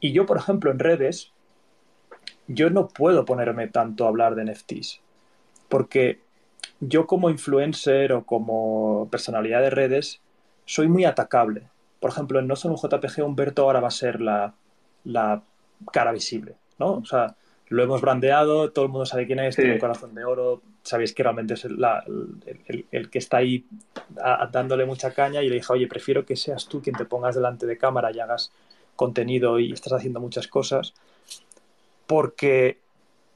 [0.00, 1.32] Y yo, por ejemplo, en redes,
[2.46, 5.00] yo no puedo ponerme tanto a hablar de NFTs,
[5.68, 6.20] porque
[6.80, 10.20] yo como influencer o como personalidad de redes
[10.64, 11.68] soy muy atacable
[12.00, 14.54] por ejemplo, en No Son un JPG, Humberto ahora va a ser la,
[15.92, 16.94] cara visible, ¿no?
[16.94, 17.36] O sea,
[17.68, 21.12] lo hemos brandeado, todo el mundo sabe quién es, tiene un corazón de oro, sabéis
[21.12, 23.64] que realmente es el, que está ahí
[24.50, 27.66] dándole mucha caña y le dije, oye, prefiero que seas tú quien te pongas delante
[27.66, 28.52] de cámara y hagas
[28.96, 30.94] contenido y estás haciendo muchas cosas,
[32.06, 32.78] porque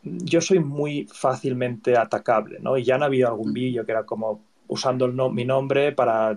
[0.02, 2.76] yo soy muy fácilmente atacable, ¿no?
[2.76, 3.54] Y ya han habido algún mm.
[3.54, 6.36] vídeo que era como usando mi nombre para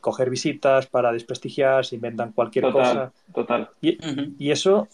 [0.00, 3.12] coger visitas, para desprestigiar, se inventan cualquier cosa.
[3.34, 3.70] Total.
[3.80, 4.88] Y, eso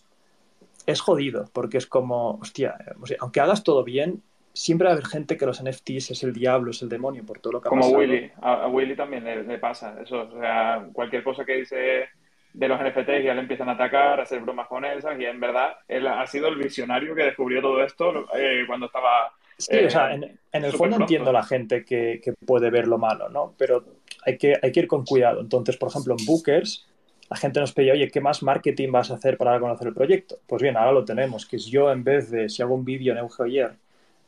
[0.87, 2.77] es jodido, porque es como, hostia,
[3.21, 4.23] aunque hagas todo bien,
[4.53, 7.41] siempre va a haber gente que los NFTs es el diablo, es el demonio, por
[7.41, 11.23] todo lo que ha Como Willy, a, Willy también le, pasa eso, o sea, cualquier
[11.23, 12.09] cosa que dice
[12.55, 15.41] de los NFTs ya le empiezan a atacar, a hacer bromas con él, y en
[15.41, 19.33] verdad él ha sido el visionario que descubrió todo esto eh, cuando estaba...
[19.59, 23.31] Sí, o sea, en, el fondo entiendo la gente que, que, puede ver lo malo,
[23.31, 23.55] ¿no?
[23.57, 23.85] Pero
[24.25, 25.41] hay que, hay que ir con cuidado.
[25.41, 26.87] Entonces, por ejemplo, en Bookers,
[27.29, 30.39] la gente nos pedía, oye, ¿qué más marketing vas a hacer para conocer el proyecto?
[30.47, 33.13] Pues bien, ahora lo tenemos, que es yo en vez de, si hago un vídeo
[33.13, 33.75] en Eugeoyer,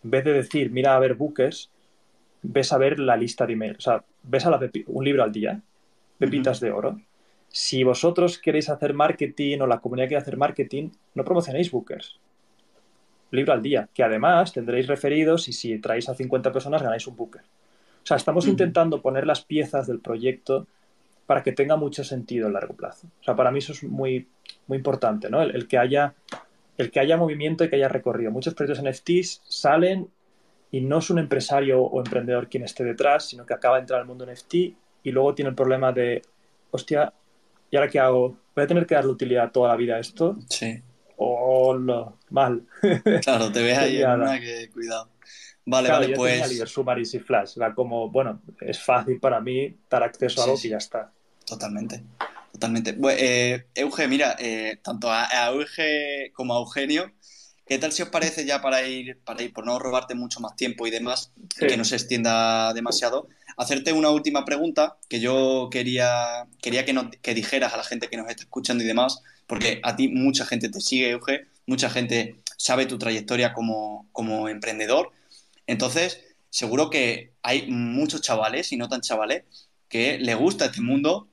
[0.04, 1.70] en vez de decir, mira a ver Bookers,
[2.42, 3.78] ves a ver la lista de emails.
[3.78, 5.60] O sea, ves a la un libro al día,
[6.18, 7.00] pepitas de oro.
[7.50, 12.18] si vosotros queréis hacer marketing o la comunidad quiere hacer marketing, no promocionéis bookers.
[13.30, 17.16] Libro al día, que además tendréis referidos y si traéis a 50 personas ganáis un
[17.16, 17.42] booker.
[17.42, 20.66] O sea, estamos intentando poner las piezas del proyecto
[21.28, 23.06] para que tenga mucho sentido a largo plazo.
[23.20, 24.26] O sea, para mí eso es muy,
[24.66, 25.42] muy importante, ¿no?
[25.42, 26.14] El, que haya,
[26.78, 28.30] el que haya movimiento y que haya recorrido.
[28.30, 30.08] Muchos proyectos NFTs salen
[30.70, 34.00] y no es un empresario o emprendedor quien esté detrás, sino que acaba de entrar
[34.00, 36.22] al mundo NFT y luego tiene el problema de,
[36.70, 37.12] hostia,
[37.70, 38.38] ¿y ahora qué hago?
[38.56, 40.38] ¿Voy a tener que darle utilidad toda la vida a esto?
[40.48, 40.82] Sí.
[41.18, 42.66] O no, mal.
[43.22, 45.10] Claro, te ves ahí en una que cuidado.
[45.66, 46.48] Vale, vale, pues.
[46.48, 47.58] Tenía Flash.
[47.58, 51.12] Era como, bueno, es fácil para mí dar acceso a algo que ya está.
[51.48, 52.02] Totalmente.
[52.52, 52.92] Totalmente.
[52.92, 57.12] Bueno, eh, Euge, mira, eh, tanto a, Euge como a Eugenio,
[57.66, 60.56] ¿qué tal si os parece ya para ir, para ir, por no robarte mucho más
[60.56, 66.46] tiempo y demás, que no se extienda demasiado, hacerte una última pregunta que yo quería,
[66.60, 69.80] quería que, no, que dijeras a la gente que nos está escuchando y demás, porque
[69.82, 75.12] a ti mucha gente te sigue, Euge, mucha gente sabe tu trayectoria como, como emprendedor.
[75.66, 76.20] Entonces,
[76.50, 79.44] seguro que hay muchos chavales, y no tan chavales,
[79.88, 81.28] que les gusta este mundo,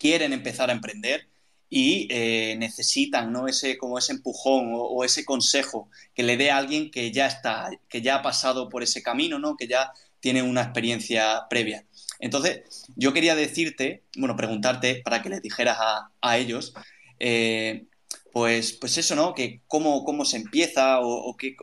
[0.00, 1.28] quieren empezar a emprender
[1.68, 3.46] y eh, necesitan ¿no?
[3.46, 7.70] ese, como ese empujón o, ese consejo que le dé a alguien que ya está,
[7.88, 9.56] que ya ha pasado por ese camino, ¿no?
[9.56, 11.86] que ya tiene una experiencia previa.
[12.18, 12.62] Entonces,
[12.96, 15.78] yo quería decirte, bueno, preguntarte para que les dijeras
[16.20, 16.74] a, ellos,
[17.18, 17.86] eh,
[18.32, 19.34] pues, pues eso, ¿no?
[19.34, 21.56] Que cómo, cómo se empieza o, qué,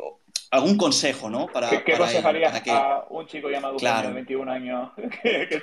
[0.51, 1.47] algún consejo, ¿no?
[1.47, 4.09] Para, ¿Qué, aconsejarías a un chico llamado claro.
[4.09, 4.91] de 21 años?
[5.21, 5.59] ¿Qué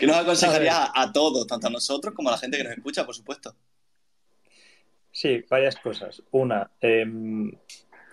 [0.06, 3.14] nos aconsejarías a, todos, tanto a nosotros como a la gente que nos escucha, por
[3.14, 3.54] supuesto?
[5.12, 6.22] Sí, varias cosas.
[6.30, 7.52] Una, em,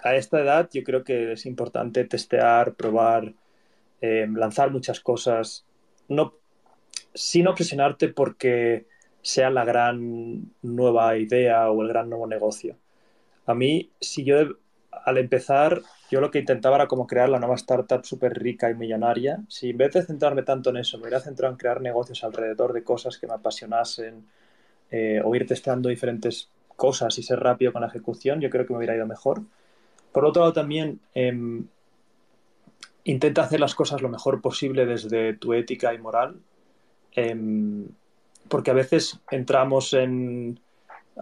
[0.04, 3.34] a esta edad yo creo que es importante testear, probar,
[4.02, 5.66] em, lanzar muchas cosas,
[6.08, 6.34] no,
[7.14, 8.88] sin obsesionarte porque
[9.22, 12.78] sea la gran nueva idea o el gran nuevo negocio.
[13.48, 14.38] A mí, si yo
[15.06, 15.82] al empezar,
[16.12, 19.40] yo lo que intentaba era como crear la nueva startup súper rica y millonaria.
[19.48, 22.74] Si en vez de centrarme tanto en eso, me hubiera centrado en crear negocios alrededor
[22.74, 24.26] de cosas que me apasionasen
[24.92, 28.74] eh, o ir testeando diferentes cosas y ser rápido con la ejecución, yo creo que
[28.74, 29.42] me hubiera ido mejor.
[30.12, 31.68] Por otro lado, también em,
[33.04, 36.40] intenta hacer las cosas lo mejor posible desde tu ética y moral,
[37.14, 37.88] em,
[38.48, 40.60] porque a veces entramos en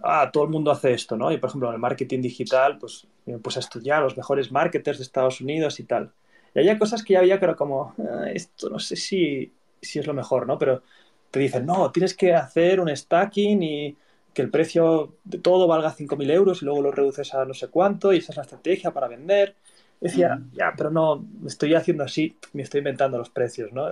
[0.02, 1.30] ah, todo el mundo hace esto, ¿no?
[1.32, 3.06] Y por ejemplo, en el marketing digital, pues,
[3.42, 6.12] pues a estudiar los mejores marketers de Estados Unidos y tal.
[6.54, 9.98] Y había cosas que ya había que era como, ah, esto no sé si, si
[9.98, 10.58] es lo mejor, ¿no?
[10.58, 10.82] Pero
[11.30, 13.96] te dicen, no, tienes que hacer un stacking y
[14.32, 17.68] que el precio de todo valga 5.000 euros y luego lo reduces a no sé
[17.68, 19.54] cuánto y esa es la estrategia para vender.
[19.98, 23.90] Decía, ya, pero no, estoy haciendo así, me estoy inventando los precios, ¿no?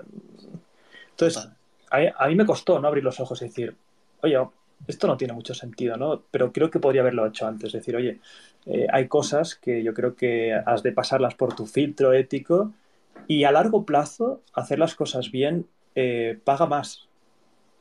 [1.10, 1.48] Entonces,
[1.90, 3.74] a, a, mí me costó no abrir los ojos y decir,
[4.20, 4.36] oye,
[4.86, 6.22] esto no tiene mucho sentido, ¿no?
[6.30, 7.72] Pero creo que podría haberlo hecho antes.
[7.72, 8.20] Decir, oye,
[8.66, 12.72] eh, hay cosas que yo creo que has de pasarlas por tu filtro ético
[13.26, 17.08] y a largo plazo hacer las cosas bien eh, paga más.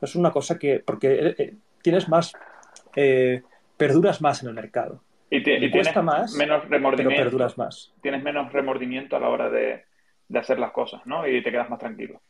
[0.00, 2.32] Es una cosa que, porque eh, tienes más,
[3.76, 5.02] perduras más en el mercado.
[5.30, 7.16] Y, cuesta más, menos remordimiento.
[7.16, 7.92] Pero perduras más.
[8.02, 9.84] Tienes menos remordimiento a la hora de,
[10.28, 11.26] de hacer las cosas, ¿no?
[11.26, 12.20] Y te quedas más tranquilo.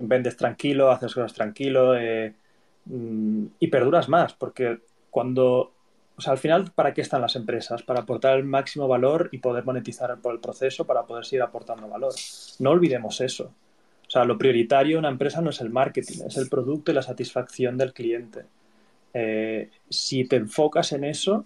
[0.00, 2.47] Vendes tranquilo, haces cosas tranquilo, Mm,
[2.90, 4.78] y perduras más, porque
[5.10, 5.74] cuando,
[6.16, 7.82] o sea, al final, ¿para qué están las empresas?
[7.82, 11.88] Para aportar el máximo valor y poder monetizar por el proceso para poder seguir aportando
[11.88, 12.14] valor.
[12.58, 13.52] No olvidemos eso.
[14.06, 16.94] O sea, lo prioritario en una empresa no es el marketing, es el producto y
[16.94, 18.46] la satisfacción del cliente.
[19.12, 21.44] Eh, si te enfocas en eso,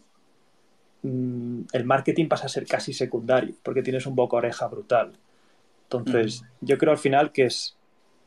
[1.03, 5.13] mm, el marketing pasa a ser casi secundario, porque tienes un boca oreja brutal.
[5.85, 7.77] Entonces, yo creo al final que es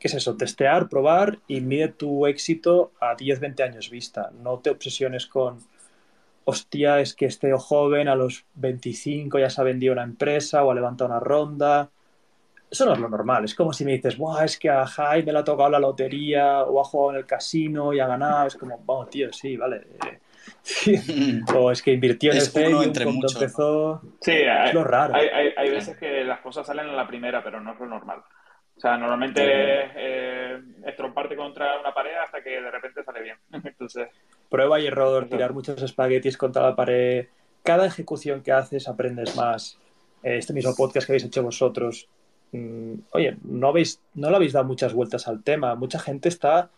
[0.05, 0.37] ¿qué es eso?
[0.37, 4.29] Testear, probar y mide tu éxito a 10, 20 años vista.
[4.39, 5.57] No te obsesiones con,
[6.43, 10.69] hostia, es que este joven a los 25 ya se ha vendido una empresa o
[10.69, 11.89] ha levantado una ronda.
[12.69, 13.45] Eso no es lo normal.
[13.45, 16.61] Es como si me dices, Buah, es que a Jaime le ha tocado la lotería
[16.61, 18.45] o ha jugado en el casino y ha ganado.
[18.45, 19.87] Es como, vamos, tío, sí, vale.
[21.55, 24.01] o es que invirtió en el Ethereum cuando empezó.
[24.21, 25.15] Sí, es lo raro.
[25.15, 27.87] Hay, hay, hay veces que las cosas salen en la primera, pero no es lo
[27.87, 28.21] normal.
[28.85, 33.35] Sea, normalmente es eh, estromparte contra una pared hasta que de repente sale bien.
[33.51, 34.09] Entonces,
[34.47, 37.25] Prueba y error, tirar muchos espaguetis contra la pared.
[37.63, 39.79] Cada ejecución que haces aprendes más.
[40.21, 42.07] Este mismo podcast que habéis hecho vosotros,
[42.51, 45.73] mm, oye, no, habéis, no le habéis dado muchas vueltas al tema.
[45.73, 46.69] Mucha gente está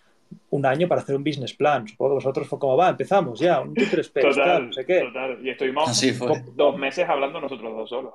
[0.50, 1.90] un año para hacer un business plan.
[1.90, 5.02] Supongo que vosotros fue como va, empezamos ya, un total, no sé qué.
[5.02, 5.46] Total.
[5.46, 6.02] Y estuvimos
[6.56, 8.14] dos meses hablando nosotros dos solos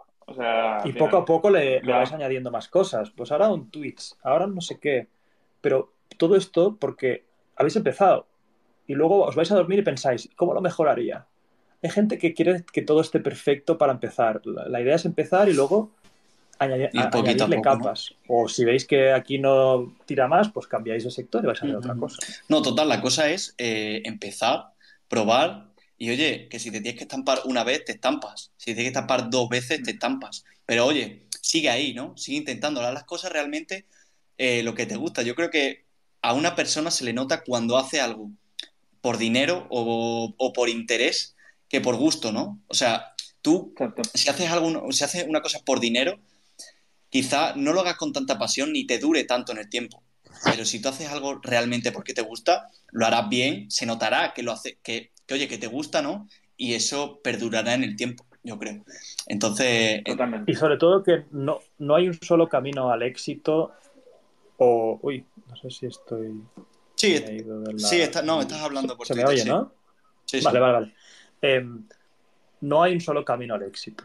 [0.85, 3.11] y poco a poco le, le, vas añadiendo más cosas.
[3.11, 5.09] Pues ahora un tweets, ahora no sé qué.
[5.61, 7.24] Pero todo esto porque
[7.57, 8.27] habéis empezado
[8.86, 11.27] y luego os vais a dormir y pensáis, ¿cómo lo mejoraría?
[11.82, 14.40] Hay gente que quiere que todo esté perfecto para empezar.
[14.44, 15.90] La, idea es empezar y luego
[16.59, 18.15] añadir, añadirle capas.
[18.28, 21.66] O si veis que aquí no tira más, pues cambiáis de sector y vais a
[21.66, 22.19] hacer otra cosa.
[22.49, 24.66] No, total, la cosa es eh, empezar,
[25.09, 25.72] probar
[26.02, 28.50] y oye, que si te tienes que estampar una vez, te estampas.
[28.56, 30.44] Si te tienes que estampar dos veces, te estampas.
[30.66, 32.16] Pero oye, sigue ahí, ¿no?
[32.16, 33.86] Sigue intentando las cosas realmente
[34.36, 35.22] eh, lo que te gusta.
[35.22, 35.84] Yo creo que
[36.20, 38.32] a una persona se le nota cuando hace algo
[39.00, 41.36] por dinero o, o por interés
[41.68, 42.60] que por gusto, ¿no?
[42.66, 43.72] O sea, tú,
[44.12, 46.18] si haces, algo, si haces una cosa por dinero,
[47.10, 50.02] quizá no lo hagas con tanta pasión ni te dure tanto en el tiempo.
[50.42, 54.42] Pero si tú haces algo realmente porque te gusta, lo harás bien, se notará que
[54.42, 56.28] lo hace, que, oye, que te gusta, ¿no?
[56.56, 58.84] Y eso perdurará en el tiempo, yo creo.
[59.26, 60.02] Entonces.
[60.04, 60.50] Totalmente.
[60.50, 63.72] Y sobre todo que no, no hay un solo camino al éxito.
[64.59, 64.98] O.
[65.02, 66.42] Uy, no sé si estoy.
[66.96, 67.18] Sí,
[67.76, 69.72] sí no, estás hablando por Se me oye, ¿no?
[70.24, 70.94] Sí, vale, vale, vale.
[71.40, 71.84] Em,
[72.60, 74.04] no hay un solo camino al éxito.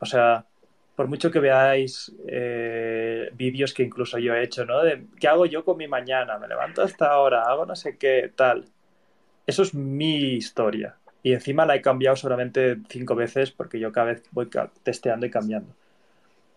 [0.00, 0.46] O sea,
[0.94, 4.82] por mucho que veáis eh, vídeos que incluso yo he hecho, ¿no?
[4.82, 8.32] De qué hago yo con mi mañana, me levanto hasta ahora, hago no sé qué,
[8.34, 8.64] tal.
[9.46, 10.96] Eso es mi historia.
[11.22, 14.48] Y encima la he cambiado solamente cinco veces porque yo cada vez voy
[14.82, 15.72] testeando y cambiando.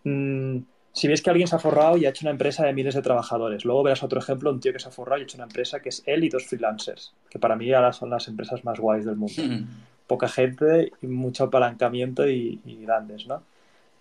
[0.04, 0.58] Mm,
[0.92, 3.02] si ves que alguien se ha forrado y ha hecho una empresa de miles de
[3.02, 5.46] trabajadores, luego verás otro ejemplo, un tío que se ha forrado y ha hecho una
[5.46, 8.78] empresa que es él y dos freelancers, que para mí ahora son las empresas más
[8.78, 9.42] guays del mundo.
[9.42, 9.66] Hmm.
[10.06, 13.42] Poca gente y mucho apalancamiento y, grandes, ¿no?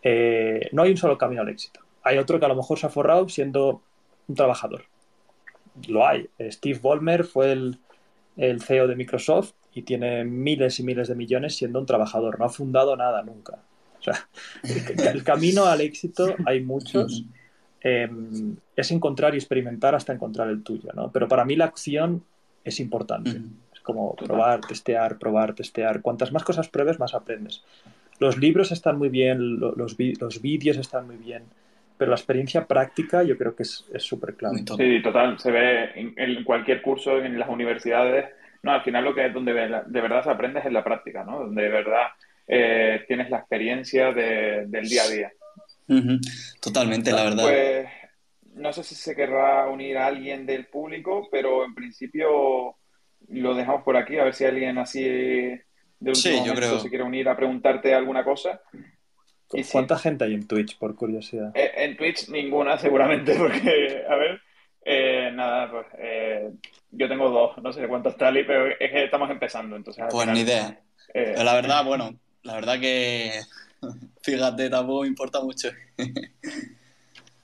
[0.02, 1.82] Eh, no hay un solo camino al éxito.
[2.02, 3.82] Hay otro que a lo mejor se ha forrado siendo
[4.28, 4.86] un trabajador.
[5.88, 6.28] Lo hay.
[6.40, 7.80] Steve Ballmer fue el,
[8.40, 12.40] el CEO de Microsoft y tiene miles y miles de millones siendo un trabajador.
[12.40, 13.60] No ha fundado nada nunca
[14.00, 14.30] o sea,
[15.14, 17.26] el, camino al éxito hay muchos.
[17.82, 21.12] Em, es encontrar y experimentar hasta encontrar el tuyo, ¿no?
[21.12, 22.24] Pero para mí la acción
[22.64, 23.42] es importante.
[23.74, 26.02] Es como probar, testear, probar, testear.
[26.02, 27.64] Cuantas más cosas pruebes, más aprendes.
[28.20, 31.44] Los libros están muy bien, los, los vídeos están muy bien,
[32.00, 34.64] pero la experiencia práctica yo creo que es súper clave.
[34.78, 35.38] Sí, total.
[35.38, 38.26] Se ve en, cualquier curso, en las universidades.
[38.64, 41.26] No, al final lo que es donde de verdad se aprende es en la práctica,
[41.26, 41.40] ¿no?
[41.40, 42.08] Donde de verdad
[42.48, 45.32] eh, tienes la experiencia del día a día.
[46.62, 47.44] Totalmente, la verdad.
[47.44, 47.88] Pues
[48.56, 52.78] no sé si se querrá unir a alguien del público, pero en principio
[53.28, 56.80] lo dejamos por aquí, a ver si alguien así de último sí, yo creo...
[56.80, 58.62] se quiere unir a preguntarte alguna cosa.
[59.72, 61.52] ¿Cuánta gente hay en Twitch, por curiosidad?
[61.56, 64.42] Eh, en Twitch ninguna, seguramente, porque, a ver,
[64.86, 65.88] eh, nada, pues
[66.92, 70.06] yo tengo dos, no sé cuántos tal, pero es que estamos empezando, entonces...
[70.10, 70.80] Pues ni idea.
[71.14, 73.40] pero la verdad, bueno, la verdad que,
[74.22, 75.70] fíjate, tampoco importa mucho.
[75.98, 76.04] o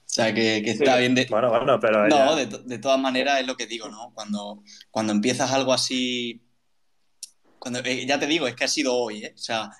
[0.05, 1.25] sea, que, está bien de...
[1.29, 2.07] Bueno, bueno, pero...
[2.07, 4.11] No, de, todas maneras es lo que digo, ¿no?
[4.13, 6.41] Cuando, cuando empiezas algo así...
[7.59, 9.33] Cuando, eh, ya te digo, es que ha sido hoy, ¿eh?
[9.33, 9.71] O sea,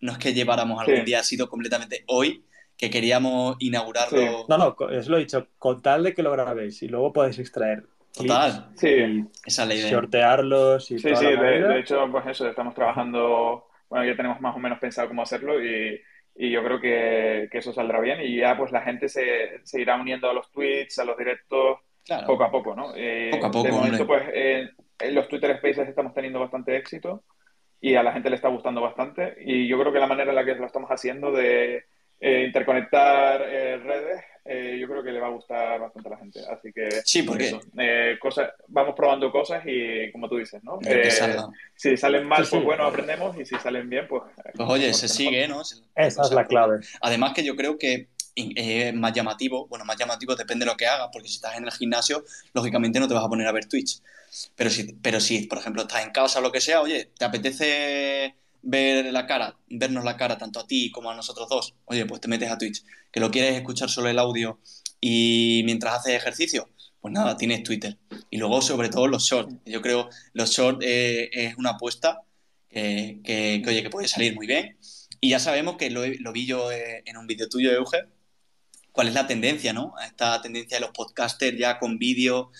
[0.00, 2.44] no es que lleváramos algún día, ha sido completamente hoy
[2.76, 4.46] que queríamos inaugurarlo.
[4.48, 7.38] No, no, es lo he dicho, con tal de que lo grabéis y luego podéis
[7.38, 7.84] extraer
[8.14, 8.68] Total.
[8.76, 9.24] Sí.
[9.44, 9.90] Esa es la idea.
[9.90, 14.58] Sortearlos y Sí, sí, de, hecho, pues eso, estamos trabajando bueno, ya tenemos más o
[14.58, 16.00] menos pensado cómo hacerlo y,
[16.36, 19.80] y yo creo que, que, eso saldrá bien y ya pues la gente se, se
[19.80, 21.78] irá uniendo a los tweets, a los directos,
[22.26, 22.92] poco a poco, ¿no?
[22.94, 27.24] Eh, poco a poco, de momento, pues en los Twitter Spaces estamos teniendo bastante éxito
[27.84, 30.36] y a la gente le está gustando bastante y yo creo que la manera en
[30.36, 31.84] la que lo estamos haciendo de
[32.18, 36.16] eh, interconectar eh, redes, eh, yo creo que le va a gustar bastante a la
[36.16, 36.40] gente.
[36.50, 37.58] Así que sí, porque
[38.18, 40.78] cosas, vamos probando cosas y como tú dices, ¿no?
[41.76, 44.22] si salen mal, pues bueno, aprendemos y si salen bien, pues...
[44.54, 45.60] Pues oye, se sigue, ¿no?
[45.60, 46.78] Esa es la clave.
[47.02, 50.86] Además que yo creo que es más llamativo, bueno, más llamativo depende de lo que
[50.86, 52.24] hagas, porque si estás en el gimnasio,
[52.54, 54.00] lógicamente no te vas a poner a ver Twitch.
[54.54, 57.24] Pero si, pero si por ejemplo, estás en casa o lo que sea, oye, te
[57.24, 62.06] apetece ver la cara, vernos la cara tanto a ti como a nosotros dos, oye,
[62.06, 62.82] pues te metes a Twitch.
[63.12, 64.60] Que lo quieres escuchar solo el audio
[65.00, 66.70] y mientras haces ejercicio,
[67.00, 67.98] pues nada, tienes Twitter.
[68.30, 69.54] Y luego, sobre todo, los shorts.
[69.66, 72.22] Yo creo los shorts eh, es una apuesta
[72.68, 74.78] que, que, oye, que puede salir muy bien.
[75.20, 78.04] Y ya sabemos que lo, lo vi yo eh, en un vídeo tuyo, Euge,
[78.90, 79.94] cuál es la tendencia, ¿no?
[80.06, 82.50] Esta tendencia de los podcasters ya con vídeo,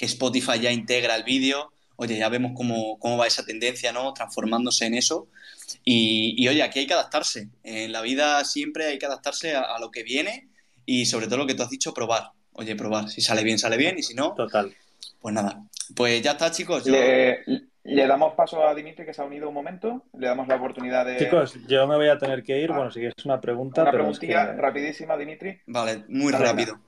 [0.00, 1.70] que Spotify ya integra el vídeo
[2.00, 4.14] oye, ya vemos cómo, va esa tendencia, ¿no?
[4.14, 5.28] Transformándose en eso.
[5.84, 7.48] Y, oye, aquí hay que adaptarse.
[7.62, 10.48] En la vida siempre hay que adaptarse a, lo que viene
[10.86, 12.30] y sobre todo lo que tú has dicho, probar.
[12.52, 13.10] Oye, probar.
[13.10, 14.74] Si sale bien, sale bien y si no, Total.
[15.20, 15.62] pues nada.
[15.94, 16.86] Pues ya está, chicos.
[16.86, 20.04] Le, damos paso a Dimitri que se ha unido un momento.
[20.18, 21.18] Le damos la oportunidad de.
[21.18, 22.72] Chicos, yo me voy a tener que ir.
[22.72, 22.76] Ah.
[22.76, 23.82] Bueno, si es una pregunta.
[23.82, 25.60] Una preguntilla rapidísima, Dimitri.
[25.66, 26.78] Vale, muy rápido.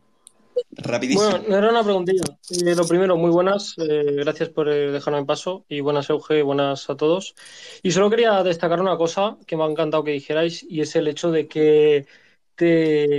[0.70, 1.30] Rapidísimo.
[1.30, 2.24] Bueno, no era una preguntilla.
[2.50, 3.74] Eh, lo primero, muy buenas.
[3.78, 5.64] Eh, gracias por eh, dejarme en paso.
[5.68, 7.34] Y buenas, Euge, buenas a todos.
[7.82, 11.08] Y solo quería destacar una cosa que me ha encantado que dijerais, y es el
[11.08, 12.06] hecho de que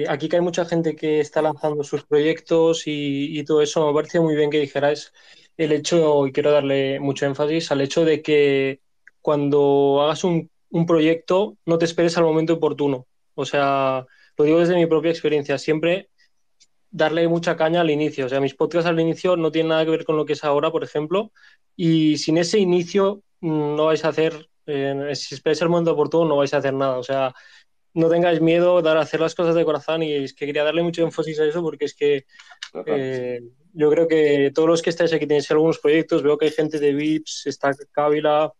[0.07, 3.85] aquí que hay mucha gente que está lanzando sus proyectos y, todo eso.
[3.87, 5.13] Me parece muy bien que dijerais
[5.57, 8.81] el hecho, y quiero darle mucho énfasis, al hecho de que
[9.21, 13.07] cuando hagas un, un proyecto no te esperes al momento oportuno.
[13.35, 14.05] O sea,
[14.37, 15.57] lo digo desde mi propia experiencia.
[15.57, 16.09] Siempre
[16.93, 18.27] darle mucha caña al inicio.
[18.27, 20.43] O sea, mis podcasts al inicio no tienen nada que ver con lo que es
[20.43, 21.31] ahora, por ejemplo,
[21.75, 26.29] y sin ese inicio mm, no vais a hacer, eh, si esperáis el momento oportuno,
[26.29, 26.97] no vais a hacer nada.
[26.97, 27.33] O sea,
[27.95, 31.03] no tengáis miedo de hacer las cosas de corazón y es que quería darle mucho
[31.03, 32.25] énfasis a eso porque es que
[32.85, 33.41] eh,
[33.73, 36.79] yo creo que todos los que estáis aquí tenéis algunos proyectos, veo que hay gente
[36.79, 38.53] de VIPs, está Kabila,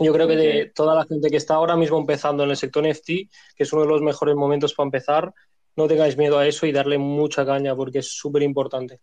[0.00, 2.86] yo creo que de toda la gente que está ahora mismo empezando en el sector
[2.86, 5.34] NFT, que es uno de los mejores momentos para empezar,
[5.76, 9.00] no tengáis miedo a eso y darle mucha caña porque es súper importante.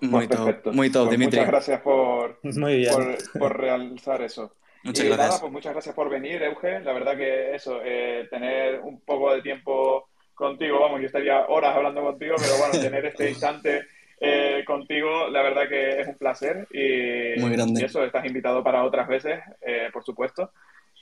[0.00, 1.38] Muy pues top, muy top, pues Dimitri.
[1.38, 2.40] Muchas gracias por,
[3.38, 4.54] por, realizar eso.
[4.82, 5.40] Muchas gracias.
[5.40, 6.80] pues muchas gracias por venir, Euge.
[6.80, 11.76] La verdad que eso, eh, tener un poco de tiempo contigo, vamos, yo estaría horas
[11.76, 13.82] hablando contigo, pero bueno, tener este instante
[14.18, 16.66] eh, contigo, la verdad que es un placer.
[16.70, 17.82] Y, Muy grande.
[17.82, 20.50] y eso, estás invitado para otras veces, eh, por supuesto.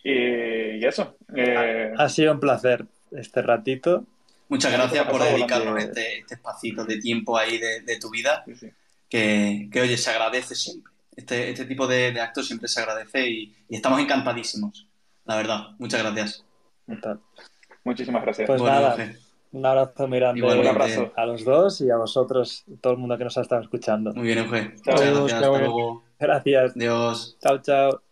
[0.03, 1.17] Y, y eso.
[1.97, 4.07] ha sido un placer este ratito
[4.49, 8.45] Muchas gracias por dedicarnos este, este espacito de tiempo ahí de, tu vida,
[9.09, 10.93] Que, oye, se agradece siempre.
[11.15, 14.87] Este, este tipo de, actos siempre se agradece y, estamos encantadísimos,
[15.25, 15.71] la verdad.
[15.79, 16.45] Muchas gracias.
[17.85, 18.47] Muchísimas gracias.
[18.47, 18.97] Pues nada,
[19.51, 21.13] un abrazo muy grande un abrazo.
[21.17, 24.13] a los dos y a vosotros, todo el mundo que nos ha estado escuchando.
[24.15, 24.75] Muy bien, Euge.
[24.85, 24.97] Chao.
[24.97, 25.33] Gracias.
[25.33, 26.05] Hasta luego.
[26.19, 26.77] Gracias.
[26.77, 27.37] Adiós.
[27.41, 28.08] Chao, chao.